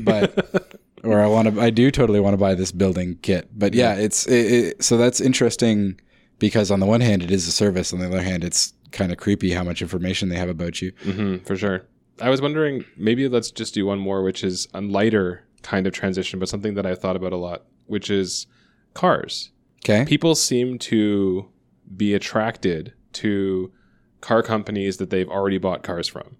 but 0.00 0.78
or 1.04 1.20
I 1.20 1.26
want 1.26 1.54
to, 1.54 1.60
I 1.60 1.70
do 1.70 1.90
totally 1.90 2.20
want 2.20 2.34
to 2.34 2.38
buy 2.38 2.54
this 2.54 2.70
building 2.70 3.18
kit. 3.22 3.48
But 3.56 3.72
yeah, 3.74 3.94
it's 3.94 4.26
it, 4.26 4.52
it, 4.52 4.82
so 4.84 4.98
that's 4.98 5.20
interesting 5.20 5.98
because 6.38 6.70
on 6.70 6.80
the 6.80 6.86
one 6.86 7.00
hand 7.00 7.22
it 7.22 7.30
is 7.30 7.48
a 7.48 7.52
service, 7.52 7.92
on 7.94 8.00
the 8.00 8.06
other 8.06 8.20
hand 8.22 8.44
it's 8.44 8.74
kind 8.92 9.10
of 9.10 9.16
creepy 9.18 9.52
how 9.52 9.64
much 9.64 9.80
information 9.80 10.28
they 10.28 10.36
have 10.36 10.48
about 10.50 10.82
you. 10.82 10.92
hmm 11.02 11.38
for 11.38 11.56
sure. 11.56 11.82
I 12.20 12.30
was 12.30 12.40
wondering 12.40 12.84
maybe 12.96 13.28
let's 13.28 13.50
just 13.50 13.74
do 13.74 13.86
one 13.86 13.98
more, 13.98 14.22
which 14.22 14.42
is 14.44 14.68
a 14.74 14.80
lighter 14.80 15.44
kind 15.62 15.86
of 15.86 15.92
transition, 15.92 16.38
but 16.38 16.48
something 16.48 16.74
that 16.74 16.86
I've 16.86 16.98
thought 16.98 17.16
about 17.16 17.32
a 17.32 17.36
lot, 17.36 17.64
which 17.86 18.10
is 18.10 18.46
cars. 18.94 19.50
Okay. 19.84 20.04
People 20.04 20.34
seem 20.34 20.78
to 20.80 21.48
be 21.96 22.14
attracted 22.14 22.92
to 23.14 23.72
car 24.20 24.42
companies 24.42 24.96
that 24.98 25.10
they've 25.10 25.28
already 25.28 25.58
bought 25.58 25.82
cars 25.82 26.08
from 26.08 26.36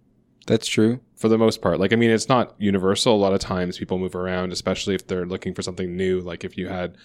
That's 0.46 0.66
true. 0.66 1.00
for 1.16 1.28
the 1.28 1.38
most 1.38 1.62
part. 1.62 1.78
Like, 1.80 1.92
I 1.92 1.96
mean, 1.96 2.10
it's 2.10 2.28
not 2.28 2.54
universal. 2.58 3.14
A 3.14 3.16
lot 3.16 3.32
of 3.32 3.40
times 3.40 3.78
people 3.78 3.98
move 3.98 4.14
around, 4.14 4.52
especially 4.52 4.94
if 4.94 5.06
they're 5.06 5.26
looking 5.26 5.54
for 5.54 5.62
something 5.62 5.96
new. 5.96 6.20
Like, 6.20 6.44
if 6.44 6.58
you 6.58 6.68
had 6.68 6.96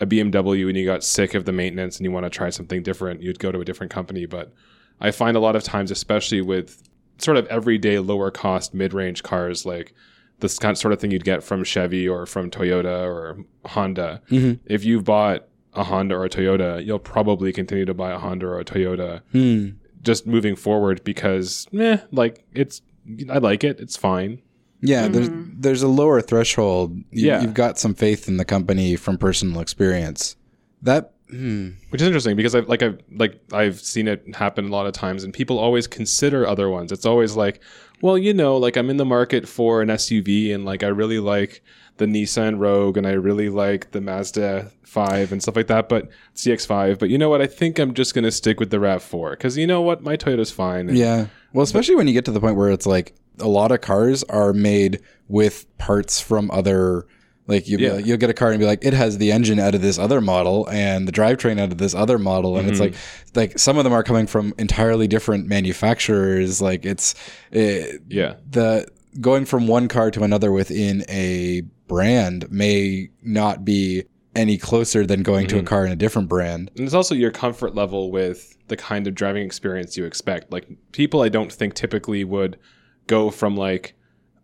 a 0.00 0.06
BMW 0.06 0.68
and 0.68 0.76
you 0.76 0.84
got 0.84 1.02
sick 1.02 1.34
of 1.34 1.44
the 1.44 1.52
maintenance 1.52 1.96
and 1.96 2.04
you 2.04 2.12
want 2.12 2.24
to 2.24 2.30
try 2.30 2.50
something 2.50 2.82
different, 2.82 3.22
you'd 3.22 3.38
go 3.38 3.50
to 3.50 3.60
a 3.60 3.64
different 3.64 3.90
company. 3.90 4.26
But 4.26 4.52
I 5.00 5.10
find 5.10 5.36
a 5.36 5.40
lot 5.40 5.56
of 5.56 5.64
times, 5.64 5.90
especially 5.90 6.40
with 6.40 6.87
sort 7.18 7.36
of 7.36 7.46
everyday 7.46 7.98
lower 7.98 8.30
cost 8.30 8.74
mid 8.74 8.92
range 8.94 9.22
cars, 9.22 9.66
like 9.66 9.92
this 10.40 10.58
kind 10.58 10.72
of 10.72 10.78
sort 10.78 10.92
of 10.92 11.00
thing 11.00 11.10
you'd 11.10 11.24
get 11.24 11.42
from 11.42 11.64
Chevy 11.64 12.08
or 12.08 12.24
from 12.26 12.50
Toyota 12.50 13.04
or 13.06 13.38
Honda. 13.66 14.22
Mhm. 14.30 14.60
If 14.66 14.84
you've 14.84 15.04
bought 15.04 15.46
a 15.74 15.84
Honda 15.84 16.14
or 16.14 16.24
a 16.24 16.28
Toyota, 16.30 16.84
you'll 16.84 16.98
probably 16.98 17.52
continue 17.52 17.84
to 17.84 17.94
buy 17.94 18.12
a 18.12 18.18
Honda 18.18 18.46
or 18.46 18.58
a 18.60 18.64
Toyota 18.64 19.20
Hmm. 19.32 19.70
just 20.02 20.26
moving 20.26 20.54
forward 20.56 21.02
because, 21.04 21.66
meh, 21.72 21.98
like 22.12 22.44
it's, 22.54 22.82
I 23.28 23.38
like 23.38 23.64
it. 23.64 23.80
It's 23.80 23.96
fine. 23.96 24.40
Yeah, 24.80 25.08
there's 25.08 25.28
there's 25.58 25.82
a 25.82 25.88
lower 25.88 26.20
threshold. 26.20 26.96
You, 27.10 27.26
Yeah. 27.26 27.42
you've 27.42 27.54
got 27.54 27.78
some 27.80 27.94
faith 27.94 28.28
in 28.28 28.36
the 28.36 28.44
company 28.44 28.94
from 28.94 29.18
personal 29.18 29.60
experience. 29.60 30.36
That 30.82 31.14
hmm, 31.30 31.70
which 31.90 32.00
is 32.00 32.06
interesting 32.06 32.36
because 32.36 32.54
I've 32.54 32.68
like 32.68 32.82
I've 32.82 33.00
like 33.10 33.40
I've 33.52 33.80
seen 33.80 34.08
it 34.08 34.34
happen 34.34 34.66
a 34.66 34.70
lot 34.70 34.86
of 34.86 34.92
times, 34.92 35.24
and 35.24 35.32
people 35.32 35.58
always 35.58 35.86
consider 35.86 36.46
other 36.46 36.68
ones. 36.68 36.92
It's 36.92 37.06
always 37.06 37.36
like, 37.36 37.60
well, 38.00 38.16
you 38.18 38.32
know, 38.34 38.56
like 38.56 38.76
I'm 38.76 38.90
in 38.90 38.96
the 38.96 39.04
market 39.04 39.48
for 39.48 39.82
an 39.82 39.88
SUV, 39.88 40.54
and 40.54 40.64
like 40.64 40.82
I 40.82 40.88
really 40.88 41.18
like 41.18 41.62
the 41.98 42.06
Nissan 42.06 42.58
Rogue, 42.58 42.96
and 42.96 43.06
I 43.06 43.12
really 43.12 43.48
like 43.48 43.90
the 43.90 44.00
Mazda 44.00 44.70
Five 44.84 45.32
and 45.32 45.42
stuff 45.42 45.54
like 45.56 45.66
that, 45.66 45.88
but 45.90 46.08
CX-5. 46.34 46.98
But 46.98 47.10
you 47.10 47.18
know 47.18 47.28
what? 47.28 47.42
I 47.42 47.46
think 47.46 47.78
I'm 47.78 47.92
just 47.92 48.14
gonna 48.14 48.30
stick 48.30 48.58
with 48.58 48.70
the 48.70 48.78
Rav4 48.78 49.32
because 49.32 49.58
you 49.58 49.66
know 49.66 49.82
what, 49.82 50.02
my 50.02 50.16
Toyota's 50.16 50.50
fine. 50.50 50.88
And- 50.88 50.96
yeah. 50.96 51.26
Well, 51.52 51.62
especially 51.62 51.94
when 51.94 52.06
you 52.08 52.14
get 52.14 52.24
to 52.26 52.30
the 52.30 52.40
point 52.40 52.56
where 52.56 52.70
it's 52.70 52.86
like 52.86 53.14
a 53.38 53.48
lot 53.48 53.70
of 53.70 53.80
cars 53.80 54.22
are 54.24 54.52
made 54.52 55.00
with 55.28 55.66
parts 55.78 56.20
from 56.20 56.50
other. 56.50 57.06
Like 57.48 57.66
you, 57.66 57.78
Yeah. 57.78 57.96
you'll 57.96 58.18
get 58.18 58.30
a 58.30 58.34
car 58.34 58.50
and 58.50 58.60
be 58.60 58.66
like, 58.66 58.84
it 58.84 58.92
has 58.92 59.18
the 59.18 59.32
engine 59.32 59.58
out 59.58 59.74
of 59.74 59.80
this 59.80 59.98
other 59.98 60.20
model 60.20 60.68
and 60.68 61.08
the 61.08 61.12
drivetrain 61.12 61.58
out 61.58 61.72
of 61.72 61.78
this 61.78 61.94
other 61.94 62.18
model, 62.18 62.58
and 62.58 62.68
it's 62.68 62.78
mm-hmm. 62.78 62.94
like, 63.34 63.50
like 63.50 63.58
some 63.58 63.78
of 63.78 63.84
them 63.84 63.92
are 63.92 64.04
coming 64.04 64.26
from 64.26 64.54
entirely 64.58 65.08
different 65.08 65.48
manufacturers. 65.48 66.62
Like 66.62 66.84
it's, 66.84 67.14
it, 67.50 68.02
yeah, 68.08 68.34
the 68.48 68.86
going 69.20 69.46
from 69.46 69.66
one 69.66 69.88
car 69.88 70.10
to 70.12 70.22
another 70.22 70.52
within 70.52 71.04
a 71.08 71.62
brand 71.88 72.50
may 72.52 73.08
not 73.22 73.64
be 73.64 74.04
any 74.36 74.56
closer 74.58 75.04
than 75.04 75.22
going 75.22 75.46
to 75.48 75.56
a 75.56 75.58
mm-hmm. 75.58 75.66
car 75.66 75.86
in 75.86 75.90
a 75.90 75.96
different 75.96 76.28
brand. 76.28 76.70
And 76.76 76.84
it's 76.84 76.94
also 76.94 77.14
your 77.14 77.32
comfort 77.32 77.74
level 77.74 78.12
with 78.12 78.56
the 78.68 78.76
kind 78.76 79.06
of 79.06 79.14
driving 79.14 79.44
experience 79.44 79.96
you 79.96 80.04
expect. 80.04 80.52
Like 80.52 80.68
people 80.92 81.22
I 81.22 81.28
don't 81.28 81.52
think 81.52 81.74
typically 81.74 82.22
would 82.24 82.58
go 83.06 83.30
from 83.30 83.56
like 83.56 83.94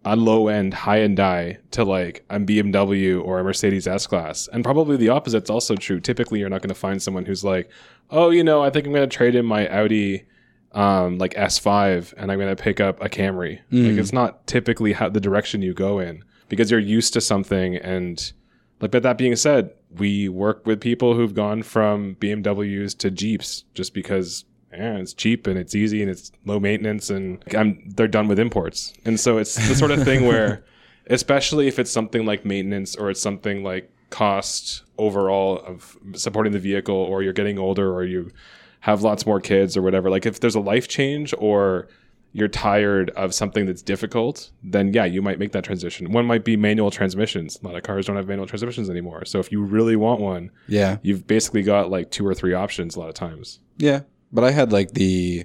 a 0.05 0.17
low 0.17 0.49
end, 0.49 0.73
Hyundai 0.75 1.59
to 1.73 1.85
like 1.85 2.25
a 2.31 2.39
BMW 2.39 3.23
or 3.23 3.39
a 3.39 3.45
Mercedes 3.45 3.87
S 3.87 4.07
Class. 4.07 4.49
And 4.53 4.65
probably 4.65 4.97
the 4.97 5.09
opposite's 5.09 5.51
also 5.51 5.77
true. 5.77 6.01
Typically 6.01 6.41
you're 6.41 6.49
not 6.49 6.63
going 6.63 6.69
to 6.69 6.75
find 6.75 7.03
someone 7.03 7.25
who's 7.25 7.45
like, 7.45 7.71
oh, 8.11 8.31
you 8.31 8.45
know, 8.45 8.63
I 8.63 8.71
think 8.71 8.87
I'm 8.87 8.93
going 8.93 9.09
to 9.09 9.17
trade 9.17 9.35
in 9.35 9.47
my 9.47 9.69
Audi 9.69 10.27
um, 10.73 11.19
like 11.19 11.35
S5 11.35 12.15
and 12.17 12.31
I'm 12.31 12.39
going 12.39 12.55
to 12.55 12.63
pick 12.63 12.81
up 12.81 13.01
a 13.03 13.09
Camry. 13.09 13.61
Like 13.91 13.99
it's 13.99 14.13
not 14.13 14.47
typically 14.47 14.93
how 14.93 15.09
the 15.09 15.21
direction 15.21 15.63
you 15.63 15.73
go 15.73 15.99
in 16.01 16.25
because 16.49 16.71
you're 16.71 16.81
used 16.81 17.13
to 17.15 17.21
something 17.21 17.77
and 17.77 18.33
like, 18.81 18.91
but 18.91 19.03
that 19.05 19.17
being 19.17 19.37
said, 19.37 19.71
we 19.97 20.29
work 20.29 20.67
with 20.67 20.81
people 20.81 21.15
who've 21.15 21.33
gone 21.33 21.63
from 21.63 22.17
BMWs 22.17 22.99
to 22.99 23.11
Jeeps 23.11 23.65
just 23.73 23.95
because 23.95 24.45
yeah, 24.77 24.97
it's 24.97 25.13
cheap 25.15 25.47
and 25.47 25.59
it's 25.59 25.75
easy 25.75 26.03
and 26.03 26.11
it's 26.11 26.33
low 26.45 26.59
maintenance 26.61 27.11
and 27.11 27.43
I'm, 27.57 27.83
they're 27.97 28.09
done 28.09 28.29
with 28.29 28.39
imports. 28.39 28.93
And 29.05 29.19
so 29.19 29.39
it's 29.39 29.55
the 29.69 29.75
sort 29.75 29.91
of 29.91 30.05
thing 30.05 30.27
where, 30.29 30.65
especially 31.09 31.69
if 31.69 31.79
it's 31.79 31.91
something 31.91 32.25
like 32.27 32.45
maintenance 32.45 32.97
or 32.97 33.11
it's 33.11 33.21
something 33.21 33.63
like 33.63 33.91
cost 34.11 34.83
overall 34.99 35.59
of 35.67 35.97
supporting 36.15 36.53
the 36.53 36.59
vehicle 36.59 36.95
or 36.97 37.23
you're 37.23 37.33
getting 37.33 37.59
older 37.59 37.93
or 37.93 38.05
you 38.05 38.31
have 38.81 39.03
lots 39.03 39.27
more 39.27 39.41
kids 39.41 39.77
or 39.77 39.83
whatever, 39.83 40.11
like 40.11 40.27
if 40.27 40.41
there's 40.41 40.55
a 40.55 40.61
life 40.61 40.89
change 40.89 41.35
or 41.39 41.89
you're 42.37 42.49
tired 42.49 43.11
of 43.11 43.33
something 43.33 43.65
that's 43.65 43.81
difficult, 43.81 44.51
then 44.63 44.93
yeah, 44.93 45.05
you 45.05 45.23
might 45.23 45.39
make 45.39 45.53
that 45.53 45.63
transition. 45.63 46.11
One 46.11 46.27
might 46.27 46.45
be 46.45 46.57
manual 46.57 46.91
transmissions. 46.91 47.59
A 47.63 47.67
lot 47.67 47.77
of 47.77 47.85
cars 47.85 48.07
don't 48.07 48.17
have 48.17 48.27
manual 48.27 48.47
transmissions 48.49 48.91
anymore. 48.91 49.25
So 49.25 49.39
if 49.39 49.53
you 49.53 49.63
really 49.63 49.95
want 49.95 50.21
one, 50.21 50.51
Yeah. 50.67 50.97
you've 51.03 51.27
basically 51.29 51.63
got 51.63 51.91
like 51.91 52.11
two 52.11 52.27
or 52.27 52.35
three 52.35 52.53
options 52.53 52.97
a 52.97 53.01
lot 53.01 53.09
of 53.09 53.15
times. 53.15 53.61
Yeah. 53.79 54.01
But 54.33 54.45
I 54.45 54.51
had 54.51 54.73
like 54.73 54.93
the 54.93 55.45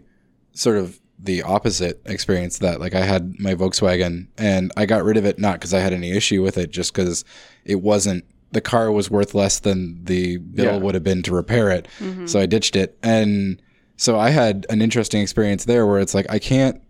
sort 0.53 0.77
of 0.77 0.99
the 1.21 1.41
opposite 1.43 2.01
experience 2.05 2.59
that 2.59 2.79
like 2.79 2.95
I 2.95 3.01
had 3.05 3.39
my 3.39 3.53
Volkswagen 3.53 4.27
and 4.37 4.71
I 4.77 4.85
got 4.85 5.03
rid 5.03 5.17
of 5.17 5.25
it 5.25 5.37
not 5.37 5.53
because 5.53 5.73
I 5.73 5.79
had 5.79 5.93
any 5.93 6.11
issue 6.11 6.41
with 6.41 6.57
it, 6.57 6.71
just 6.71 6.93
because 6.93 7.25
it 7.65 7.81
wasn't 7.81 8.23
the 8.51 8.61
car 8.61 8.91
was 8.91 9.11
worth 9.11 9.35
less 9.35 9.59
than 9.59 10.03
the 10.05 10.37
bill 10.37 10.65
Yeah. 10.65 10.77
would 10.77 10.95
have 10.95 11.03
been 11.03 11.21
to 11.23 11.33
repair 11.35 11.69
it. 11.69 11.87
So 12.25 12.39
I 12.39 12.45
ditched 12.47 12.75
it. 12.75 12.97
And 13.03 13.61
so 13.97 14.17
I 14.17 14.29
had 14.31 14.65
an 14.69 14.81
interesting 14.81 15.21
experience 15.21 15.65
there 15.65 15.85
where 15.85 15.99
it's 15.99 16.13
like 16.15 16.25
I 16.29 16.39
can't 16.39 16.81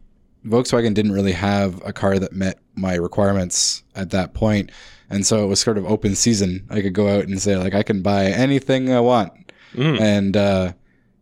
Volkswagen 0.45 0.93
didn't 0.93 1.11
really 1.11 1.33
have 1.33 1.81
a 1.85 1.91
car 1.91 2.17
that 2.17 2.31
met 2.31 2.59
my 2.75 2.95
requirements 2.95 3.83
at 3.95 4.11
that 4.11 4.33
point. 4.33 4.71
And 5.09 5.25
so 5.25 5.43
it 5.43 5.47
was 5.47 5.59
sort 5.59 5.77
of 5.77 5.85
open 5.85 6.15
season. 6.15 6.65
I 6.69 6.81
could 6.81 6.93
go 6.93 7.09
out 7.09 7.25
and 7.25 7.41
say 7.41 7.57
like 7.57 7.73
I 7.73 7.83
can 7.83 8.01
buy 8.01 8.25
anything 8.27 8.93
I 8.93 8.99
want. 9.01 9.33
Mm. 9.73 9.99
And 9.99 10.37
uh 10.37 10.73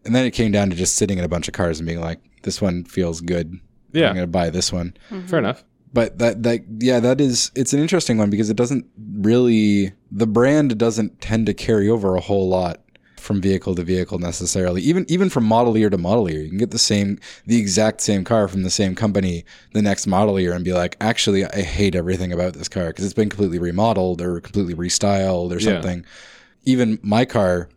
and 0.08 0.16
then 0.16 0.26
it 0.26 0.32
came 0.32 0.52
down 0.52 0.72
to 0.72 0.76
just 0.76 0.96
sitting 0.96 1.20
in 1.20 1.24
a 1.24 1.28
bunch 1.30 1.48
of 1.48 1.54
cars 1.54 1.80
and 1.80 1.86
being 1.88 2.02
like, 2.02 2.20
this 2.42 2.60
one 2.62 2.84
feels 2.86 3.22
good. 3.22 3.60
Yeah. 3.92 4.10
I'm 4.10 4.16
gonna 4.16 4.26
buy 4.28 4.50
this 4.50 4.74
one. 4.74 4.96
Mm-hmm. 5.12 5.28
Fair 5.28 5.40
enough. 5.40 5.64
But 5.94 6.18
that 6.20 6.44
that 6.44 6.62
yeah, 6.80 7.00
that 7.00 7.22
is 7.22 7.52
it's 7.56 7.74
an 7.74 7.80
interesting 7.80 8.18
one 8.18 8.30
because 8.30 8.50
it 8.50 8.58
doesn't 8.58 8.86
really 9.20 9.94
the 10.12 10.28
brand 10.28 10.78
doesn't 10.78 11.22
tend 11.22 11.46
to 11.46 11.54
carry 11.54 11.90
over 11.90 12.16
a 12.16 12.20
whole 12.22 12.48
lot 12.50 12.82
from 13.18 13.42
vehicle 13.42 13.74
to 13.76 13.84
vehicle 13.84 14.20
necessarily. 14.20 14.82
Even 14.82 15.06
even 15.10 15.30
from 15.30 15.44
model 15.46 15.78
year 15.78 15.90
to 15.90 15.98
model 15.98 16.30
year. 16.30 16.42
You 16.42 16.50
can 16.50 16.58
get 16.58 16.72
the 16.72 16.78
same 16.80 17.20
the 17.46 17.58
exact 17.60 18.02
same 18.02 18.24
car 18.24 18.48
from 18.48 18.64
the 18.64 18.70
same 18.70 18.96
company 18.96 19.44
the 19.74 19.82
next 19.82 20.08
model 20.08 20.40
year 20.40 20.54
and 20.54 20.64
be 20.64 20.74
like, 20.74 20.96
actually 21.02 21.46
I 21.46 21.62
hate 21.62 21.96
everything 21.96 22.32
about 22.32 22.54
this 22.54 22.70
car 22.70 22.88
because 22.88 23.06
it's 23.06 23.14
been 23.14 23.30
completely 23.30 23.60
remodeled 23.60 24.22
or 24.22 24.40
completely 24.42 24.76
restyled 24.76 25.52
or 25.52 25.60
Yeah. 25.60 25.74
something. 25.74 26.06
Even 26.66 27.00
my 27.02 27.24
car 27.26 27.70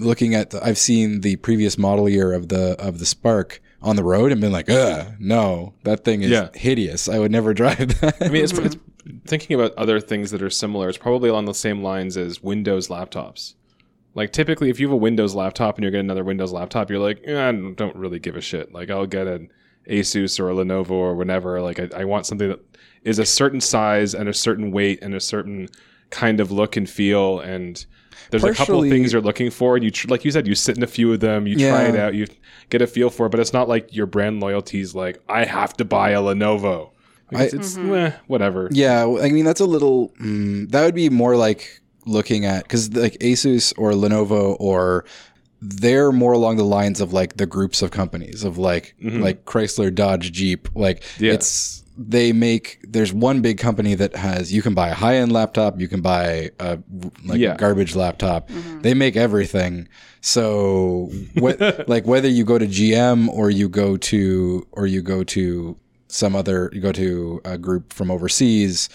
looking 0.00 0.34
at 0.34 0.50
the, 0.50 0.64
I've 0.64 0.78
seen 0.78 1.20
the 1.20 1.36
previous 1.36 1.76
model 1.78 2.08
year 2.08 2.32
of 2.32 2.48
the 2.48 2.76
of 2.78 2.98
the 2.98 3.06
Spark 3.06 3.60
on 3.82 3.96
the 3.96 4.02
road 4.04 4.32
and 4.32 4.40
been 4.40 4.52
like, 4.52 4.68
ugh, 4.70 5.06
no, 5.18 5.74
that 5.84 6.04
thing 6.04 6.22
is 6.22 6.30
Yeah. 6.30 6.48
hideous. 6.54 7.08
I 7.08 7.18
would 7.18 7.30
never 7.30 7.54
drive 7.62 8.00
that. 8.00 8.16
I 8.20 8.28
mean, 8.28 8.42
it's, 8.42 8.52
it's 8.58 8.76
thinking 9.26 9.54
about 9.54 9.74
other 9.76 10.00
things 10.00 10.30
that 10.32 10.42
are 10.42 10.50
similar. 10.50 10.88
It's 10.88 10.98
probably 10.98 11.28
along 11.28 11.44
the 11.44 11.54
same 11.54 11.82
lines 11.82 12.16
as 12.16 12.42
Windows 12.42 12.88
laptops. 12.88 13.54
Like 14.14 14.32
typically, 14.32 14.70
if 14.70 14.80
you 14.80 14.86
have 14.88 14.94
a 14.94 14.96
Windows 14.96 15.34
laptop 15.34 15.76
and 15.76 15.84
you 15.84 15.90
get 15.90 16.00
another 16.00 16.24
Windows 16.24 16.52
laptop, 16.52 16.90
you're 16.90 16.98
like, 16.98 17.20
eh, 17.26 17.48
I 17.48 17.52
don't 17.52 17.94
really 17.96 18.18
give 18.18 18.34
a 18.34 18.40
shit. 18.40 18.72
Like 18.72 18.90
I'll 18.90 19.06
get 19.06 19.26
an 19.26 19.50
Asus 19.88 20.40
or 20.40 20.50
a 20.50 20.54
Lenovo 20.54 20.90
or 20.92 21.14
whatever. 21.14 21.60
Like 21.60 21.78
I, 21.78 21.88
I 21.94 22.04
want 22.04 22.24
something 22.26 22.48
that 22.48 22.60
is 23.04 23.18
a 23.18 23.26
certain 23.26 23.60
size 23.60 24.14
and 24.14 24.28
a 24.28 24.34
certain 24.34 24.72
weight 24.72 25.00
and 25.02 25.14
a 25.14 25.20
certain 25.20 25.68
kind 26.10 26.40
of 26.40 26.50
look 26.50 26.76
and 26.76 26.88
feel 26.88 27.38
and 27.40 27.84
there's 28.30 28.44
a 28.44 28.52
couple 28.54 28.82
of 28.82 28.88
things 28.88 29.12
you're 29.12 29.22
looking 29.22 29.50
for 29.50 29.76
and 29.76 29.84
you 29.84 29.90
tr- 29.90 30.08
like 30.08 30.24
you 30.24 30.30
said 30.30 30.46
you 30.46 30.54
sit 30.54 30.76
in 30.76 30.82
a 30.82 30.86
few 30.86 31.12
of 31.12 31.20
them 31.20 31.46
you 31.46 31.56
try 31.58 31.84
it 31.84 31.96
out 31.96 32.14
you 32.14 32.26
get 32.70 32.80
a 32.82 32.86
feel 32.86 33.10
for 33.10 33.26
it 33.26 33.30
but 33.30 33.40
it's 33.40 33.52
not 33.52 33.68
like 33.68 33.94
your 33.94 34.06
brand 34.06 34.40
loyalty 34.40 34.80
is 34.80 34.94
like 34.94 35.20
i 35.28 35.44
have 35.44 35.72
to 35.74 35.84
buy 35.84 36.10
a 36.10 36.20
lenovo 36.20 36.90
because 37.28 37.52
it's 37.54 37.76
eh, 37.76 38.12
whatever 38.28 38.68
Yeah, 38.70 39.02
I 39.20 39.30
mean 39.30 39.44
that's 39.44 39.60
a 39.60 39.66
little. 39.66 40.10
Mm, 40.20 40.70
that 40.70 40.84
would 40.84 40.94
be 40.94 41.10
more 41.10 41.36
like 41.36 41.80
looking 42.04 42.44
at 42.44 42.62
because 42.62 42.94
like 42.94 43.14
Asus 43.14 43.74
or 43.76 43.90
Lenovo 43.90 44.56
or 44.60 45.04
they're 45.60 46.12
more 46.12 46.32
along 46.32 46.56
the 46.56 46.64
lines 46.64 47.00
of 47.00 47.12
like 47.12 47.36
the 47.36 47.46
groups 47.46 47.82
of 47.82 47.90
companies 47.90 48.44
of 48.44 48.58
like 48.58 48.94
like 49.02 49.44
Chrysler, 49.44 49.92
Dodge, 49.92 50.30
Jeep. 50.30 50.68
Like 50.76 51.02
Yeah. 51.18 51.32
it's 51.32 51.82
they 51.98 52.32
make 52.32 52.78
there's 52.82 53.12
one 53.12 53.40
big 53.40 53.58
company 53.58 53.94
that 53.94 54.14
has 54.16 54.52
you 54.52 54.60
can 54.62 54.74
buy 54.74 54.88
a 54.90 54.94
high 54.94 55.16
end 55.16 55.32
laptop, 55.32 55.80
you 55.80 55.88
can 55.88 56.00
buy 56.02 56.50
a 56.60 56.78
like 57.24 57.38
Yeah. 57.40 57.56
garbage 57.56 57.96
laptop. 57.96 58.50
They 58.82 58.92
make 58.94 59.16
everything. 59.16 59.88
So 60.20 61.10
what 61.34 61.58
like 61.88 62.06
whether 62.06 62.28
you 62.28 62.44
go 62.44 62.58
to 62.58 62.66
GM 62.66 63.28
or 63.28 63.48
you 63.50 63.68
go 63.68 63.96
to 63.96 64.66
or 64.72 64.86
you 64.86 65.00
go 65.02 65.24
to 65.24 65.76
some 66.08 66.36
other 66.36 66.70
you 66.72 66.80
go 66.80 66.92
to 66.92 67.40
a 67.44 67.56
group 67.56 67.92
from 67.92 68.10
overseas, 68.10 68.88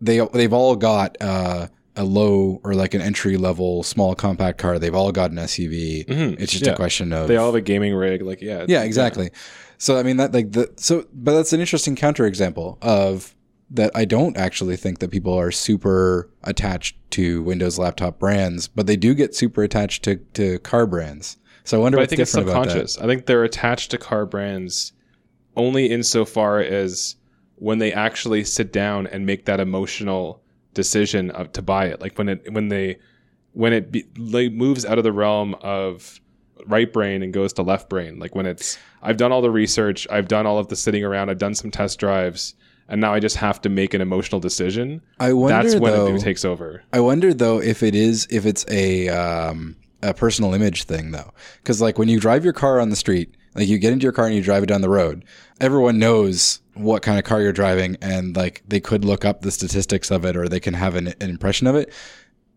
they 0.00 0.18
they've 0.32 0.52
all 0.52 0.74
got 0.76 1.16
uh, 1.20 1.68
a 1.96 2.04
low 2.04 2.60
or 2.64 2.74
like 2.74 2.94
an 2.94 3.00
entry 3.00 3.36
level 3.36 3.82
small 3.82 4.14
compact 4.14 4.58
car. 4.58 4.78
They've 4.78 4.94
all 4.94 5.12
got 5.12 5.30
an 5.30 5.36
SUV. 5.36 6.04
It's 6.40 6.52
just 6.52 6.64
Yeah. 6.66 6.72
a 6.72 6.76
question 6.76 7.12
of 7.12 7.28
they 7.28 7.36
all 7.36 7.46
have 7.46 7.54
a 7.54 7.60
gaming 7.60 7.94
rig 7.94 8.22
like 8.22 8.40
yeah 8.42 8.64
yeah, 8.68 8.82
exactly. 8.82 9.30
So 9.80 9.98
I 9.98 10.02
mean 10.02 10.18
that 10.18 10.32
like 10.32 10.52
the 10.52 10.70
so 10.76 11.06
but 11.12 11.32
that's 11.32 11.54
an 11.54 11.60
interesting 11.60 11.96
counterexample 11.96 12.76
of 12.82 13.34
that 13.70 13.90
I 13.94 14.04
don't 14.04 14.36
actually 14.36 14.76
think 14.76 14.98
that 14.98 15.10
people 15.10 15.32
are 15.32 15.50
super 15.50 16.28
attached 16.44 16.96
to 17.12 17.42
Windows 17.42 17.78
laptop 17.78 18.18
brands, 18.18 18.68
but 18.68 18.86
they 18.86 18.96
do 18.96 19.14
get 19.14 19.34
super 19.34 19.62
attached 19.62 20.02
to, 20.04 20.16
to 20.34 20.58
car 20.58 20.86
brands. 20.86 21.38
So 21.64 21.78
I 21.78 21.80
wonder 21.80 21.96
But 21.96 22.00
I 22.00 22.02
what's 22.02 22.10
think 22.10 22.20
it's 22.20 22.32
different 22.32 22.50
about 22.50 22.64
that. 22.64 22.70
subconscious. 22.72 22.98
I 22.98 23.06
think 23.06 23.24
they're 23.24 23.44
attached 23.44 23.90
to 23.92 23.98
car 23.98 24.26
brands 24.26 24.92
only 25.56 25.86
insofar 25.86 26.60
as 26.60 27.16
when 27.56 27.78
they 27.78 27.92
actually 27.92 28.44
sit 28.44 28.72
down 28.72 29.06
and 29.06 29.24
make 29.24 29.46
that 29.46 29.60
emotional 29.60 30.42
decision 30.74 31.30
of, 31.30 31.52
to 31.52 31.62
buy 31.62 31.86
it. 31.86 32.02
Like 32.02 32.18
when 32.18 32.28
it 32.28 32.52
when 32.52 32.68
they 32.68 32.98
when 33.52 33.72
it 33.72 33.90
be, 33.90 34.04
like 34.18 34.52
moves 34.52 34.84
out 34.84 34.98
of 34.98 35.04
the 35.04 35.12
realm 35.12 35.54
of 35.62 36.19
right 36.66 36.92
brain 36.92 37.22
and 37.22 37.32
goes 37.32 37.52
to 37.54 37.62
left 37.62 37.88
brain. 37.88 38.18
Like 38.18 38.34
when 38.34 38.46
it's 38.46 38.78
I've 39.02 39.16
done 39.16 39.32
all 39.32 39.42
the 39.42 39.50
research, 39.50 40.06
I've 40.10 40.28
done 40.28 40.46
all 40.46 40.58
of 40.58 40.68
the 40.68 40.76
sitting 40.76 41.04
around, 41.04 41.30
I've 41.30 41.38
done 41.38 41.54
some 41.54 41.70
test 41.70 41.98
drives, 41.98 42.54
and 42.88 43.00
now 43.00 43.14
I 43.14 43.20
just 43.20 43.36
have 43.36 43.60
to 43.62 43.68
make 43.68 43.94
an 43.94 44.00
emotional 44.00 44.40
decision. 44.40 45.00
I 45.18 45.32
wonder 45.32 45.62
That's 45.62 45.80
when 45.80 45.92
though, 45.92 46.14
it 46.14 46.20
takes 46.20 46.44
over. 46.44 46.82
I 46.92 47.00
wonder 47.00 47.32
though 47.32 47.60
if 47.60 47.82
it 47.82 47.94
is 47.94 48.26
if 48.30 48.44
it's 48.46 48.64
a 48.68 49.08
um, 49.08 49.76
a 50.02 50.12
personal 50.12 50.54
image 50.54 50.84
thing 50.84 51.12
though, 51.12 51.32
because 51.62 51.80
like 51.80 51.98
when 51.98 52.08
you 52.08 52.20
drive 52.20 52.44
your 52.44 52.52
car 52.52 52.80
on 52.80 52.90
the 52.90 52.96
street, 52.96 53.34
like 53.54 53.68
you 53.68 53.78
get 53.78 53.92
into 53.92 54.04
your 54.04 54.12
car 54.12 54.26
and 54.26 54.34
you 54.34 54.42
drive 54.42 54.62
it 54.62 54.66
down 54.66 54.80
the 54.80 54.88
road, 54.88 55.24
everyone 55.60 55.98
knows 55.98 56.60
what 56.74 57.02
kind 57.02 57.18
of 57.18 57.24
car 57.24 57.40
you're 57.40 57.52
driving, 57.52 57.96
and 58.00 58.36
like 58.36 58.62
they 58.66 58.80
could 58.80 59.04
look 59.04 59.24
up 59.24 59.42
the 59.42 59.50
statistics 59.50 60.10
of 60.10 60.24
it 60.24 60.36
or 60.36 60.48
they 60.48 60.60
can 60.60 60.74
have 60.74 60.96
an, 60.96 61.08
an 61.20 61.30
impression 61.30 61.66
of 61.66 61.76
it. 61.76 61.92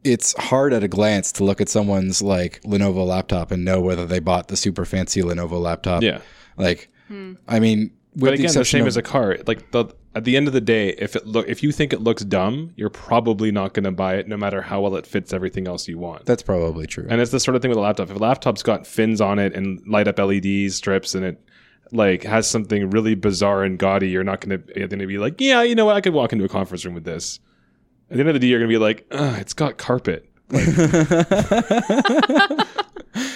It's 0.03 0.33
hard 0.41 0.73
at 0.73 0.83
a 0.83 0.87
glance 0.87 1.31
to 1.33 1.43
look 1.43 1.61
at 1.61 1.69
someone's 1.69 2.21
like 2.21 2.61
Lenovo 2.63 3.05
laptop 3.05 3.51
and 3.51 3.63
know 3.63 3.79
whether 3.81 4.05
they 4.05 4.19
bought 4.19 4.47
the 4.49 4.57
super 4.57 4.85
fancy 4.85 5.21
Lenovo 5.21 5.61
laptop. 5.61 6.03
Yeah. 6.03 6.19
Like, 6.57 6.89
hmm. 7.07 7.33
I 7.47 7.59
mean, 7.59 7.91
with 8.13 8.21
But 8.21 8.33
again, 8.33 8.37
the, 8.37 8.43
exception 8.45 8.77
same 8.79 8.81
of- 8.83 8.87
as 8.87 8.97
a 8.97 9.01
car. 9.01 9.37
Like 9.47 9.71
the 9.71 9.85
at 10.15 10.25
the 10.25 10.37
end 10.37 10.47
of 10.47 10.53
the 10.53 10.61
day, 10.61 10.89
if 10.89 11.15
it 11.15 11.25
look 11.25 11.47
if 11.47 11.63
you 11.63 11.71
think 11.71 11.91
it 11.93 12.01
looks 12.01 12.23
dumb, 12.23 12.71
you're 12.75 12.89
probably 12.89 13.51
not 13.51 13.73
going 13.73 13.85
to 13.85 13.91
buy 13.91 14.15
it, 14.15 14.27
no 14.27 14.37
matter 14.37 14.61
how 14.61 14.81
well 14.81 14.95
it 14.95 15.07
fits 15.07 15.33
everything 15.33 15.67
else 15.67 15.87
you 15.87 15.97
want. 15.97 16.25
that's 16.25 16.43
probably 16.43 16.85
true. 16.85 17.07
and 17.09 17.19
it's 17.19 17.31
the 17.31 17.39
sort 17.39 17.55
of 17.55 17.61
thing 17.61 17.69
with 17.69 17.77
a 17.79 17.81
laptop. 17.81 18.09
If 18.09 18.15
a 18.15 18.19
laptop's 18.19 18.61
got 18.61 18.85
fins 18.85 19.19
on 19.21 19.39
it 19.39 19.55
and 19.55 19.81
light 19.87 20.07
up 20.07 20.19
LED 20.19 20.71
strips, 20.71 21.15
and 21.15 21.25
it 21.25 21.41
like 21.91 22.23
has 22.23 22.47
something 22.47 22.89
really 22.91 23.15
bizarre 23.15 23.63
and 23.63 23.79
gaudy, 23.79 24.09
you're 24.09 24.23
not 24.23 24.41
going 24.41 24.61
to 24.61 24.87
going 24.87 24.99
to 24.99 25.07
be 25.07 25.17
like, 25.17 25.39
yeah, 25.41 25.63
you 25.63 25.73
know 25.73 25.85
what, 25.85 25.95
I 25.95 26.01
could 26.01 26.13
walk 26.13 26.31
into 26.33 26.45
a 26.45 26.49
conference 26.49 26.85
room 26.85 26.93
with 26.93 27.05
this. 27.05 27.39
At 28.09 28.15
the 28.17 28.19
end 28.19 28.29
of 28.29 28.33
the 28.33 28.39
day, 28.39 28.47
you're 28.47 28.59
going 28.59 28.69
to 28.69 28.73
be 28.73 28.77
like, 28.79 29.05
Ugh, 29.11 29.39
it's 29.39 29.53
got 29.53 29.77
carpet. 29.77 30.29
Like, 30.49 30.67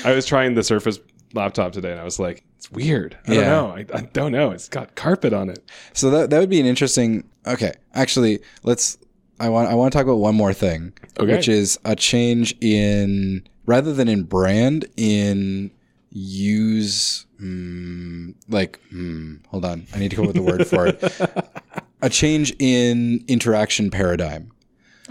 I 0.04 0.14
was 0.14 0.26
trying 0.26 0.54
the 0.56 0.64
Surface 0.64 1.00
laptop 1.34 1.72
today, 1.72 1.92
and 1.92 2.00
I 2.00 2.04
was 2.04 2.20
like, 2.20 2.44
it's 2.58 2.72
weird. 2.72 3.18
I 3.28 3.34
Yeah. 3.34 3.42
don't 3.42 3.50
know. 3.50 3.68
I, 3.70 3.86
I 3.98 4.02
don't 4.14 4.32
know. 4.32 4.52
It's 4.52 4.70
got 4.70 4.96
carpet 4.96 5.34
on 5.34 5.50
it. 5.50 5.64
So 5.94 6.10
that 6.12 6.30
that 6.30 6.40
would 6.40 6.50
be 6.50 6.60
an 6.60 6.66
interesting. 6.66 7.28
Okay, 7.46 7.74
actually, 7.94 8.40
let's. 8.64 8.98
I 9.40 9.50
want 9.50 9.70
I 9.70 9.76
want 9.76 9.92
to 9.92 9.98
talk 9.98 10.06
about 10.06 10.16
one 10.18 10.36
more 10.36 10.54
thing, 10.54 10.94
Okay. 11.20 11.32
which 11.36 11.48
is 11.48 11.80
a 11.86 11.96
change 11.96 12.56
in 12.62 13.48
rather 13.66 13.94
than 13.94 14.08
in 14.08 14.24
brand 14.24 14.86
in 14.98 15.72
use. 16.12 17.26
Mm, 17.42 18.34
like, 18.50 18.80
mm, 18.92 19.46
hold 19.48 19.64
on, 19.66 19.86
I 19.94 20.00
need 20.00 20.10
to 20.10 20.16
come 20.16 20.28
up 20.28 20.34
with 20.36 20.44
the 20.44 20.52
word 20.52 20.68
for 20.68 20.88
it. 20.88 21.04
A 22.02 22.10
change 22.12 22.54
in 22.60 23.24
interaction 23.28 23.90
paradigm. 23.92 24.52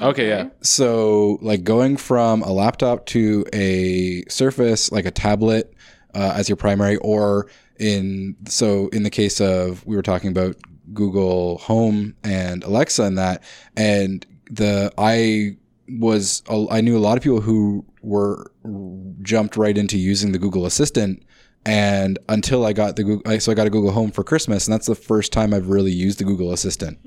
Okay, 0.01 0.29
yeah. 0.29 0.49
So, 0.61 1.39
like 1.41 1.65
going 1.65 1.97
from 1.97 2.43
a 2.43 2.53
laptop 2.53 3.07
to 3.07 3.45
a 3.53 4.25
Surface, 4.29 4.93
like 4.93 5.07
a 5.07 5.11
tablet, 5.11 5.73
uh, 6.15 6.35
as 6.37 6.49
your 6.49 6.57
primary, 6.57 6.97
or 6.97 7.49
in 7.79 8.37
so 8.47 8.89
in 8.89 9.03
the 9.03 9.11
case 9.11 9.41
of 9.41 9.87
we 9.87 9.97
were 9.97 10.03
talking 10.03 10.31
about 10.31 10.57
Google 10.93 11.59
Home 11.59 12.15
and 12.25 12.63
Alexa 12.65 13.03
and 13.03 13.19
that, 13.19 13.43
and 13.77 14.27
the 14.51 14.93
I 14.99 15.57
was 15.89 16.43
I 16.71 16.81
knew 16.81 16.97
a 16.97 17.01
lot 17.01 17.17
of 17.17 17.23
people 17.23 17.41
who 17.41 17.85
were 18.03 18.51
jumped 19.23 19.57
right 19.57 19.77
into 19.77 19.99
using 19.99 20.33
the 20.33 20.39
Google 20.39 20.67
Assistant. 20.67 21.23
And 21.67 22.21
until 22.29 22.65
I 22.65 22.73
got 22.73 22.95
the 22.95 23.03
Google, 23.03 23.41
so 23.41 23.51
I 23.51 23.57
got 23.57 23.67
a 23.67 23.71
Google 23.71 23.91
Home 23.91 24.13
for 24.13 24.23
Christmas, 24.23 24.69
and 24.69 24.73
that's 24.73 24.87
the 24.87 24.95
first 24.95 25.33
time 25.33 25.53
I've 25.53 25.69
really 25.69 25.91
used 25.91 26.21
the 26.21 26.25
Google 26.25 26.53
Assistant 26.53 26.99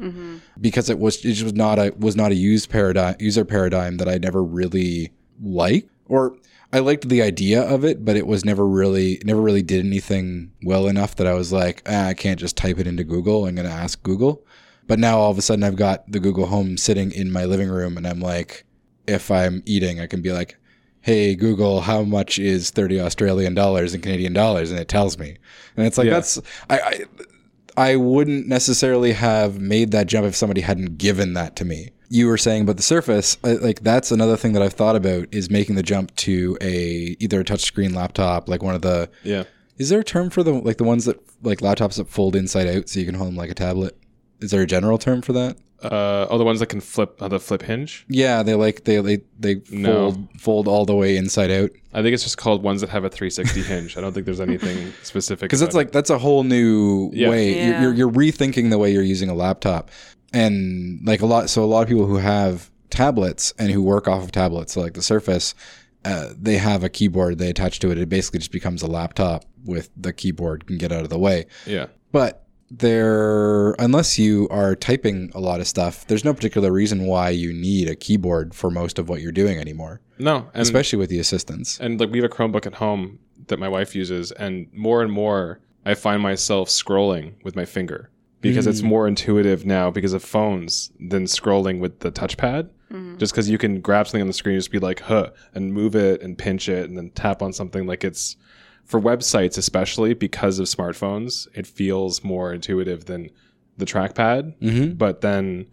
because 0.59 0.89
it 0.89 0.99
was 0.99 1.23
it 1.23 1.31
just 1.31 1.43
was 1.43 1.53
not 1.53 1.79
a 1.79 1.93
was 1.97 2.17
not 2.17 2.31
a 2.31 2.35
used 2.35 2.69
paradigm 2.69 3.15
user 3.19 3.45
paradigm 3.45 3.97
that 3.97 4.09
I 4.09 4.17
never 4.17 4.43
really 4.43 5.13
liked 5.41 5.89
or 6.09 6.35
I 6.73 6.79
liked 6.79 7.07
the 7.07 7.21
idea 7.21 7.61
of 7.61 7.85
it, 7.85 8.03
but 8.03 8.17
it 8.17 8.27
was 8.27 8.43
never 8.43 8.67
really 8.67 9.21
never 9.23 9.41
really 9.41 9.61
did 9.61 9.85
anything 9.85 10.51
well 10.63 10.87
enough 10.89 11.15
that 11.15 11.25
I 11.25 11.33
was 11.35 11.53
like, 11.53 11.81
ah, 11.87 12.07
I 12.07 12.13
can't 12.13 12.39
just 12.39 12.57
type 12.57 12.79
it 12.79 12.85
into 12.87 13.05
Google. 13.05 13.45
I'm 13.45 13.55
gonna 13.55 13.69
ask 13.69 14.03
Google. 14.03 14.45
But 14.87 14.99
now 14.99 15.19
all 15.19 15.31
of 15.31 15.37
a 15.37 15.41
sudden 15.41 15.63
I've 15.63 15.77
got 15.77 16.11
the 16.11 16.19
Google 16.19 16.47
Home 16.47 16.75
sitting 16.75 17.13
in 17.13 17.31
my 17.31 17.45
living 17.45 17.69
room, 17.69 17.95
and 17.95 18.05
I'm 18.05 18.19
like, 18.19 18.65
if 19.07 19.31
I'm 19.31 19.63
eating, 19.65 20.01
I 20.01 20.07
can 20.07 20.21
be 20.21 20.33
like, 20.33 20.57
Hey 21.01 21.33
Google, 21.35 21.81
how 21.81 22.03
much 22.03 22.37
is 22.39 22.69
thirty 22.71 22.99
Australian 22.99 23.53
dollars 23.53 23.93
in 23.93 24.01
Canadian 24.01 24.33
dollars? 24.33 24.69
And 24.71 24.79
it 24.79 24.87
tells 24.87 25.17
me, 25.17 25.37
and 25.77 25.85
it's 25.87 25.97
like 25.97 26.05
Yeah. 26.05 26.13
that's 26.13 26.39
I, 26.69 26.79
I 26.79 27.05
I 27.91 27.95
wouldn't 27.95 28.47
necessarily 28.47 29.13
have 29.13 29.59
made 29.59 29.91
that 29.91 30.07
jump 30.07 30.25
if 30.27 30.35
somebody 30.35 30.61
hadn't 30.61 30.97
given 30.97 31.33
that 31.33 31.55
to 31.57 31.65
me. 31.65 31.91
You 32.09 32.27
were 32.27 32.37
saying 32.37 32.63
about 32.63 32.75
the 32.77 32.83
Surface, 32.83 33.37
I- 33.43 33.53
like 33.53 33.81
that's 33.81 34.11
another 34.11 34.35
thing 34.35 34.51
that 34.53 34.61
I've 34.61 34.73
thought 34.73 34.95
about 34.97 35.27
is 35.31 35.49
making 35.49 35.75
the 35.75 35.83
jump 35.83 36.13
to 36.17 36.57
a 36.61 37.15
either 37.19 37.39
a 37.41 37.43
touchscreen 37.45 37.95
laptop, 37.95 38.49
like 38.49 38.61
one 38.63 38.75
of 38.75 38.81
the. 38.81 39.09
Yeah. 39.23 39.43
Is 39.77 39.87
there 39.89 40.01
a 40.01 40.03
term 40.03 40.29
for 40.29 40.43
the 40.43 40.51
like 40.51 40.77
the 40.77 40.83
ones 40.83 41.05
that 41.05 41.17
like 41.41 41.59
laptops 41.59 41.95
that 41.95 42.09
fold 42.09 42.35
inside 42.35 42.67
out 42.67 42.89
so 42.89 42.99
you 42.99 43.05
can 43.05 43.15
hold 43.15 43.29
them 43.29 43.37
like 43.37 43.49
a 43.51 43.55
tablet? 43.55 43.95
Is 44.41 44.51
there 44.51 44.61
a 44.61 44.67
general 44.67 44.97
term 44.97 45.21
for 45.21 45.31
that? 45.33 45.55
Uh, 45.81 46.27
oh, 46.29 46.37
the 46.37 46.43
ones 46.43 46.59
that 46.59 46.67
can 46.67 46.81
flip, 46.81 47.21
uh, 47.21 47.27
the 47.29 47.39
flip 47.39 47.61
hinge. 47.61 48.05
Yeah, 48.09 48.43
they 48.43 48.53
like 48.55 48.83
they 48.83 48.97
they 49.01 49.21
they 49.39 49.61
No. 49.71 50.11
fold 50.11 50.27
fold 50.39 50.67
all 50.67 50.85
the 50.85 50.95
way 50.95 51.15
inside 51.15 51.51
out 51.51 51.69
I 51.93 52.01
think 52.01 52.13
it's 52.13 52.23
just 52.23 52.37
called 52.37 52.61
ones 52.63 52.81
that 52.81 52.89
have 52.89 53.03
a 53.05 53.09
360 53.09 53.61
hinge. 53.63 53.97
I 53.97 54.01
don't 54.01 54.13
think 54.13 54.25
there's 54.25 54.41
anything 54.41 54.91
specific. 55.03 55.43
because 55.49 55.59
that's 55.61 55.73
about 55.73 55.79
like 55.85 55.91
that's 55.91 56.09
a 56.09 56.17
whole 56.17 56.43
new 56.43 57.09
Yeah. 57.13 57.29
way 57.29 57.55
Yeah. 57.55 57.81
You're, 57.81 57.93
you're 57.93 57.93
you're 57.93 58.11
rethinking 58.11 58.69
the 58.71 58.77
way 58.77 58.91
you're 58.91 59.01
using 59.03 59.29
a 59.29 59.33
laptop 59.33 59.89
and 60.33 60.99
like 61.05 61.21
a 61.21 61.25
lot 61.25 61.49
so 61.49 61.63
a 61.63 61.65
lot 61.65 61.81
of 61.81 61.87
people 61.87 62.05
who 62.05 62.17
have 62.17 62.69
tablets 62.89 63.53
and 63.57 63.71
who 63.71 63.81
work 63.81 64.07
off 64.07 64.23
of 64.23 64.31
tablets 64.31 64.73
so 64.73 64.81
like 64.81 64.93
the 64.93 65.01
surface 65.01 65.55
uh, 66.05 66.29
they 66.39 66.57
have 66.57 66.83
a 66.83 66.89
keyboard 66.89 67.37
they 67.37 67.49
attach 67.49 67.79
to 67.79 67.91
it 67.91 67.97
it 67.97 68.09
basically 68.09 68.39
just 68.39 68.51
becomes 68.51 68.81
a 68.81 68.87
laptop 68.87 69.45
with 69.65 69.89
the 69.97 70.13
keyboard 70.13 70.65
can 70.65 70.77
get 70.77 70.91
out 70.91 71.01
of 71.03 71.09
the 71.09 71.19
way 71.19 71.39
it. 71.41 71.47
yeah. 71.67 71.85
but 72.11 72.45
there 72.71 73.71
unless 73.73 74.19
you 74.19 74.47
are 74.49 74.75
typing 74.75 75.31
a 75.33 75.39
lot 75.39 75.59
of 75.59 75.67
stuff 75.67 76.05
there's 76.07 76.23
no 76.23 76.33
particular 76.33 76.71
reason 76.71 77.05
why 77.05 77.29
you 77.29 77.51
need 77.51 77.89
a 77.89 77.95
keyboard 77.95 78.53
for 78.53 78.69
most 78.69 78.99
of 78.99 79.09
what 79.09 79.21
you're 79.21 79.31
doing 79.31 79.57
anymore 79.57 80.01
No, 80.19 80.47
and 80.53 80.61
especially 80.61 80.99
with 80.99 81.09
the 81.09 81.19
assistants 81.19 81.79
and 81.79 81.99
like 81.99 82.11
we 82.11 82.19
have 82.19 82.31
a 82.31 82.33
Chromebook 82.33 82.67
at 82.67 82.75
home 82.75 83.19
that 83.49 83.59
my 83.59 83.67
wife 83.67 83.93
uses, 83.93 84.31
and 84.31 84.67
more 84.73 85.01
and 85.03 85.11
more 85.11 85.59
I 85.85 85.93
find 85.95 86.21
myself 86.23 86.69
scrolling 86.69 87.33
with 87.43 87.55
my 87.55 87.65
finger 87.65 88.09
because 88.41 88.67
it's 88.67 88.81
mm. 88.81 88.85
more 88.85 89.07
intuitive 89.07 89.65
now 89.65 89.91
because 89.91 90.13
of 90.13 90.23
phones 90.23 90.91
than 90.99 91.25
scrolling 91.25 91.79
with 91.79 91.99
the 91.99 92.11
touchpad. 92.11 92.69
Mm-hmm. 92.91 93.17
Just 93.17 93.33
because 93.33 93.49
you 93.49 93.59
can 93.59 93.81
grab 93.81 94.07
something 94.07 94.21
on 94.21 94.27
the 94.27 94.33
screen, 94.33 94.57
just 94.57 94.71
be 94.71 94.79
like, 94.79 95.01
huh, 95.01 95.29
and 95.53 95.73
move 95.73 95.95
it 95.95 96.23
and 96.23 96.37
pinch 96.37 96.69
it 96.69 96.89
and 96.89 96.97
then 96.97 97.11
tap 97.11 97.43
on 97.43 97.53
something. 97.53 97.85
Like 97.85 98.03
it's 98.03 98.35
for 98.89 98.99
websites, 98.99 99.55
especially 99.55 100.15
because 100.15 100.57
of 100.57 100.65
smartphones, 100.65 101.47
it 101.53 101.67
feels 101.67 102.23
more 102.23 102.51
intuitive 102.51 103.05
than 103.05 103.29
the 103.77 103.85
trackpad. 103.85 104.57
mm-hmm. 104.57 104.93
But 104.93 105.21
then 105.21 105.67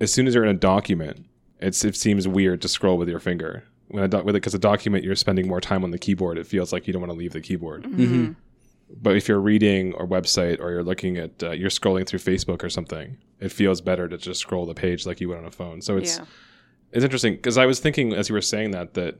as 0.00 0.10
soon 0.10 0.26
as 0.26 0.34
you're 0.34 0.44
in 0.44 0.50
a 0.50 0.58
document, 0.58 1.26
it's 1.60 1.84
it 1.84 1.94
seems 1.94 2.26
weird 2.26 2.62
to 2.62 2.68
scroll 2.68 2.96
with 2.96 3.08
your 3.10 3.20
finger. 3.20 3.64
When 3.88 4.02
a 4.02 4.08
doc, 4.08 4.24
with 4.24 4.34
it 4.34 4.40
because 4.40 4.54
a 4.54 4.58
document 4.58 5.04
you're 5.04 5.14
spending 5.14 5.46
more 5.46 5.60
time 5.60 5.84
on 5.84 5.90
the 5.90 5.98
keyboard, 5.98 6.38
it 6.38 6.46
feels 6.46 6.72
like 6.72 6.86
you 6.86 6.94
don't 6.94 7.02
want 7.02 7.12
to 7.12 7.18
leave 7.18 7.34
the 7.34 7.42
keyboard. 7.42 7.84
Mm-hmm. 7.84 8.32
But 8.96 9.16
if 9.16 9.28
you're 9.28 9.40
reading 9.40 9.92
or 9.92 10.06
website 10.06 10.58
or 10.58 10.70
you're 10.70 10.82
looking 10.82 11.18
at 11.18 11.42
uh, 11.42 11.50
you're 11.50 11.68
scrolling 11.68 12.06
through 12.06 12.20
Facebook 12.20 12.64
or 12.64 12.70
something, 12.70 13.18
it 13.40 13.52
feels 13.52 13.82
better 13.82 14.08
to 14.08 14.16
just 14.16 14.40
scroll 14.40 14.64
the 14.64 14.74
page 14.74 15.04
like 15.04 15.20
you 15.20 15.28
would 15.28 15.36
on 15.36 15.44
a 15.44 15.50
phone. 15.50 15.82
So 15.82 15.98
it's 15.98 16.16
yeah. 16.16 16.24
it's 16.92 17.04
interesting 17.04 17.34
because 17.34 17.58
I 17.58 17.66
was 17.66 17.78
thinking 17.78 18.14
as 18.14 18.30
you 18.30 18.34
were 18.34 18.40
saying 18.40 18.70
that 18.70 18.94
that 18.94 19.18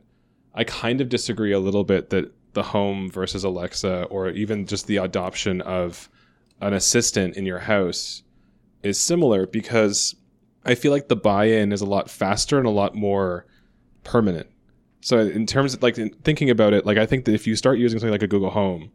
I 0.55 0.63
kind 0.63 0.99
of 0.99 1.09
disagree 1.09 1.51
a 1.51 1.59
little 1.59 1.83
bit 1.83 2.09
that 2.09 2.33
the 2.55 2.63
home 2.63 3.11
versus 3.11 3.43
Alexa 3.43 4.05
or 4.05 4.29
even 4.29 4.65
just 4.65 4.87
the 4.87 4.97
adoption 4.97 5.61
of 5.61 6.09
an 6.61 6.73
assistant 6.73 7.35
in 7.35 7.45
your 7.45 7.59
house 7.59 8.23
is 8.81 8.99
similar 8.99 9.45
because 9.45 10.15
I 10.65 10.73
feel 10.73 10.91
like 10.91 11.07
the 11.07 11.15
buy-in 11.15 11.71
is 11.71 11.81
a 11.81 11.85
lot 11.85 12.09
faster 12.09 12.57
and 12.57 12.65
a 12.65 12.71
lot 12.71 12.95
more 12.95 13.45
permanent. 14.03 14.47
So 15.01 15.19
in 15.19 15.45
terms 15.45 15.75
of 15.75 15.83
like 15.83 15.99
in 15.99 16.09
thinking 16.23 16.49
about 16.49 16.73
it, 16.73 16.85
like 16.85 16.97
I 16.97 17.05
think 17.05 17.25
that 17.25 17.35
if 17.35 17.45
you 17.45 17.55
start 17.55 17.77
using 17.77 17.99
something 17.99 18.11
like 18.11 18.23
a 18.23 18.27
Google 18.27 18.49
Home, 18.49 18.91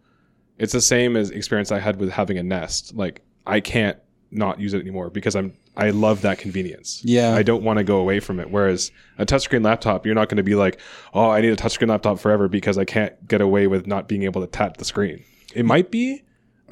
it's 0.58 0.72
the 0.72 0.80
same 0.80 1.16
as 1.16 1.30
experience 1.30 1.70
I 1.70 1.78
had 1.78 2.00
with 2.00 2.10
having 2.10 2.38
a 2.38 2.42
Nest. 2.42 2.94
Like 2.96 3.22
I 3.46 3.60
can't 3.60 3.98
not 4.32 4.60
use 4.60 4.74
it 4.74 4.80
anymore 4.80 5.10
because 5.10 5.34
I'm 5.34 5.52
I 5.76 5.90
love 5.90 6.22
that 6.22 6.38
convenience. 6.38 7.00
Yeah. 7.04 7.34
I 7.34 7.42
don't 7.42 7.62
want 7.64 7.78
to 7.78 7.84
go 7.84 7.98
away 7.98 8.20
from 8.20 8.38
it. 8.40 8.50
Whereas 8.50 8.90
a 9.18 9.24
touchscreen 9.26 9.64
laptop, 9.64 10.04
you're 10.04 10.14
not 10.14 10.28
going 10.28 10.36
to 10.36 10.42
be 10.42 10.54
like, 10.54 10.78
oh, 11.14 11.30
I 11.30 11.40
need 11.40 11.48
a 11.52 11.56
touchscreen 11.56 11.88
laptop 11.88 12.18
forever 12.18 12.48
because 12.48 12.76
I 12.78 12.84
can't 12.84 13.26
get 13.28 13.40
away 13.40 13.66
with 13.66 13.86
not 13.86 14.06
being 14.08 14.24
able 14.24 14.40
to 14.42 14.46
tap 14.46 14.76
the 14.76 14.84
screen. 14.84 15.24
It 15.54 15.64
might 15.64 15.90
be, 15.90 16.22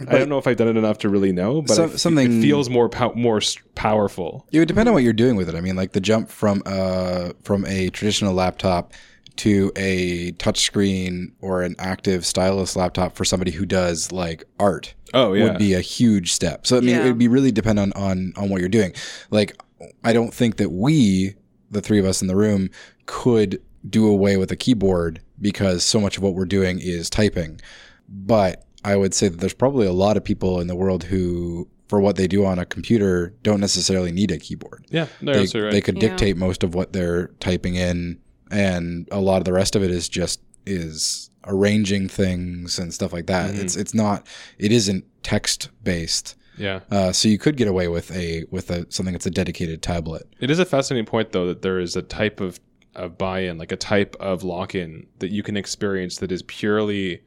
I 0.00 0.18
don't 0.18 0.28
know 0.28 0.38
if 0.38 0.46
I've 0.46 0.56
done 0.56 0.68
it 0.68 0.76
enough 0.76 0.98
to 0.98 1.09
really 1.09 1.32
know, 1.32 1.62
but 1.62 1.74
So- 1.74 1.82
I 1.84 1.86
f- 1.86 1.96
something- 1.96 2.38
it 2.38 2.42
feels 2.42 2.68
more 2.70 2.88
pow- 2.88 3.14
more 3.16 3.40
powerful. 3.74 4.46
It 4.52 4.59
would 4.59 4.68
depend 4.68 4.88
on 4.88 4.94
what 4.94 5.02
you're 5.02 5.12
doing 5.12 5.34
with 5.36 5.48
it. 5.48 5.54
I 5.54 5.61
mean, 5.61 5.74
like 5.76 5.92
the 5.92 6.00
jump 6.00 6.28
from 6.30 6.62
uh 6.66 7.30
from 7.42 7.64
a 7.66 7.88
traditional 7.90 8.34
laptop 8.34 8.92
to 9.39 9.72
a 9.76 10.32
touchscreen 10.32 11.32
or 11.41 11.62
an 11.62 11.74
active 11.78 12.24
stylus 12.26 12.76
laptop 12.76 13.16
for 13.16 13.24
somebody 13.24 13.51
who 13.51 13.64
does 13.66 14.12
like 14.12 14.45
art 14.61 14.95
Oh 15.14 15.32
yeah, 15.32 15.45
would 15.45 15.59
be 15.59 15.74
a 15.74 15.80
huge 15.80 16.32
step. 16.32 16.66
So 16.66 16.76
I 16.76 16.80
mean, 16.80 16.91
Yeah. 16.91 17.05
it 17.05 17.09
would 17.09 17.18
be 17.18 17.28
really 17.28 17.53
dependent 17.53 17.97
on 17.97 18.32
on 18.36 18.49
what 18.51 18.61
you're 18.61 18.68
doing. 18.68 18.93
Like, 19.30 19.57
I 20.05 20.12
don't 20.12 20.34
think 20.34 20.57
that 20.57 20.70
we, 20.70 21.34
the 21.70 21.80
three 21.80 21.99
of 21.99 22.05
us 22.05 22.20
in 22.20 22.28
the 22.28 22.36
room, 22.36 22.68
could 23.07 23.61
do 23.89 24.07
away 24.07 24.36
with 24.36 24.51
a 24.51 24.57
keyboard 24.57 25.20
because 25.41 25.84
so 25.84 26.01
much 26.01 26.16
of 26.16 26.22
what 26.22 26.34
we're 26.34 26.45
doing 26.45 26.78
is 26.80 27.09
typing. 27.09 27.61
But 28.09 28.64
I 28.84 28.97
would 28.97 29.14
say 29.14 29.28
that 29.28 29.39
there's 29.41 29.55
probably 29.55 29.86
a 29.86 29.93
lot 29.93 30.16
of 30.16 30.24
people 30.24 30.61
in 30.61 30.66
the 30.66 30.74
world 30.76 31.05
who, 31.05 31.68
for 31.89 32.01
what 32.01 32.16
they 32.16 32.26
do 32.26 32.45
on 32.45 32.59
a 32.59 32.66
computer, 32.66 33.34
don't 33.43 33.61
necessarily 33.61 34.12
need 34.12 34.30
a 34.30 34.39
keyboard. 34.39 34.84
yeah. 34.91 35.07
No, 35.20 35.32
They, 35.32 35.61
right. 35.61 35.72
they 35.72 35.80
could 35.80 35.97
Yeah. 36.03 36.09
dictate 36.11 36.36
most 36.36 36.62
of 36.64 36.74
what 36.74 36.93
they're 36.93 37.28
typing 37.41 37.76
in, 37.76 38.18
and 38.51 39.09
a 39.11 39.20
lot 39.20 39.38
of 39.38 39.44
the 39.44 39.53
rest 39.53 39.76
of 39.76 39.82
it 39.82 39.90
is 39.90 40.09
just 40.09 40.40
is 40.66 41.30
arranging 41.46 42.09
things 42.09 42.78
and 42.78 42.92
stuff 42.92 43.12
like 43.12 43.26
that. 43.26 43.51
Mm-hmm. 43.51 43.61
It's 43.61 43.76
it's 43.76 43.94
not 43.94 44.26
it 44.59 44.72
isn't 44.72 45.05
text 45.22 45.70
based. 45.82 46.36
yeah. 46.57 46.80
Uh, 46.90 47.12
so 47.12 47.28
you 47.28 47.38
could 47.38 47.57
get 47.57 47.68
away 47.68 47.88
with 47.88 48.11
a 48.14 48.44
with 48.51 48.70
a 48.70 48.90
something 48.90 49.12
that's 49.12 49.26
a 49.26 49.30
dedicated 49.30 49.82
tablet. 49.82 50.26
It 50.40 50.51
is 50.51 50.59
a 50.59 50.64
fascinating 50.64 51.07
point, 51.07 51.32
though, 51.32 51.46
that 51.46 51.62
there 51.62 51.78
is 51.78 51.96
a 51.96 52.03
type 52.03 52.40
of, 52.40 52.61
of 52.94 53.16
buy 53.16 53.40
in, 53.40 53.59
like 53.59 53.72
a 53.72 53.76
type 53.76 54.16
of 54.20 54.42
lock 54.42 54.74
in 54.74 55.07
that 55.20 55.30
you 55.30 55.42
can 55.42 55.57
experience 55.57 56.18
that 56.18 56.32
is 56.32 56.42
purely 56.42 57.22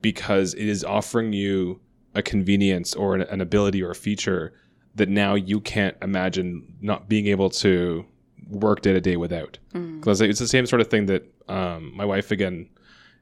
because 0.00 0.54
it 0.54 0.66
is 0.66 0.84
offering 0.84 1.32
you 1.32 1.80
a 2.14 2.22
convenience 2.22 2.94
or 2.94 3.14
an, 3.14 3.22
an 3.22 3.40
ability 3.40 3.82
or 3.82 3.92
a 3.92 3.94
feature 3.94 4.52
that 4.94 5.08
now 5.08 5.34
you 5.34 5.60
can't 5.60 5.96
imagine 6.02 6.74
not 6.80 7.08
being 7.08 7.26
able 7.26 7.48
to 7.48 8.04
work 8.52 8.82
day 8.82 8.92
to 8.92 9.00
day 9.00 9.16
without. 9.16 9.58
Because 9.72 10.20
it's 10.20 10.38
the 10.40 10.48
same 10.48 10.66
sort 10.66 10.80
of 10.80 10.88
thing 10.88 11.06
that 11.06 11.24
um, 11.48 11.92
my 11.96 12.04
wife, 12.04 12.30
again, 12.30 12.68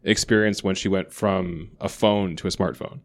experienced 0.05 0.65
when 0.65 0.75
she 0.75 0.89
went 0.89 1.13
from 1.13 1.71
a 1.81 1.89
phone 1.89 2.37
to 2.37 2.47
a 2.47 2.51
smartphone. 2.51 3.01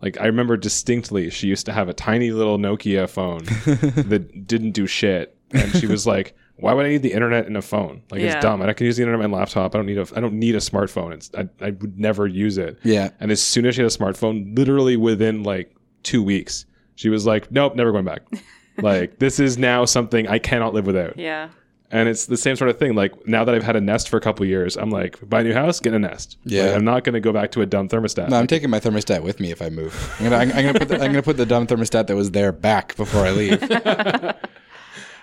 Like 0.00 0.20
I 0.20 0.26
remember 0.26 0.56
distinctly, 0.56 1.28
she 1.30 1.48
used 1.48 1.66
to 1.66 1.72
have 1.72 1.88
a 1.88 1.92
tiny 1.92 2.30
little 2.30 2.56
Nokia 2.58 3.08
phone 3.08 3.44
that 4.08 4.46
didn't 4.46 4.70
do 4.72 4.86
shit, 4.86 5.36
and 5.50 5.72
she 5.74 5.88
was 5.88 6.06
like, 6.06 6.36
"Why 6.54 6.72
would 6.72 6.86
I 6.86 6.90
need 6.90 7.02
the 7.02 7.12
internet 7.12 7.46
in 7.46 7.56
a 7.56 7.62
phone? 7.62 8.02
Like 8.12 8.20
Yeah. 8.20 8.34
it's 8.36 8.42
dumb. 8.42 8.62
I 8.62 8.72
can 8.74 8.86
use 8.86 8.96
the 8.96 9.02
internet 9.02 9.24
on 9.24 9.30
my 9.32 9.38
laptop. 9.38 9.74
I 9.74 9.78
don't 9.78 9.86
need 9.86 9.98
a. 9.98 10.06
I 10.14 10.20
don't 10.20 10.34
need 10.34 10.54
a 10.54 10.58
smartphone. 10.58 11.14
It's 11.14 11.30
I, 11.36 11.48
I 11.60 11.70
would 11.70 11.98
never 11.98 12.28
use 12.28 12.58
it." 12.58 12.78
Yeah. 12.84 13.10
And 13.18 13.32
as 13.32 13.42
soon 13.42 13.66
as 13.66 13.74
she 13.74 13.80
had 13.82 13.90
a 13.90 13.94
smartphone, 13.96 14.56
literally 14.56 14.96
within 14.96 15.42
like 15.42 15.74
two 16.04 16.22
weeks, 16.22 16.64
she 16.94 17.08
was 17.08 17.26
like, 17.26 17.50
"Nope, 17.50 17.74
never 17.74 17.90
going 17.90 18.04
back." 18.04 18.20
like 18.78 19.18
this 19.18 19.40
is 19.40 19.58
now 19.58 19.84
something 19.84 20.28
I 20.28 20.38
cannot 20.38 20.74
live 20.74 20.86
without. 20.86 21.16
Yeah. 21.18 21.50
And 21.90 22.06
it's 22.06 22.26
the 22.26 22.36
same 22.36 22.54
sort 22.54 22.68
of 22.68 22.78
thing. 22.78 22.94
Like 22.94 23.26
now 23.26 23.44
that 23.44 23.54
I've 23.54 23.62
had 23.62 23.74
a 23.74 23.80
Nest 23.80 24.08
for 24.08 24.18
a 24.18 24.20
couple 24.20 24.44
years, 24.44 24.76
I'm 24.76 24.90
like, 24.90 25.18
buy 25.26 25.40
a 25.40 25.44
new 25.44 25.54
house, 25.54 25.80
get 25.80 25.94
a 25.94 25.98
Nest. 25.98 26.36
Yeah. 26.44 26.64
Like, 26.64 26.76
I'm 26.76 26.84
not 26.84 27.04
going 27.04 27.14
to 27.14 27.20
go 27.20 27.32
back 27.32 27.50
to 27.52 27.62
a 27.62 27.66
dumb 27.66 27.88
thermostat. 27.88 28.28
No, 28.28 28.38
I'm 28.38 28.46
taking 28.46 28.68
my 28.68 28.78
thermostat 28.78 29.22
with 29.22 29.40
me 29.40 29.50
if 29.50 29.62
I 29.62 29.70
move. 29.70 30.14
I'm 30.18 30.24
gonna 30.24 30.36
I'm, 30.36 30.52
I'm 30.52 30.66
gonna 30.66 30.78
put 30.78 30.88
the, 30.88 30.94
I'm 30.96 31.12
gonna 31.12 31.22
put 31.22 31.38
the 31.38 31.46
dumb 31.46 31.66
thermostat 31.66 32.08
that 32.08 32.16
was 32.16 32.32
there 32.32 32.52
back 32.52 32.94
before 32.96 33.24
I 33.24 33.30
leave. 33.30 33.60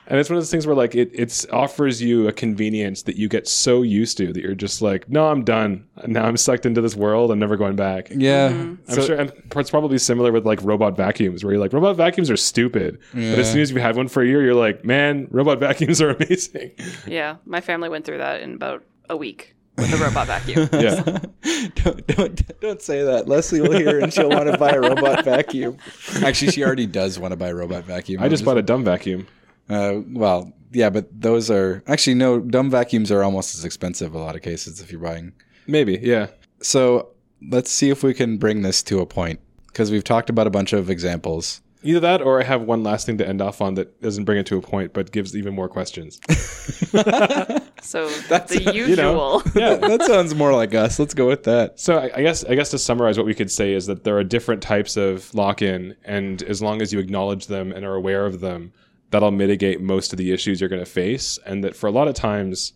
And 0.08 0.20
it's 0.20 0.30
one 0.30 0.38
of 0.38 0.42
those 0.42 0.52
things 0.52 0.68
where 0.68 0.76
like 0.76 0.96
it 0.96 1.10
it's 1.14 1.46
offers 1.50 2.02
you 2.02 2.28
a 2.28 2.32
convenience 2.34 3.04
that 3.04 3.16
you 3.16 3.28
get 3.28 3.48
so 3.48 3.82
used 3.82 4.18
to 4.18 4.32
that 4.34 4.42
you're 4.42 4.56
just 4.56 4.82
like, 4.82 5.10
no, 5.10 5.30
I'm 5.30 5.44
done. 5.44 5.88
Now 6.06 6.26
I'm 6.26 6.38
sucked 6.38 6.66
into 6.66 6.82
this 6.82 6.96
world. 6.96 7.32
I'm 7.32 7.40
never 7.40 7.58
going 7.58 7.76
back. 7.76 8.10
Yeah. 8.12 8.50
Mm-hmm. 8.50 8.92
I'm 8.92 9.06
sure 9.06 9.16
and 9.16 9.34
it's 9.56 9.70
probably 9.70 9.98
similar 9.98 10.32
with 10.32 10.46
like 10.46 10.62
robot 10.62 10.96
vacuums, 10.96 11.44
where 11.44 11.54
you're 11.54 11.62
like, 11.62 11.74
robot 11.74 11.96
vacuums 11.96 12.30
are 12.30 12.38
stupid. 12.38 13.00
But 13.14 13.40
as 13.40 13.52
soon 13.52 13.62
as 13.62 13.72
you 13.72 13.80
have 13.80 13.98
one 13.98 14.08
for 14.08 14.22
a 14.22 14.28
year, 14.28 14.44
you're 14.44 14.54
like, 14.54 14.86
man, 14.86 15.28
robot 15.32 15.60
vacuums 15.68 16.02
are 16.02 16.12
amazing. 16.12 16.72
Yeah. 17.08 17.38
My 17.46 17.62
family 17.62 17.90
went 17.90 18.06
through 18.06 18.20
that 18.20 18.42
in 18.42 18.54
about 18.54 18.84
a 19.10 19.18
week 19.18 19.56
with 19.78 19.94
a 19.94 20.04
robot 20.04 20.28
vacuum. 20.28 20.70
yeah. 20.74 21.04
don't, 21.76 22.08
don't 22.08 22.60
don't 22.62 22.82
say 22.82 23.04
that. 23.04 23.28
Leslie 23.28 23.62
will 23.62 23.78
hear 23.78 24.00
and 24.00 24.14
she'll 24.14 24.30
want 24.30 24.52
to 24.52 24.58
buy 24.58 24.72
a 24.72 24.80
robot 24.80 25.26
vacuum. 25.26 25.78
Actually, 26.24 26.52
she 26.52 26.64
already 26.64 26.86
does 26.86 27.20
want 27.20 27.32
to 27.32 27.36
buy 27.36 27.50
a 27.50 27.56
robot 27.56 27.84
vacuum. 27.84 28.22
I 28.22 28.30
just 28.30 28.46
bought 28.46 28.58
a 28.58 28.62
dumb 28.62 28.84
vacuum. 28.84 29.28
Uh, 29.70 30.02
well, 30.08 30.54
yeah, 30.72 30.90
but 30.90 31.08
those 31.20 31.50
are 31.50 31.84
actually 31.88 32.16
no 32.16 32.40
dumb 32.40 32.70
vacuums 32.70 33.12
are 33.12 33.24
almost 33.24 33.56
as 33.56 33.66
expensive 33.66 34.14
a 34.14 34.20
lot 34.20 34.36
of 34.36 34.42
cases 34.42 34.82
if 34.82 34.92
you're 34.92 35.02
buying. 35.02 35.34
Maybe, 35.68 36.00
yeah. 36.02 36.28
So 36.62 37.10
let's 37.50 37.72
see 37.72 37.90
if 37.90 38.04
we 38.04 38.14
can 38.14 38.38
bring 38.38 38.62
this 38.62 38.84
to 38.84 39.00
a 39.00 39.06
point 39.06 39.40
because 39.68 39.92
we've 39.92 40.04
talked 40.04 40.30
about 40.30 40.48
a 40.48 40.52
bunch 40.52 40.74
of 40.74 40.90
examples. 40.90 41.62
Either 41.84 42.00
that 42.00 42.22
or 42.22 42.42
I 42.42 42.44
have 42.44 42.62
one 42.62 42.84
last 42.84 43.06
thing 43.06 43.18
to 43.20 43.28
end 43.28 43.42
off 43.42 43.62
on 43.62 43.76
that 43.76 44.02
doesn't 44.02 44.24
bring 44.24 44.40
it 44.40 44.46
to 44.48 44.58
a 44.58 44.62
point 44.62 44.94
but 44.94 45.12
gives 45.12 45.36
even 45.36 45.54
more 45.54 45.70
questions. 45.70 46.20
So 47.86 48.10
that's 48.28 48.52
the 48.52 48.74
usual. 48.74 48.96
know. 48.96 49.44
Yeah, 49.56 49.76
that 49.76 50.02
sounds 50.04 50.34
more 50.34 50.54
like 50.54 50.74
us. 50.74 50.98
Let's 50.98 51.14
go 51.14 51.28
with 51.28 51.44
that. 51.44 51.80
So 51.80 51.98
I, 51.98 52.12
I 52.16 52.22
guess 52.24 52.44
I 52.44 52.56
guess 52.56 52.72
to 52.72 52.80
summarize 52.80 53.18
what 53.18 53.28
we 53.28 53.36
could 53.36 53.52
say 53.52 53.74
is 53.74 53.86
that 53.86 54.04
there 54.04 54.18
are 54.18 54.24
different 54.24 54.62
types 54.64 54.98
of 54.98 55.34
lock-in, 55.36 55.96
and 56.04 56.42
as 56.44 56.62
long 56.62 56.82
as 56.82 56.92
you 56.92 57.00
acknowledge 57.00 57.48
them 57.48 57.72
and 57.72 57.86
are 57.86 57.94
aware 57.94 58.26
of 58.26 58.42
them, 58.42 58.74
that'll 59.12 59.32
mitigate 59.32 59.82
most 59.82 60.14
of 60.14 60.18
the 60.18 60.32
issues 60.32 60.60
you're 60.60 60.70
going 60.70 60.84
to 60.84 60.90
face. 60.90 61.40
And 61.46 61.64
that 61.64 61.76
for 61.76 61.88
a 61.88 61.92
lot 61.92 62.08
of 62.08 62.16
times, 62.16 62.74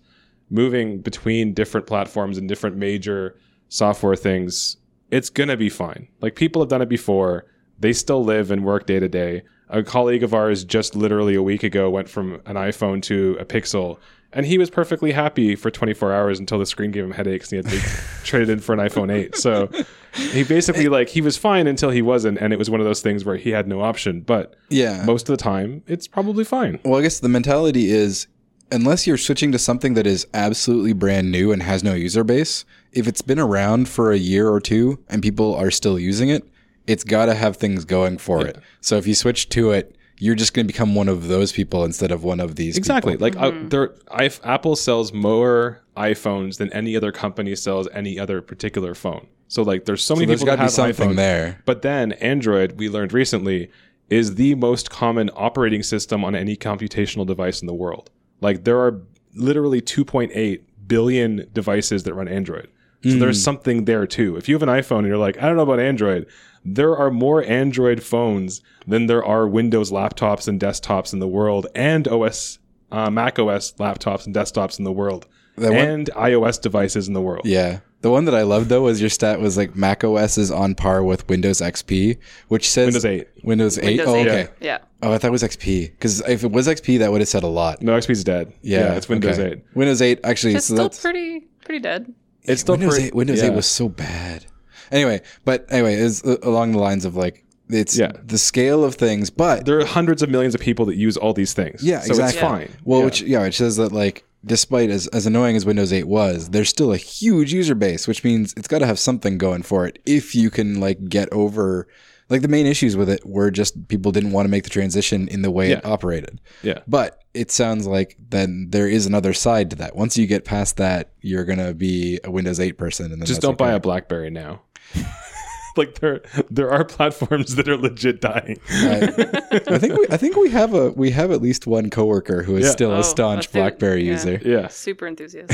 moving 0.50 1.00
between 1.00 1.54
different 1.54 1.88
platforms 1.88 2.38
and 2.38 2.48
different 2.48 2.76
major 2.76 3.38
software 3.70 4.16
things, 4.16 4.78
it's 5.12 5.30
going 5.30 5.50
to 5.50 5.58
be 5.58 5.70
fine. 5.70 6.08
Like 6.22 6.36
people 6.36 6.62
have 6.62 6.70
done 6.70 6.82
it 6.82 6.90
before; 6.90 7.46
they 7.80 7.94
still 7.94 8.24
live 8.24 8.52
and 8.52 8.64
work 8.64 8.86
day 8.86 9.00
to 9.00 9.08
day. 9.08 9.44
A 9.70 9.84
colleague 9.84 10.24
of 10.24 10.34
ours 10.34 10.64
just 10.64 10.96
literally 10.96 11.36
a 11.36 11.44
week 11.44 11.64
ago 11.64 11.90
went 11.90 12.10
from 12.10 12.42
an 12.46 12.56
iPhone 12.56 13.02
to 13.04 13.38
a 13.40 13.46
Pixel. 13.46 14.00
And 14.32 14.46
he 14.46 14.58
was 14.60 14.70
perfectly 14.70 15.12
happy 15.12 15.56
for 15.56 15.72
24 15.72 16.14
hours 16.14 16.40
until 16.40 16.60
the 16.60 16.66
screen 16.66 16.92
gave 16.92 17.04
him 17.04 17.12
headaches 17.12 17.52
and 17.52 17.66
he 17.68 17.78
had 17.78 17.82
to 17.84 17.92
trade 18.24 18.44
it 18.44 18.50
in 18.50 18.60
for 18.60 18.74
an 18.74 18.80
iPhone 18.80 19.12
8. 19.12 19.36
So 19.36 19.70
he 20.14 20.44
basically 20.44 20.88
like 20.88 21.10
he 21.10 21.22
was 21.22 21.36
fine 21.36 21.66
until 21.66 21.90
he 21.90 22.02
wasn't, 22.04 22.38
and 22.38 22.54
it 22.54 22.60
was 22.60 22.70
one 22.70 22.80
of 22.80 22.86
those 22.86 23.02
things 23.02 23.26
where 23.26 23.38
he 23.38 23.50
had 23.50 23.68
no 23.68 23.82
option. 23.82 24.22
But 24.22 24.56
Yeah. 24.70 25.04
most 25.06 25.28
of 25.30 25.34
the 25.38 25.42
time, 25.44 25.82
it's 25.88 26.08
probably 26.08 26.44
fine. 26.44 26.80
Well, 26.84 27.00
I 27.00 27.02
guess 27.02 27.20
the 27.20 27.30
mentality 27.30 27.90
is 27.92 28.28
unless 28.72 29.08
you're 29.08 29.18
switching 29.18 29.52
to 29.52 29.58
something 29.58 29.96
that 29.96 30.06
is 30.06 30.28
absolutely 30.36 30.94
brand 30.94 31.32
new 31.32 31.52
and 31.52 31.64
has 31.64 31.84
no 31.84 31.96
user 31.96 32.24
base, 32.24 32.66
if 32.92 33.08
it's 33.08 33.24
been 33.24 33.40
around 33.40 33.90
for 33.90 34.12
a 34.12 34.18
year 34.18 34.48
or 34.50 34.60
two 34.62 35.00
and 35.10 35.24
people 35.24 35.56
are 35.56 35.72
still 35.72 35.98
using 35.98 36.30
it, 36.30 36.48
it's 36.86 37.04
got 37.04 37.26
to 37.26 37.34
have 37.34 37.58
things 37.58 37.84
going 37.84 38.20
for 38.20 38.46
it. 38.46 38.60
So 38.82 38.98
if 38.98 39.08
you 39.08 39.16
switch 39.16 39.50
to 39.50 39.72
it, 39.72 39.96
you're 40.20 40.36
just 40.36 40.54
going 40.54 40.66
to 40.68 40.72
become 40.72 40.94
one 40.96 41.08
of 41.08 41.28
those 41.28 41.52
people 41.52 41.84
instead 41.86 42.12
of 42.12 42.24
one 42.24 42.40
of 42.40 42.56
these 42.56 42.78
Exactly. 42.78 43.14
people. 43.14 43.26
Like 43.28 43.38
uh, 43.38 43.52
there, 43.70 43.96
I, 44.12 44.30
Apple 44.44 44.76
sells 44.76 45.12
more 45.14 45.82
iPhones 45.98 46.58
than 46.58 46.72
any 46.74 46.96
other 46.96 47.12
company 47.12 47.56
sells 47.56 47.88
any 47.94 48.20
other 48.20 48.42
particular 48.42 48.94
phone. 48.94 49.28
So 49.48 49.64
like, 49.64 49.86
there's 49.86 50.04
so 50.04 50.16
many 50.16 50.26
there's 50.28 50.42
people 50.42 50.48
that 50.48 50.56
to 50.58 50.60
be 50.60 50.64
have 50.64 50.72
something 50.72 51.12
iPhones. 51.12 51.16
there. 51.16 51.62
But 51.66 51.82
then 51.82 52.12
Android, 52.14 52.74
we 52.74 52.90
learned 52.90 53.14
recently, 53.14 53.72
is 54.10 54.36
the 54.36 54.56
most 54.56 54.90
common 54.90 55.30
operating 55.36 55.84
system 55.84 56.24
on 56.26 56.36
any 56.36 56.56
computational 56.56 57.26
device 57.26 57.62
in 57.62 57.68
the 57.68 57.74
world. 57.74 58.10
Like 58.42 58.64
there 58.66 58.80
are 58.80 59.02
literally 59.36 59.82
2.8 59.82 60.62
billion 60.88 61.48
devices 61.54 62.04
that 62.04 62.14
run 62.14 62.28
Android. 62.28 62.68
So 63.04 63.12
Hmm. 63.12 63.20
there's 63.20 63.42
something 63.42 63.86
there 63.86 64.06
too. 64.06 64.36
If 64.36 64.50
you 64.50 64.56
have 64.56 64.64
an 64.64 64.70
iPhone 64.70 65.00
and 65.00 65.08
you're 65.08 65.18
like, 65.18 65.38
I 65.38 65.46
don't 65.48 65.56
know 65.56 65.62
about 65.64 65.80
Android, 65.80 66.26
there 66.66 66.96
are 66.96 67.12
more 67.12 67.44
Android 67.44 68.04
phones 68.04 68.62
than 68.88 69.08
there 69.08 69.24
are 69.24 69.48
Windows 69.48 69.92
laptops 69.92 70.48
and 70.48 70.60
desktops 70.60 71.14
in 71.14 71.20
the 71.20 71.28
world, 71.28 71.68
and 71.76 72.08
OS, 72.08 72.60
uh, 72.92 73.10
Mac 73.10 73.40
OS 73.40 73.74
laptops 73.74 74.26
and 74.26 74.36
desktops 74.36 74.80
in 74.80 74.86
the 74.86 74.92
world, 74.92 75.28
That 75.58 75.72
one- 75.72 75.80
and 75.80 76.10
iOS 76.16 76.62
devices 76.62 77.08
in 77.08 77.14
the 77.14 77.22
world. 77.22 77.46
Yeah. 77.46 77.80
The 78.02 78.10
one 78.10 78.24
that 78.26 78.36
I 78.36 78.44
loved 78.44 78.70
though 78.70 78.84
was 78.84 79.02
your 79.02 79.10
stat 79.10 79.42
was 79.42 79.58
like 79.58 79.76
Mac 79.76 80.06
OS 80.06 80.38
is 80.38 80.52
on 80.52 80.74
par 80.74 81.04
with 81.04 81.28
Windows 81.28 81.60
XP, 81.60 82.18
which 82.48 82.70
says 82.70 82.86
Windows 82.88 83.06
8. 83.06 83.28
Windows 83.44 83.78
8. 83.78 83.86
Windows 83.86 84.08
oh, 84.08 84.16
8. 84.16 84.28
okay. 84.28 84.48
Yeah. 84.62 84.78
Oh, 85.04 85.12
I 85.12 85.18
thought 85.18 85.28
it 85.28 85.32
was 85.32 85.44
XP 85.44 85.92
because 85.92 86.22
if 86.22 86.46
it 86.46 86.52
was 86.52 86.68
XP, 86.68 87.00
that 87.00 87.12
would 87.12 87.20
have 87.20 87.28
said 87.28 87.44
a 87.44 87.48
lot. 87.48 87.82
No, 87.82 87.98
XP's 87.98 88.24
dead. 88.24 88.54
Yeah, 88.62 88.94
it's 88.94 89.10
Windows 89.10 89.38
okay. 89.38 89.52
8. 89.58 89.64
Windows 89.76 90.02
8 90.02 90.20
actually. 90.24 90.56
It's 90.56 90.68
so 90.68 90.76
still 90.76 90.86
that's 90.86 91.02
pretty 91.02 91.48
pretty 91.66 91.80
dead. 91.80 92.14
It's 92.44 92.62
still 92.62 92.76
Windows 92.76 92.94
pretty- 92.94 93.08
8. 93.08 93.16
Windows 93.16 93.42
yeah. 93.42 93.50
8 93.50 93.56
was 93.56 93.66
so 93.66 93.90
bad. 93.90 94.46
Anyway, 94.92 95.22
but 95.46 95.66
anyway, 95.70 95.96
it's 95.96 96.24
uh, 96.24 96.38
along 96.44 96.72
the 96.74 96.80
lines 96.80 97.06
of 97.06 97.16
like 97.16 97.46
it's 97.70 97.98
Yeah. 97.98 98.12
the 98.26 98.38
scale 98.38 98.84
of 98.84 98.96
things, 98.96 99.30
but 99.30 99.66
there 99.66 99.80
are 99.80 99.86
hundreds 99.86 100.22
of 100.24 100.30
millions 100.30 100.56
of 100.56 100.62
people 100.62 100.86
that 100.88 100.96
use 100.96 101.18
all 101.18 101.34
these 101.34 101.54
things. 101.54 101.84
Yeah, 101.84 102.00
so 102.02 102.12
exactly. 102.12 102.40
it's 102.40 102.42
fine. 102.42 102.70
well, 102.84 103.00
Yeah. 103.00 103.06
which 103.06 103.22
yeah, 103.22 103.42
which 103.44 103.58
says 103.58 103.78
that 103.78 103.92
like 103.92 104.24
despite 104.46 104.90
as 104.90 105.08
as 105.08 105.26
annoying 105.26 105.56
as 105.56 105.66
Windows 105.66 105.92
8 105.94 106.06
was, 106.08 106.50
there's 106.50 106.70
still 106.70 106.92
a 106.94 106.98
huge 106.98 107.54
user 107.54 107.76
base, 107.76 108.08
which 108.08 108.24
means 108.24 108.54
it's 108.58 108.68
got 108.68 108.80
to 108.80 108.86
have 108.88 108.98
something 109.00 109.38
going 109.38 109.62
for 109.64 109.86
it 109.86 110.00
if 110.06 110.34
you 110.34 110.50
can 110.50 110.80
like 110.80 111.10
get 111.10 111.32
over. 111.32 111.88
Like 112.32 112.42
the 112.44 112.48
main 112.48 112.68
issues 112.68 112.96
with 112.96 113.10
it 113.10 113.26
were 113.26 113.50
just 113.50 113.88
people 113.88 114.12
didn't 114.12 114.32
want 114.34 114.46
to 114.46 114.50
make 114.52 114.64
the 114.64 114.70
transition 114.70 115.28
in 115.28 115.42
the 115.42 115.50
way 115.50 115.72
it 115.72 115.84
operated. 115.84 116.40
yeah, 116.62 116.80
But 116.88 117.24
it 117.34 117.50
sounds 117.50 117.88
like 117.88 118.18
then 118.30 118.68
there 118.70 118.88
is 118.88 119.08
another 119.08 119.34
side 119.34 119.72
to 119.72 119.76
that. 119.78 119.96
Once 119.96 120.16
you 120.16 120.28
get 120.28 120.46
past 120.46 120.78
that, 120.78 121.10
you're 121.22 121.44
gonna 121.44 121.74
be 121.74 122.20
a 122.24 122.30
Windows 122.30 122.60
8 122.60 122.78
person, 122.78 123.12
and 123.12 123.20
then 123.20 123.26
just 123.26 123.42
don't 123.42 123.58
buy 123.58 123.72
a 123.72 123.80
BlackBerry 123.80 124.30
now. 124.30 124.62
like 125.78 126.00
there 126.00 126.22
there 126.50 126.70
are 126.72 126.84
platforms 126.84 127.56
that 127.56 127.70
are 127.70 127.78
legit 127.78 128.22
dying. 128.22 128.60
I, 128.70 129.62
I 129.68 129.78
think 129.78 129.94
we, 129.98 130.08
I 130.10 130.18
think 130.18 130.36
we 130.36 130.50
have 130.50 130.74
a 130.74 130.90
we 130.92 131.12
have 131.12 131.32
at 131.32 131.42
least 131.42 131.68
one 131.68 131.90
coworker 131.90 132.44
who 132.44 132.58
is 132.58 132.66
Yeah. 132.66 132.72
still 132.72 132.92
Oh, 132.92 133.00
a 133.00 133.04
staunch 133.04 133.46
that's. 133.48 133.54
BlackBerry 133.54 134.04
Yeah. 134.06 134.12
user. 134.12 134.42
Yeah. 134.44 134.68
Super 134.68 135.08
enthusiast. 135.08 135.52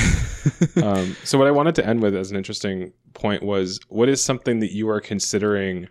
um, 0.78 1.16
so 1.24 1.38
what 1.38 1.48
I 1.48 1.52
wanted 1.52 1.76
to 1.76 1.86
end 1.86 2.02
with 2.02 2.16
as 2.16 2.32
an 2.32 2.38
interesting 2.38 2.92
point 3.14 3.44
was 3.44 3.80
what 3.90 4.10
is 4.10 4.22
something 4.22 4.60
that 4.62 4.72
you 4.74 4.90
are 4.90 5.02
considering 5.02 5.88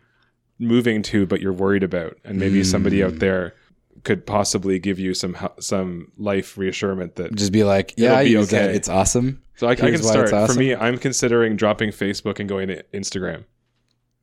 moving 0.58 1.02
to, 1.02 1.26
but 1.26 1.40
you're 1.40 1.52
worried 1.52 1.82
about, 1.82 2.16
and 2.24 2.38
maybe 2.38 2.62
somebody 2.64 3.02
out 3.02 3.18
there 3.18 3.54
could 4.04 4.26
possibly 4.26 4.78
give 4.78 4.98
you 4.98 5.14
some 5.14 5.36
some 5.60 6.10
life 6.16 6.56
reassurance 6.58 7.12
that. 7.16 7.34
Just 7.34 7.52
be 7.52 7.64
like, 7.64 7.94
yeah, 7.96 8.22
be 8.22 8.30
use 8.30 8.50
that. 8.50 8.70
It's 8.74 8.88
awesome. 8.88 9.42
So 9.56 9.66
I, 9.68 9.72
I 9.72 9.74
can 9.76 10.02
start. 10.02 10.32
it's 10.32 10.52
For 10.52 10.58
me, 10.58 10.74
I'm 10.74 10.98
considering 10.98 11.56
dropping 11.56 11.90
Facebook 11.90 12.40
and 12.40 12.48
going 12.48 12.68
to 12.68 12.82
Instagram. 12.92 13.44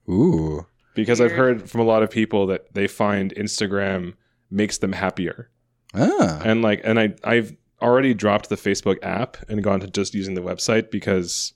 Ooh. 0.10 0.66
because 0.94 1.22
I've 1.22 1.32
heard 1.32 1.70
from 1.70 1.80
a 1.82 1.86
lot 1.86 2.04
of 2.04 2.10
people 2.10 2.48
that 2.48 2.74
they 2.74 2.88
find 2.88 3.34
Instagram 3.36 4.16
makes 4.50 4.78
them 4.80 4.92
happier. 4.92 5.50
Ah. 5.94 6.42
and 6.46 6.62
like 6.62 6.80
and 6.86 6.98
i 6.98 7.14
i've 7.26 7.54
already 7.82 8.14
dropped 8.14 8.48
the 8.48 8.56
facebook 8.56 8.98
app 9.04 9.36
and 9.50 9.62
gone 9.62 9.82
to 9.82 9.88
just 9.88 10.14
using 10.14 10.36
the 10.36 10.42
website 10.42 10.90
because 10.90 11.52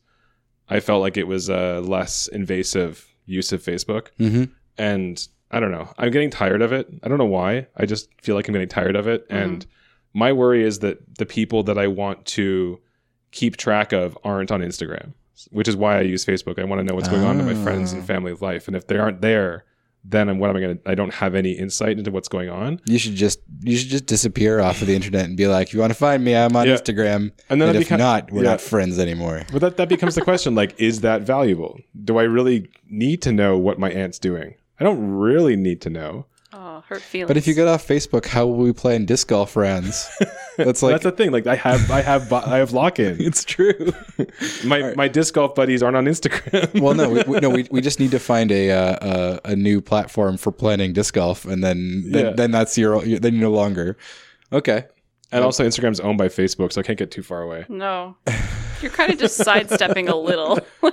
i 0.68 0.82
felt 0.82 1.00
like 1.00 1.16
it 1.16 1.26
was 1.26 1.48
a 1.48 1.80
less 1.80 2.28
invasive 2.28 3.08
use 3.26 3.54
of 3.54 3.64
facebook. 3.64 4.08
Hmm 4.18 4.46
and 4.78 5.26
i 5.52 5.60
don't 5.62 5.72
know. 5.72 5.88
I'm 5.98 6.12
getting 6.12 6.30
tired 6.30 6.62
of 6.62 6.74
it. 6.74 6.90
I 7.02 7.08
don't 7.08 7.18
know 7.18 7.24
why. 7.24 7.68
I 7.78 7.86
just 7.86 8.10
feel 8.22 8.36
like 8.36 8.50
i'm 8.50 8.54
getting 8.54 8.68
tired 8.68 8.98
of 8.98 9.08
it. 9.08 9.26
And 9.30 9.66
my 10.14 10.34
worry 10.34 10.66
is 10.66 10.80
that 10.80 11.18
the 11.18 11.26
people 11.26 11.64
that 11.64 11.78
i 11.78 11.88
want 11.88 12.26
to 12.26 12.82
keep 13.40 13.54
track 13.58 13.90
of 14.02 14.18
aren't 14.24 14.52
on 14.56 14.62
instagram 14.70 15.08
which 15.52 15.68
is 15.72 15.76
why 15.76 15.98
i 15.98 16.02
use 16.02 16.24
facebook 16.32 16.58
i 16.58 16.64
want 16.70 16.80
to 16.80 16.84
know 16.88 16.96
what's 16.98 17.10
going 17.14 17.24
on 17.30 17.40
in 17.40 17.46
my 17.46 17.58
friends 17.66 17.92
and 17.94 18.02
Ah. 18.02 18.06
family 18.14 18.34
life 18.50 18.68
and 18.68 18.76
if 18.80 18.88
they 18.88 18.98
aren't 18.98 19.22
there 19.22 19.66
then 20.08 20.26
what 20.40 20.50
am 20.52 20.56
i 20.56 20.60
going 20.66 20.78
to 20.78 20.90
i 20.90 20.96
don't 21.00 21.14
have 21.16 21.34
any 21.36 21.52
insight 21.64 21.98
into 21.98 22.12
what's 22.12 22.28
going 22.36 22.50
on 22.50 22.80
You 22.86 23.00
should 23.04 23.16
just 23.16 23.40
you 23.70 23.76
should 23.78 23.90
just 23.90 24.06
disappear 24.06 24.60
off 24.62 24.82
of 24.82 24.88
the 24.88 24.96
internet 24.96 25.26
and 25.26 25.36
be 25.36 25.48
like, 25.48 25.68
if 25.70 25.74
you 25.74 25.80
want 25.80 25.92
to 25.92 25.98
find 26.08 26.24
me, 26.24 26.36
I'm 26.36 26.56
on 26.56 26.68
Yeah. 26.68 26.76
Instagram. 26.76 27.22
And 27.50 27.60
then 27.60 27.70
And, 27.70 27.78
if 27.80 27.90
beco- 27.90 27.98
not, 27.98 28.32
we're 28.32 28.44
yeah. 28.44 28.52
not 28.52 28.62
friends 28.62 29.00
anymore. 29.00 29.38
But 29.52 29.62
that, 29.62 29.78
that 29.78 29.90
becomes 29.90 30.14
the 30.14 30.22
question 30.22 30.54
like, 30.54 30.80
is 30.80 31.02
that 31.02 31.24
valuable? 31.24 31.80
Do 32.10 32.18
I 32.20 32.24
really 32.38 32.70
need 32.88 33.20
to 33.24 33.32
know 33.32 33.58
what 33.58 33.80
my 33.80 33.90
aunt's 34.02 34.20
doing? 34.20 34.54
I 34.80 34.84
don't 34.84 35.02
really 35.10 35.56
need 35.56 35.82
to 35.82 35.90
know. 35.90 36.28
Oh, 36.76 36.84
hurt 36.90 37.02
feelings. 37.02 37.30
But 37.30 37.38
if 37.38 37.48
you 37.48 37.54
get 37.54 37.70
off 37.70 37.88
Facebook, 37.88 38.26
how 38.26 38.46
will 38.46 38.58
we 38.58 38.74
play 38.74 38.98
in 38.98 39.06
disc 39.06 39.30
golf 39.30 39.56
rounds? 39.56 40.10
That's 40.58 40.84
like 40.84 40.92
That's 40.94 41.04
the 41.04 41.12
thing. 41.14 41.32
Like 41.32 41.48
I 41.48 41.56
have 41.56 41.90
I 41.90 42.02
have 42.02 42.32
I 42.34 42.58
have 42.58 42.74
lock 42.74 43.00
in. 43.00 43.16
it's 43.22 43.46
true. 43.46 43.94
My 44.66 44.94
my 44.96 45.08
disc 45.08 45.34
golf 45.34 45.56
buddies 45.56 45.82
aren't 45.82 45.96
on 45.96 46.06
Instagram. 46.06 46.82
well, 46.82 46.94
no, 46.94 47.10
we, 47.10 47.24
we, 47.24 47.40
no, 47.40 47.50
we, 47.50 47.66
we 47.72 47.80
just 47.82 48.00
need 48.00 48.12
to 48.12 48.20
find 48.20 48.52
a, 48.52 48.72
uh, 48.72 49.40
a 49.46 49.52
a 49.52 49.56
new 49.56 49.80
platform 49.80 50.36
for 50.38 50.52
planning 50.52 50.92
disc 50.92 51.14
golf, 51.14 51.46
and 51.46 51.64
then 51.64 52.12
then, 52.12 52.26
Yeah. 52.26 52.32
then 52.32 52.52
that's 52.52 52.78
your 52.78 53.02
then 53.02 53.34
you're 53.36 53.50
no 53.50 53.52
longer 53.52 53.98
okay. 54.52 54.86
And 55.32 55.44
also 55.44 55.66
Instagram's 55.66 56.00
owned 56.00 56.18
by 56.18 56.28
Facebook, 56.28 56.72
so 56.72 56.82
I 56.82 56.84
can't 56.84 56.98
get 57.00 57.12
too 57.12 57.24
far 57.24 57.42
away. 57.42 57.66
no, 57.70 58.16
you're 58.82 58.92
kind 58.92 59.12
of 59.12 59.20
just 59.20 59.38
sidestepping 59.38 60.10
a 60.10 60.16
little. 60.16 60.60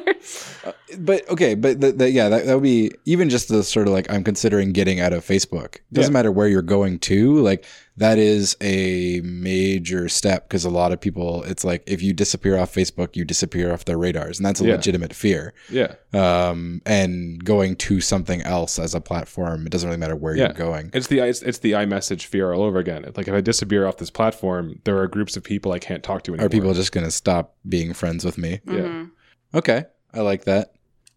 Uh, 0.64 0.70
but 0.98 1.28
okay, 1.28 1.56
but 1.56 1.80
the, 1.80 1.90
the, 1.90 2.08
yeah, 2.08 2.28
that, 2.28 2.46
that 2.46 2.54
would 2.54 2.62
be 2.62 2.92
even 3.04 3.28
just 3.28 3.48
the 3.48 3.64
sort 3.64 3.88
of 3.88 3.92
like 3.92 4.08
I'm 4.08 4.22
considering 4.22 4.72
getting 4.72 5.00
out 5.00 5.12
of 5.12 5.24
Facebook. 5.26 5.78
Doesn't 5.92 6.12
Yeah. 6.12 6.18
matter 6.18 6.30
where 6.30 6.46
you're 6.46 6.62
going 6.62 7.00
to, 7.00 7.40
like 7.42 7.64
that 7.98 8.16
is 8.18 8.56
a 8.62 9.20
major 9.22 10.08
step 10.08 10.48
because 10.48 10.64
a 10.64 10.70
lot 10.70 10.92
of 10.92 11.00
people, 11.00 11.42
it's 11.44 11.62
like 11.64 11.82
if 11.86 12.02
you 12.02 12.12
disappear 12.14 12.56
off 12.58 12.74
Facebook, 12.74 13.16
you 13.16 13.24
disappear 13.24 13.70
off 13.72 13.84
their 13.84 13.98
radars, 13.98 14.38
and 14.38 14.46
that's 14.46 14.60
a 14.60 14.64
Yeah. 14.66 14.76
legitimate 14.76 15.12
fear. 15.14 15.52
Yeah. 15.70 15.94
Um, 16.14 16.80
and 16.86 17.44
going 17.44 17.76
to 17.76 18.00
something 18.00 18.40
else 18.42 18.78
as 18.78 18.94
a 18.94 19.00
platform, 19.00 19.66
it 19.66 19.70
doesn't 19.72 19.88
really 19.88 20.00
matter 20.00 20.16
where 20.16 20.34
Yeah. 20.34 20.44
you're 20.46 20.52
going. 20.54 20.90
It's 20.94 21.08
the 21.08 21.20
it's, 21.20 21.42
it's 21.42 21.58
the 21.58 21.72
iMessage 21.72 22.24
fear 22.24 22.52
all 22.52 22.62
over 22.62 22.78
again. 22.78 23.04
Like 23.14 23.28
if 23.28 23.34
I 23.34 23.40
disappear 23.42 23.86
off 23.86 23.98
this 23.98 24.10
platform, 24.10 24.80
there 24.84 24.96
are 24.98 25.06
groups 25.06 25.36
of 25.36 25.44
people 25.44 25.72
I 25.72 25.78
can't 25.78 26.02
talk 26.02 26.22
to 26.24 26.32
anymore. 26.32 26.46
Are 26.46 26.50
people 26.50 26.72
just 26.74 26.92
going 26.92 27.04
to 27.06 27.10
stop 27.10 27.54
being 27.68 27.92
friends 27.92 28.24
with 28.24 28.38
me? 28.38 28.60
Yeah. 28.66 28.72
Mhm. 28.74 29.10
Okay, 29.54 29.84
I 30.14 30.20
like 30.20 30.44
that. 30.44 30.72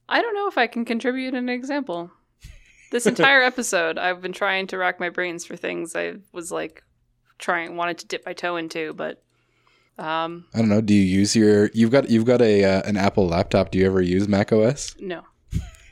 I 0.09 0.21
don't 0.21 0.35
know 0.35 0.47
if 0.49 0.57
I 0.57 0.67
can 0.67 0.83
contribute 0.85 1.33
an 1.33 1.47
example. 1.49 2.11
This 2.95 3.07
entire 3.07 3.41
episode, 3.41 3.97
I've 3.97 4.21
been 4.21 4.31
trying 4.31 4.67
to 4.67 4.77
rack 4.77 5.01
my 5.01 5.09
brains 5.09 5.43
for 5.43 5.57
things 5.57 5.97
I 5.97 6.13
was 6.31 6.49
like 6.49 6.81
trying, 7.37 7.75
wanted 7.75 7.97
to 7.97 8.07
dip 8.07 8.25
my 8.25 8.31
toe 8.31 8.55
into, 8.55 8.93
but 8.93 9.21
um, 9.97 10.45
I 10.53 10.59
don't 10.59 10.69
know. 10.69 10.79
Do 10.79 10.93
you 10.93 11.01
use 11.01 11.35
your? 11.35 11.69
You've 11.73 11.91
got 11.91 12.09
you've 12.09 12.23
got 12.23 12.41
a 12.41 12.63
uh, 12.63 12.83
an 12.85 12.95
Apple 12.95 13.27
laptop. 13.27 13.71
Do 13.71 13.79
you 13.79 13.85
ever 13.85 14.01
use 14.01 14.29
Mac 14.29 14.53
OS? 14.53 14.95
no, 14.97 15.23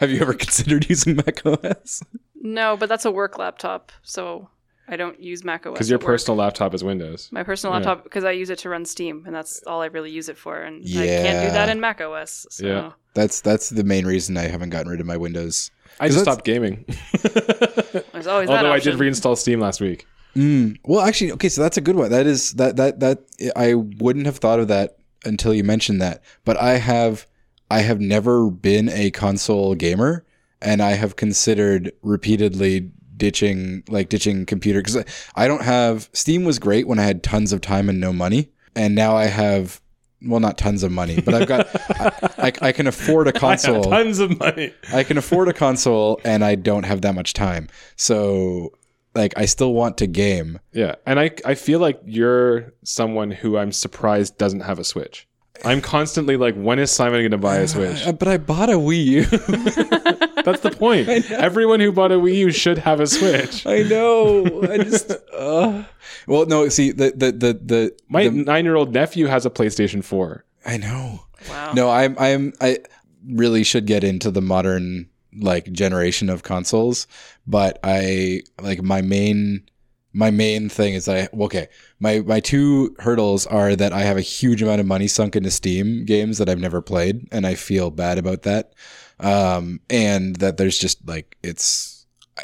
Have 0.00 0.10
you 0.10 0.20
ever 0.20 0.34
considered 0.34 0.86
using 0.90 1.16
Mac 1.16 1.40
OS? 1.46 2.02
no. 2.34 2.76
But 2.76 2.90
that's 2.90 3.06
a 3.06 3.10
work 3.10 3.38
laptop, 3.38 3.90
so 4.02 4.50
I 4.86 4.96
don't 4.96 5.18
use 5.20 5.44
Mac 5.44 5.66
OS. 5.66 5.72
Because 5.72 5.88
your 5.90 5.98
at 5.98 6.02
work. 6.02 6.12
personal 6.12 6.36
laptop 6.36 6.74
is 6.74 6.84
Windows. 6.84 7.28
my 7.32 7.42
personal 7.42 7.72
Yeah. 7.72 7.78
laptop 7.78 8.04
because 8.04 8.24
I 8.24 8.32
use 8.32 8.50
it 8.50 8.58
to 8.60 8.68
run 8.68 8.84
Steam, 8.84 9.24
and 9.26 9.34
that's 9.34 9.62
all 9.66 9.80
I 9.80 9.86
really 9.86 10.10
use 10.10 10.28
it 10.28 10.36
for. 10.36 10.60
And 10.60 10.82
I 10.84 11.06
can't 11.06 11.46
do 11.48 11.52
that 11.52 11.68
in 11.70 11.80
Mac 11.80 12.00
OS. 12.00 12.46
So. 12.50 12.66
Yeah. 12.66 12.92
That's 13.14 13.40
that's 13.40 13.70
the 13.70 13.84
main 13.84 14.06
reason 14.06 14.36
I 14.36 14.42
haven't 14.48 14.70
gotten 14.70 14.90
rid 14.90 15.00
of 15.00 15.06
my 15.06 15.16
Windows. 15.16 15.70
I 16.00 16.08
just 16.08 16.18
'Cause 16.18 16.22
stopped 16.24 16.44
gaming. 16.44 16.84
There's 18.12 18.26
always 18.26 18.48
that 18.48 18.58
Although 18.64 18.72
I 18.72 18.80
did 18.80 18.94
reinstall 18.96 19.36
Steam 19.36 19.60
last 19.60 19.80
week. 19.80 20.06
Mm. 20.36 20.76
Well, 20.84 21.00
actually, 21.00 21.30
okay, 21.32 21.48
so 21.48 21.62
that's 21.62 21.76
a 21.76 21.80
good 21.80 21.94
one. 21.96 22.10
That 22.10 22.26
is 22.26 22.52
that 22.54 22.76
that 22.76 23.00
that 23.00 23.20
I 23.56 23.74
wouldn't 23.74 24.26
have 24.26 24.38
thought 24.38 24.58
of 24.58 24.68
that 24.68 24.96
until 25.24 25.54
you 25.54 25.62
mentioned 25.64 26.02
that. 26.02 26.22
But 26.44 26.56
I 26.60 26.78
have 26.78 27.26
I 27.70 27.80
have 27.80 28.00
never 28.00 28.50
been 28.50 28.88
a 28.88 29.10
console 29.12 29.74
gamer, 29.76 30.24
and 30.60 30.82
I 30.82 30.92
have 30.92 31.14
considered 31.16 31.92
repeatedly 32.02 32.90
ditching 33.16 33.84
like 33.88 34.08
ditching 34.08 34.46
computer 34.46 34.80
because 34.80 34.96
I, 34.96 35.04
I 35.34 35.48
don't 35.48 35.62
have 35.62 36.08
Steam 36.12 36.44
was 36.44 36.58
great 36.58 36.86
when 36.88 36.98
I 36.98 37.04
had 37.04 37.22
tons 37.22 37.52
of 37.52 37.60
time 37.60 37.88
and 37.88 38.00
no 38.00 38.12
money, 38.12 38.50
and 38.74 38.94
now 38.94 39.16
I 39.16 39.26
have 39.26 39.80
well 40.26 40.40
not 40.40 40.56
tons 40.58 40.82
of 40.82 40.90
money, 40.90 41.20
but 41.20 41.34
I've 41.34 41.48
got 41.48 41.68
I, 42.00 42.32
I, 42.48 42.52
I 42.68 42.72
can 42.72 42.86
afford 42.86 43.26
a 43.26 43.30
I 43.30 43.32
have 43.34 43.40
console. 43.40 43.84
tons 43.84 44.18
of 44.18 44.38
money. 44.38 44.72
I 44.92 45.04
can 45.04 45.18
afford 45.18 45.48
a 45.48 45.52
console 45.52 46.20
and 46.24 46.44
I 46.44 46.54
don't 46.54 46.84
have 46.84 47.02
that 47.02 47.14
much 47.14 47.32
time. 47.34 47.68
So 47.96 48.72
like 49.14 49.34
I 49.36 49.44
still 49.44 49.74
want 49.74 49.98
to 49.98 50.06
game. 50.06 50.58
Yeah, 50.72 50.94
and 51.06 51.20
I 51.20 51.30
I 51.44 51.54
feel 51.54 51.78
like 51.78 52.00
you're 52.04 52.72
someone 52.84 53.30
who 53.30 53.56
I'm 53.58 53.70
surprised 53.70 54.38
doesn't 54.38 54.60
have 54.60 54.78
a 54.78 54.84
Switch. 54.84 55.28
I'm 55.64 55.80
constantly 55.80 56.36
like, 56.36 56.56
when 56.56 56.80
is 56.80 56.90
Simon 56.90 57.20
going 57.20 57.30
to 57.30 57.38
buy 57.38 57.58
a 57.58 57.68
Switch? 57.74 58.04
Uh, 58.06 58.12
But 58.12 58.26
I 58.26 58.38
bought 58.38 58.70
a 58.70 58.72
Wii 58.72 59.04
U. 59.04 60.18
That's 60.44 60.60
the 60.60 60.70
point. 60.70 61.08
Everyone 61.30 61.80
who 61.80 61.90
bought 61.92 62.12
a 62.12 62.16
Wii 62.16 62.34
U 62.36 62.52
should 62.52 62.78
have 62.78 63.00
a 63.00 63.06
Switch. 63.06 63.66
I 63.66 63.82
know. 63.82 64.62
I 64.62 64.78
just 64.78 65.10
uh. 65.32 65.84
Well, 66.26 66.46
no, 66.46 66.68
see 66.68 66.92
the 66.92 67.10
the 67.16 67.32
the 67.32 67.52
the 67.64 67.96
My 68.08 68.24
the- 68.24 68.30
nine 68.30 68.64
year 68.64 68.76
old 68.76 68.92
nephew 68.92 69.26
has 69.26 69.44
a 69.46 69.50
PlayStation 69.50 70.04
4. 70.04 70.44
I 70.66 70.76
know. 70.76 71.20
wow. 71.48 71.72
No, 71.72 71.90
I'm 71.90 72.16
I'm 72.18 72.52
I 72.60 72.78
really 73.26 73.64
should 73.64 73.86
get 73.86 74.04
into 74.04 74.30
the 74.30 74.42
modern 74.42 75.08
like 75.36 75.72
generation 75.72 76.30
of 76.30 76.42
consoles, 76.42 77.06
but 77.46 77.78
I 77.82 78.42
like 78.60 78.82
my 78.82 79.02
main 79.02 79.64
my 80.12 80.30
main 80.30 80.68
thing 80.68 80.94
is 80.94 81.08
I 81.08 81.28
okay, 81.34 81.68
my 81.98 82.20
my 82.20 82.38
two 82.40 82.94
hurdles 83.00 83.46
are 83.46 83.74
that 83.76 83.92
I 83.92 84.00
have 84.02 84.16
a 84.16 84.20
huge 84.22 84.62
amount 84.62 84.80
of 84.80 84.86
money 84.86 85.08
sunk 85.08 85.34
into 85.36 85.50
Steam 85.50 86.04
games 86.04 86.38
that 86.38 86.48
I've 86.48 86.60
never 86.60 86.80
played 86.80 87.26
and 87.32 87.46
I 87.46 87.54
feel 87.56 87.90
bad 87.90 88.16
about 88.18 88.42
that. 88.42 88.74
Um 89.20 89.80
and 89.90 90.36
that 90.36 90.56
there's 90.56 90.78
just 90.78 91.06
like 91.06 91.36
it's 91.42 92.06
I, 92.38 92.42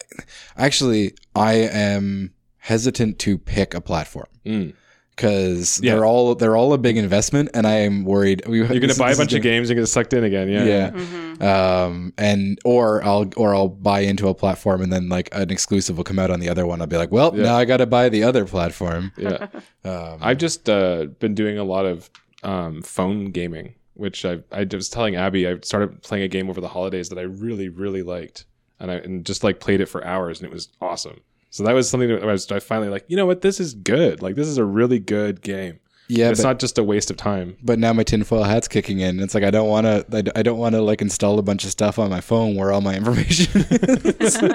actually 0.57 1.15
I 1.35 1.55
am 1.55 2.33
hesitant 2.59 3.19
to 3.21 3.39
pick 3.39 3.75
a 3.75 3.81
platform 3.81 4.27
Mm. 4.47 4.73
cuz 5.17 5.81
Yeah. 5.83 5.95
they're 5.95 6.05
all 6.07 6.35
they're 6.35 6.57
all 6.57 6.73
a 6.73 6.79
big 6.79 6.97
investment 6.97 7.51
and 7.55 7.67
I 7.67 7.81
am 7.81 8.05
worried 8.05 8.43
we, 8.47 8.59
You're 8.59 8.69
going 8.69 8.89
to 8.89 8.99
buy 8.99 9.13
a 9.13 9.17
bunch 9.17 9.33
of 9.33 9.43
games 9.43 9.69
and 9.71 9.79
get 9.79 9.87
sucked 9.87 10.13
in 10.15 10.25
again. 10.25 10.49
Yeah. 10.49 10.65
yeah. 10.65 10.91
Mhm. 10.91 11.43
Um, 11.43 12.13
and 12.19 12.59
or 12.65 13.03
I'll 13.05 13.29
or 13.37 13.55
I'll 13.55 13.69
buy 13.69 14.01
into 14.01 14.29
a 14.29 14.35
platform 14.35 14.83
and 14.83 14.93
then 14.93 15.09
like 15.09 15.29
an 15.33 15.51
exclusive 15.51 15.97
will 15.97 16.05
come 16.05 16.19
out 16.19 16.31
on 16.31 16.39
the 16.41 16.49
other 16.49 16.67
one. 16.67 16.81
I'll 16.81 16.87
be 16.87 16.97
like, 16.99 17.11
well, 17.11 17.33
Yeah. 17.35 17.43
now 17.45 17.57
I 17.57 17.65
got 17.65 17.79
to 17.79 17.87
buy 17.87 18.09
the 18.11 18.23
other 18.25 18.45
platform. 18.45 19.13
Yeah. 19.17 19.47
Um, 19.85 20.19
I've 20.21 20.37
just 20.37 20.69
uh, 20.69 21.07
been 21.19 21.35
doing 21.35 21.57
a 21.57 21.65
lot 21.65 21.87
of 21.87 22.11
um, 22.43 22.83
phone 22.83 23.31
gaming, 23.31 23.75
which 24.01 24.25
I 24.25 24.41
I 24.51 24.67
was 24.73 24.89
telling 24.89 25.15
Abby 25.15 25.47
I 25.47 25.59
started 25.63 26.03
playing 26.03 26.25
a 26.25 26.29
game 26.29 26.49
over 26.49 26.61
the 26.61 26.69
holidays 26.69 27.09
that 27.11 27.19
I 27.19 27.23
really 27.23 27.69
really 27.69 28.03
liked, 28.03 28.47
and 28.81 28.91
I 28.91 28.95
and 28.95 29.25
just 29.25 29.45
like 29.45 29.61
played 29.61 29.81
it 29.81 29.87
for 29.87 30.05
hours, 30.05 30.41
and 30.41 30.49
it 30.49 30.53
was 30.53 30.69
awesome. 30.81 31.21
So 31.51 31.65
that 31.65 31.75
was 31.75 31.89
something 31.91 32.09
that 32.09 32.23
I 32.23 32.27
was 32.27 32.51
I 32.51 32.61
finally 32.61 32.89
like, 32.89 33.05
you 33.09 33.17
know 33.17 33.27
what, 33.27 33.43
this 33.43 33.61
is 33.61 33.75
good. 33.75 34.23
Like 34.23 34.35
this 34.35 34.49
is 34.49 34.59
a 34.59 34.65
really 34.65 34.99
good 34.99 35.43
game. 35.43 35.81
yeah, 36.09 36.31
it's 36.31 36.41
but, 36.41 36.49
not 36.49 36.59
just 36.61 36.79
a 36.79 36.83
waste 36.83 37.11
of 37.11 37.17
time. 37.17 37.57
but 37.63 37.79
now 37.79 37.93
my 37.93 38.03
tinfoil 38.05 38.45
hat's 38.45 38.69
kicking 38.69 39.01
in. 39.01 39.21
It's 39.21 39.35
like 39.35 39.45
I 39.45 39.51
don't 39.51 39.69
want 39.69 39.87
to. 39.87 40.33
I, 40.35 40.43
don't 40.43 40.59
want 40.59 40.75
to 40.75 40.83
like 40.83 41.03
install 41.03 41.39
a 41.39 41.43
bunch 41.43 41.65
of 41.65 41.71
stuff 41.71 41.99
on 41.99 42.09
my 42.09 42.21
phone 42.21 42.57
where 42.57 42.73
all 42.73 42.81
my 42.81 42.95
information 43.01 43.67
is. 43.69 44.43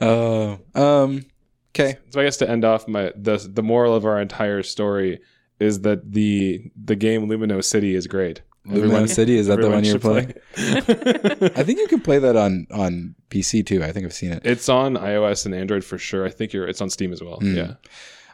Oh, 0.00 0.60
um, 0.74 1.24
okay. 1.72 1.98
So 2.10 2.20
I 2.20 2.24
guess 2.24 2.36
to 2.38 2.48
end 2.48 2.64
off 2.64 2.86
my 2.86 3.12
the 3.16 3.36
the 3.52 3.62
moral 3.62 3.94
of 3.94 4.04
our 4.04 4.20
entire 4.20 4.62
story 4.62 5.20
is 5.60 5.80
that 5.82 6.12
the 6.12 6.70
the 6.82 6.96
game 6.96 7.28
Lumino 7.28 7.62
City 7.62 7.94
is 7.94 8.06
great. 8.06 8.42
Lumino 8.66 9.08
City 9.08 9.36
is 9.38 9.46
that 9.46 9.60
the 9.60 9.70
one 9.70 9.82
you're 9.82 9.94
should 9.94 10.02
play. 10.02 10.34
playing? 10.54 11.52
I 11.56 11.62
think 11.62 11.78
you 11.78 11.88
can 11.88 12.00
play 12.00 12.18
that 12.18 12.36
on 12.36 12.66
on 12.70 13.14
PC 13.30 13.64
too. 13.64 13.82
I 13.82 13.92
think 13.92 14.04
I've 14.06 14.12
seen 14.12 14.32
it. 14.32 14.42
It's 14.44 14.68
on 14.68 14.94
iOS 14.94 15.46
and 15.46 15.54
Android 15.54 15.84
for 15.84 15.98
sure. 15.98 16.26
I 16.26 16.30
think 16.30 16.52
you're. 16.52 16.68
It's 16.68 16.80
on 16.80 16.90
Steam 16.90 17.12
as 17.12 17.22
well. 17.22 17.38
Hmm. 17.40 17.56
Yeah, 17.56 17.74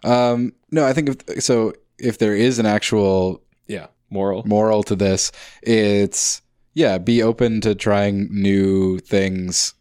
Um, 0.03 0.53
no, 0.71 0.85
I 0.85 0.93
think 0.93 1.09
if, 1.29 1.43
so. 1.43 1.73
If 1.97 2.19
there 2.19 2.35
is 2.35 2.59
an 2.59 2.67
actual 2.67 3.43
yeah. 3.69 3.87
Moral. 4.11 4.43
moral 4.45 4.83
to 4.85 4.97
this, 4.97 5.31
it's 5.63 6.43
yeah, 6.75 6.99
be 6.99 7.23
open 7.23 7.61
to 7.61 7.75
trying 7.77 8.29
new 8.33 8.99
things 8.99 9.75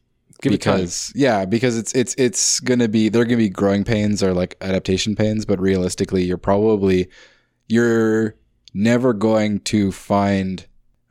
Give 0.43 0.51
because 0.51 1.11
yeah, 1.15 1.45
because 1.45 1.77
it's 1.77 1.93
it's 1.93 2.13
it's 2.17 2.59
gonna 2.59 2.87
be 2.89 3.09
there 3.09 3.21
are 3.21 3.25
gonna 3.25 3.37
be 3.37 3.49
growing 3.49 3.83
pains 3.83 4.21
or 4.21 4.33
like 4.33 4.57
adaptation 4.61 5.15
pains, 5.15 5.45
but 5.45 5.59
realistically, 5.59 6.23
you're 6.23 6.37
probably 6.37 7.07
you're 7.67 8.35
never 8.73 9.13
going 9.13 9.59
to 9.61 9.91
find. 9.91 10.65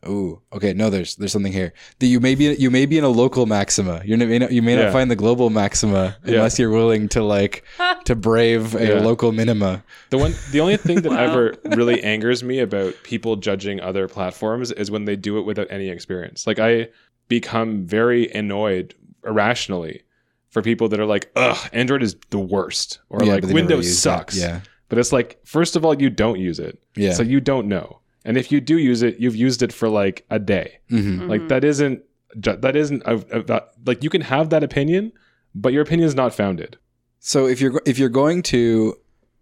Oh, 0.04 0.40
okay. 0.52 0.72
No, 0.72 0.90
there's 0.90 1.14
there's 1.14 1.30
something 1.30 1.52
here. 1.52 1.72
That 2.00 2.06
you 2.06 2.18
may 2.18 2.34
be 2.34 2.54
you 2.54 2.70
may 2.72 2.86
be 2.86 2.98
in 2.98 3.04
a 3.04 3.08
local 3.08 3.46
maxima. 3.46 4.02
You 4.04 4.16
may 4.16 4.38
not, 4.40 4.50
you 4.50 4.60
may 4.60 4.74
Yeah. 4.76 4.84
not 4.84 4.92
find 4.92 5.08
the 5.10 5.14
global 5.16 5.48
maxima 5.48 6.16
Yeah. 6.24 6.36
unless 6.38 6.58
you're 6.58 6.70
willing 6.70 7.08
to 7.10 7.22
like 7.22 7.62
to 8.06 8.16
brave 8.16 8.74
a 8.74 8.84
Yeah. 8.84 9.00
local 9.00 9.30
minima. 9.30 9.84
The 10.10 10.18
one, 10.18 10.34
the 10.50 10.58
only 10.60 10.76
thing 10.76 11.02
that 11.02 11.10
Wow. 11.10 11.18
ever 11.30 11.54
really 11.76 12.02
angers 12.14 12.42
me 12.42 12.58
about 12.58 12.94
people 13.04 13.36
judging 13.36 13.80
other 13.80 14.08
platforms 14.08 14.72
is 14.72 14.90
when 14.90 15.04
they 15.04 15.14
do 15.14 15.38
it 15.38 15.42
without 15.42 15.68
any 15.70 15.88
experience. 15.88 16.48
Like 16.48 16.58
I 16.58 16.88
become 17.28 17.86
very 17.86 18.28
annoyed 18.32 18.94
irrationally 19.24 20.02
for 20.50 20.62
people 20.62 20.88
that 20.88 20.98
are 20.98 21.06
like, 21.06 21.30
"Ugh, 21.36 21.56
Android 21.72 22.02
is 22.02 22.16
the 22.30 22.40
worst," 22.40 22.98
or 23.08 23.22
Yeah, 23.22 23.34
like 23.34 23.40
but 23.42 23.46
they 23.48 23.54
never 23.54 23.66
Windows 23.68 23.86
used 23.86 23.98
it. 23.98 24.00
sucks. 24.00 24.36
Yeah, 24.36 24.60
But 24.92 24.98
it's 24.98 25.10
like, 25.10 25.40
first 25.42 25.74
of 25.74 25.86
all, 25.86 25.94
you 25.98 26.10
don't 26.10 26.38
use 26.38 26.58
it, 26.58 26.78
yeah. 26.96 27.14
so 27.14 27.22
you 27.22 27.40
don't 27.40 27.66
know. 27.66 28.00
And 28.26 28.36
if 28.36 28.52
you 28.52 28.60
do 28.60 28.76
use 28.76 29.00
it, 29.00 29.18
you've 29.18 29.34
used 29.34 29.62
it 29.62 29.72
for 29.72 29.88
like 29.88 30.26
a 30.28 30.38
day. 30.38 30.80
Mhm. 30.90 31.30
Like 31.30 31.48
that 31.48 31.64
isn't 31.64 32.02
that 32.36 32.76
isn't 32.76 33.02
a, 33.06 33.14
a, 33.38 33.42
that- 33.44 33.70
like 33.86 34.04
you 34.04 34.10
can 34.10 34.20
have 34.20 34.50
that 34.50 34.62
opinion, 34.62 35.12
but 35.54 35.72
your 35.72 35.80
opinion 35.80 36.06
is 36.06 36.14
not 36.14 36.34
founded. 36.34 36.76
So 37.20 37.46
if 37.46 37.58
you're 37.58 37.80
if 37.86 37.98
you're 37.98 38.10
going 38.10 38.42
to 38.54 38.94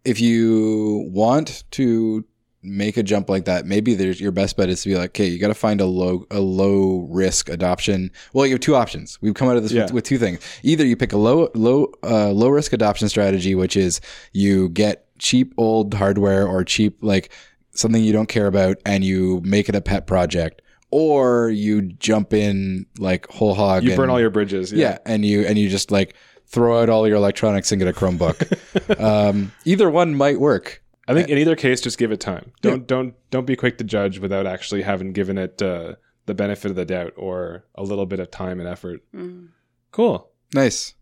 if 0.05 0.21
you 0.21 1.11
want 1.13 1.65
to 1.73 2.25
make 2.63 2.97
a 2.97 3.03
jump 3.03 3.29
like 3.29 3.47
that, 3.47 3.65
maybe 3.67 3.95
there's 3.95 4.21
your 4.21 4.33
best 4.33 4.57
bet 4.57 4.69
is 4.69 4.83
to 4.83 4.89
be 4.91 4.95
like, 4.95 5.11
okay, 5.11 5.27
you 5.27 5.39
got 5.41 5.49
to 5.49 5.55
find 5.55 5.81
a 5.81 5.87
low 5.87 6.27
a 6.31 6.39
low 6.41 7.09
risk 7.11 7.49
adoption. 7.49 8.11
Well, 8.35 8.47
you 8.47 8.53
have 8.53 8.61
two 8.61 8.77
options. 8.77 9.19
We've 9.21 9.35
come 9.35 9.49
out 9.49 9.57
of 9.57 9.63
this 9.65 9.73
Yeah. 9.73 9.85
with, 9.85 9.93
with 9.95 10.05
two 10.05 10.19
things. 10.19 10.39
Either 10.63 10.85
you 10.87 10.97
pick 10.97 11.13
a 11.13 11.19
low 11.19 11.49
low 11.55 11.93
uh, 12.05 12.31
low 12.31 12.49
risk 12.51 12.73
adoption 12.73 13.09
strategy, 13.09 13.55
which 13.57 13.77
is 13.77 14.01
you 14.33 14.69
get 14.71 15.07
cheap 15.21 15.55
old 15.57 15.95
hardware 15.95 16.47
or 16.47 16.65
cheap 16.65 16.99
like 17.03 17.31
something 17.73 18.03
you 18.03 18.13
don't 18.13 18.29
care 18.29 18.47
about, 18.47 18.79
and 18.85 19.05
you 19.05 19.41
make 19.45 19.69
it 19.69 19.77
a 19.77 19.81
pet 19.81 20.07
project. 20.07 20.63
Or 20.93 21.51
you 21.51 21.83
jump 21.83 22.33
in 22.33 22.87
like 22.99 23.29
whole 23.29 23.55
hog. 23.55 23.85
You 23.85 23.95
burn 23.95 24.11
all 24.11 24.19
your 24.19 24.31
bridges. 24.31 24.73
yeah. 24.73 24.99
and 25.07 25.25
you 25.25 25.47
and 25.47 25.57
you 25.57 25.69
just 25.69 25.93
like 25.93 26.15
throw 26.47 26.83
out 26.83 26.89
all 26.89 27.07
your 27.07 27.17
electronics 27.17 27.71
and 27.71 27.79
get 27.81 27.87
a 27.87 27.93
Chromebook. 27.93 29.01
um, 29.01 29.53
either 29.65 29.89
one 29.89 30.17
might 30.17 30.41
work. 30.41 30.83
I 31.07 31.15
think 31.15 31.29
in 31.29 31.39
either 31.39 31.55
case, 31.57 31.81
just 31.81 31.97
give 31.99 32.11
it 32.11 32.21
time. 32.21 32.53
Don't 32.61 32.87
don't 32.89 33.15
don't 33.31 33.47
be 33.47 33.55
quick 33.57 33.79
to 33.79 33.85
judge 33.85 34.19
without 34.19 34.47
actually 34.47 34.83
having 34.83 35.13
given 35.13 35.39
it 35.39 35.63
uh, 35.63 35.95
the 36.27 36.35
benefit 36.35 36.71
of 36.71 36.77
the 36.77 36.85
doubt 36.85 37.13
or 37.17 37.65
a 37.77 37.83
little 37.83 38.07
bit 38.07 38.21
of 38.21 38.31
time 38.31 38.59
and 38.61 38.69
effort. 38.69 39.01
Mm. 39.15 39.49
Cool. 39.93 40.29
Nice. 40.55 40.95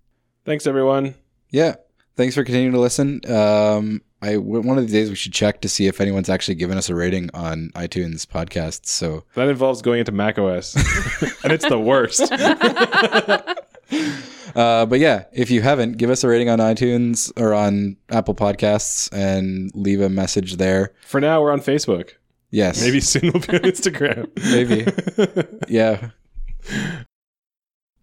Thanks 0.45 0.67
everyone. 0.67 1.15
Yeah. 1.51 1.77
Thanks 2.17 2.35
for 2.35 2.45
continuing 2.45 2.73
to 2.73 2.81
listen. 2.81 3.21
Um, 3.31 4.03
I 4.21 4.37
one 4.37 4.79
of 4.79 4.87
the 4.87 4.93
days 4.93 5.09
we 5.11 5.15
should 5.15 5.33
check 5.33 5.61
to 5.61 5.69
see 5.69 5.87
if 5.87 6.01
anyone's 6.01 6.29
actually 6.29 6.57
given 6.57 6.77
us 6.77 6.89
a 6.89 6.95
rating 6.95 7.31
on 7.35 7.71
iTunes 7.75 8.27
podcasts. 8.27 8.87
So 8.87 9.25
That 9.35 9.49
involves 9.49 9.81
going 9.83 10.01
into 10.01 10.13
macOS, 10.13 10.75
and 11.45 11.53
it's 11.53 11.69
the 11.69 11.79
worst. 11.79 12.33
Uh, 14.57 14.85
but 14.87 14.99
yeah, 14.99 15.25
if 15.33 15.51
you 15.53 15.61
haven't, 15.63 15.99
give 15.99 16.11
us 16.11 16.25
a 16.25 16.29
rating 16.29 16.49
on 16.49 16.59
iTunes 16.59 17.31
or 17.41 17.55
on 17.55 17.97
Apple 18.11 18.35
Podcasts 18.35 19.09
and 19.13 19.71
leave 19.75 20.01
a 20.01 20.09
message 20.09 20.57
there. 20.57 20.93
For 21.07 21.21
now, 21.21 21.41
we're 21.41 21.53
on 21.53 21.61
Facebook. 21.61 22.13
Yes. 22.51 22.81
Maybe 22.83 23.01
soon 23.01 23.31
we'll 23.33 23.43
be 23.43 23.55
on 23.55 23.61
Instagram. 23.61 24.27
Maybe. 24.51 25.47
Yeah. 25.69 26.11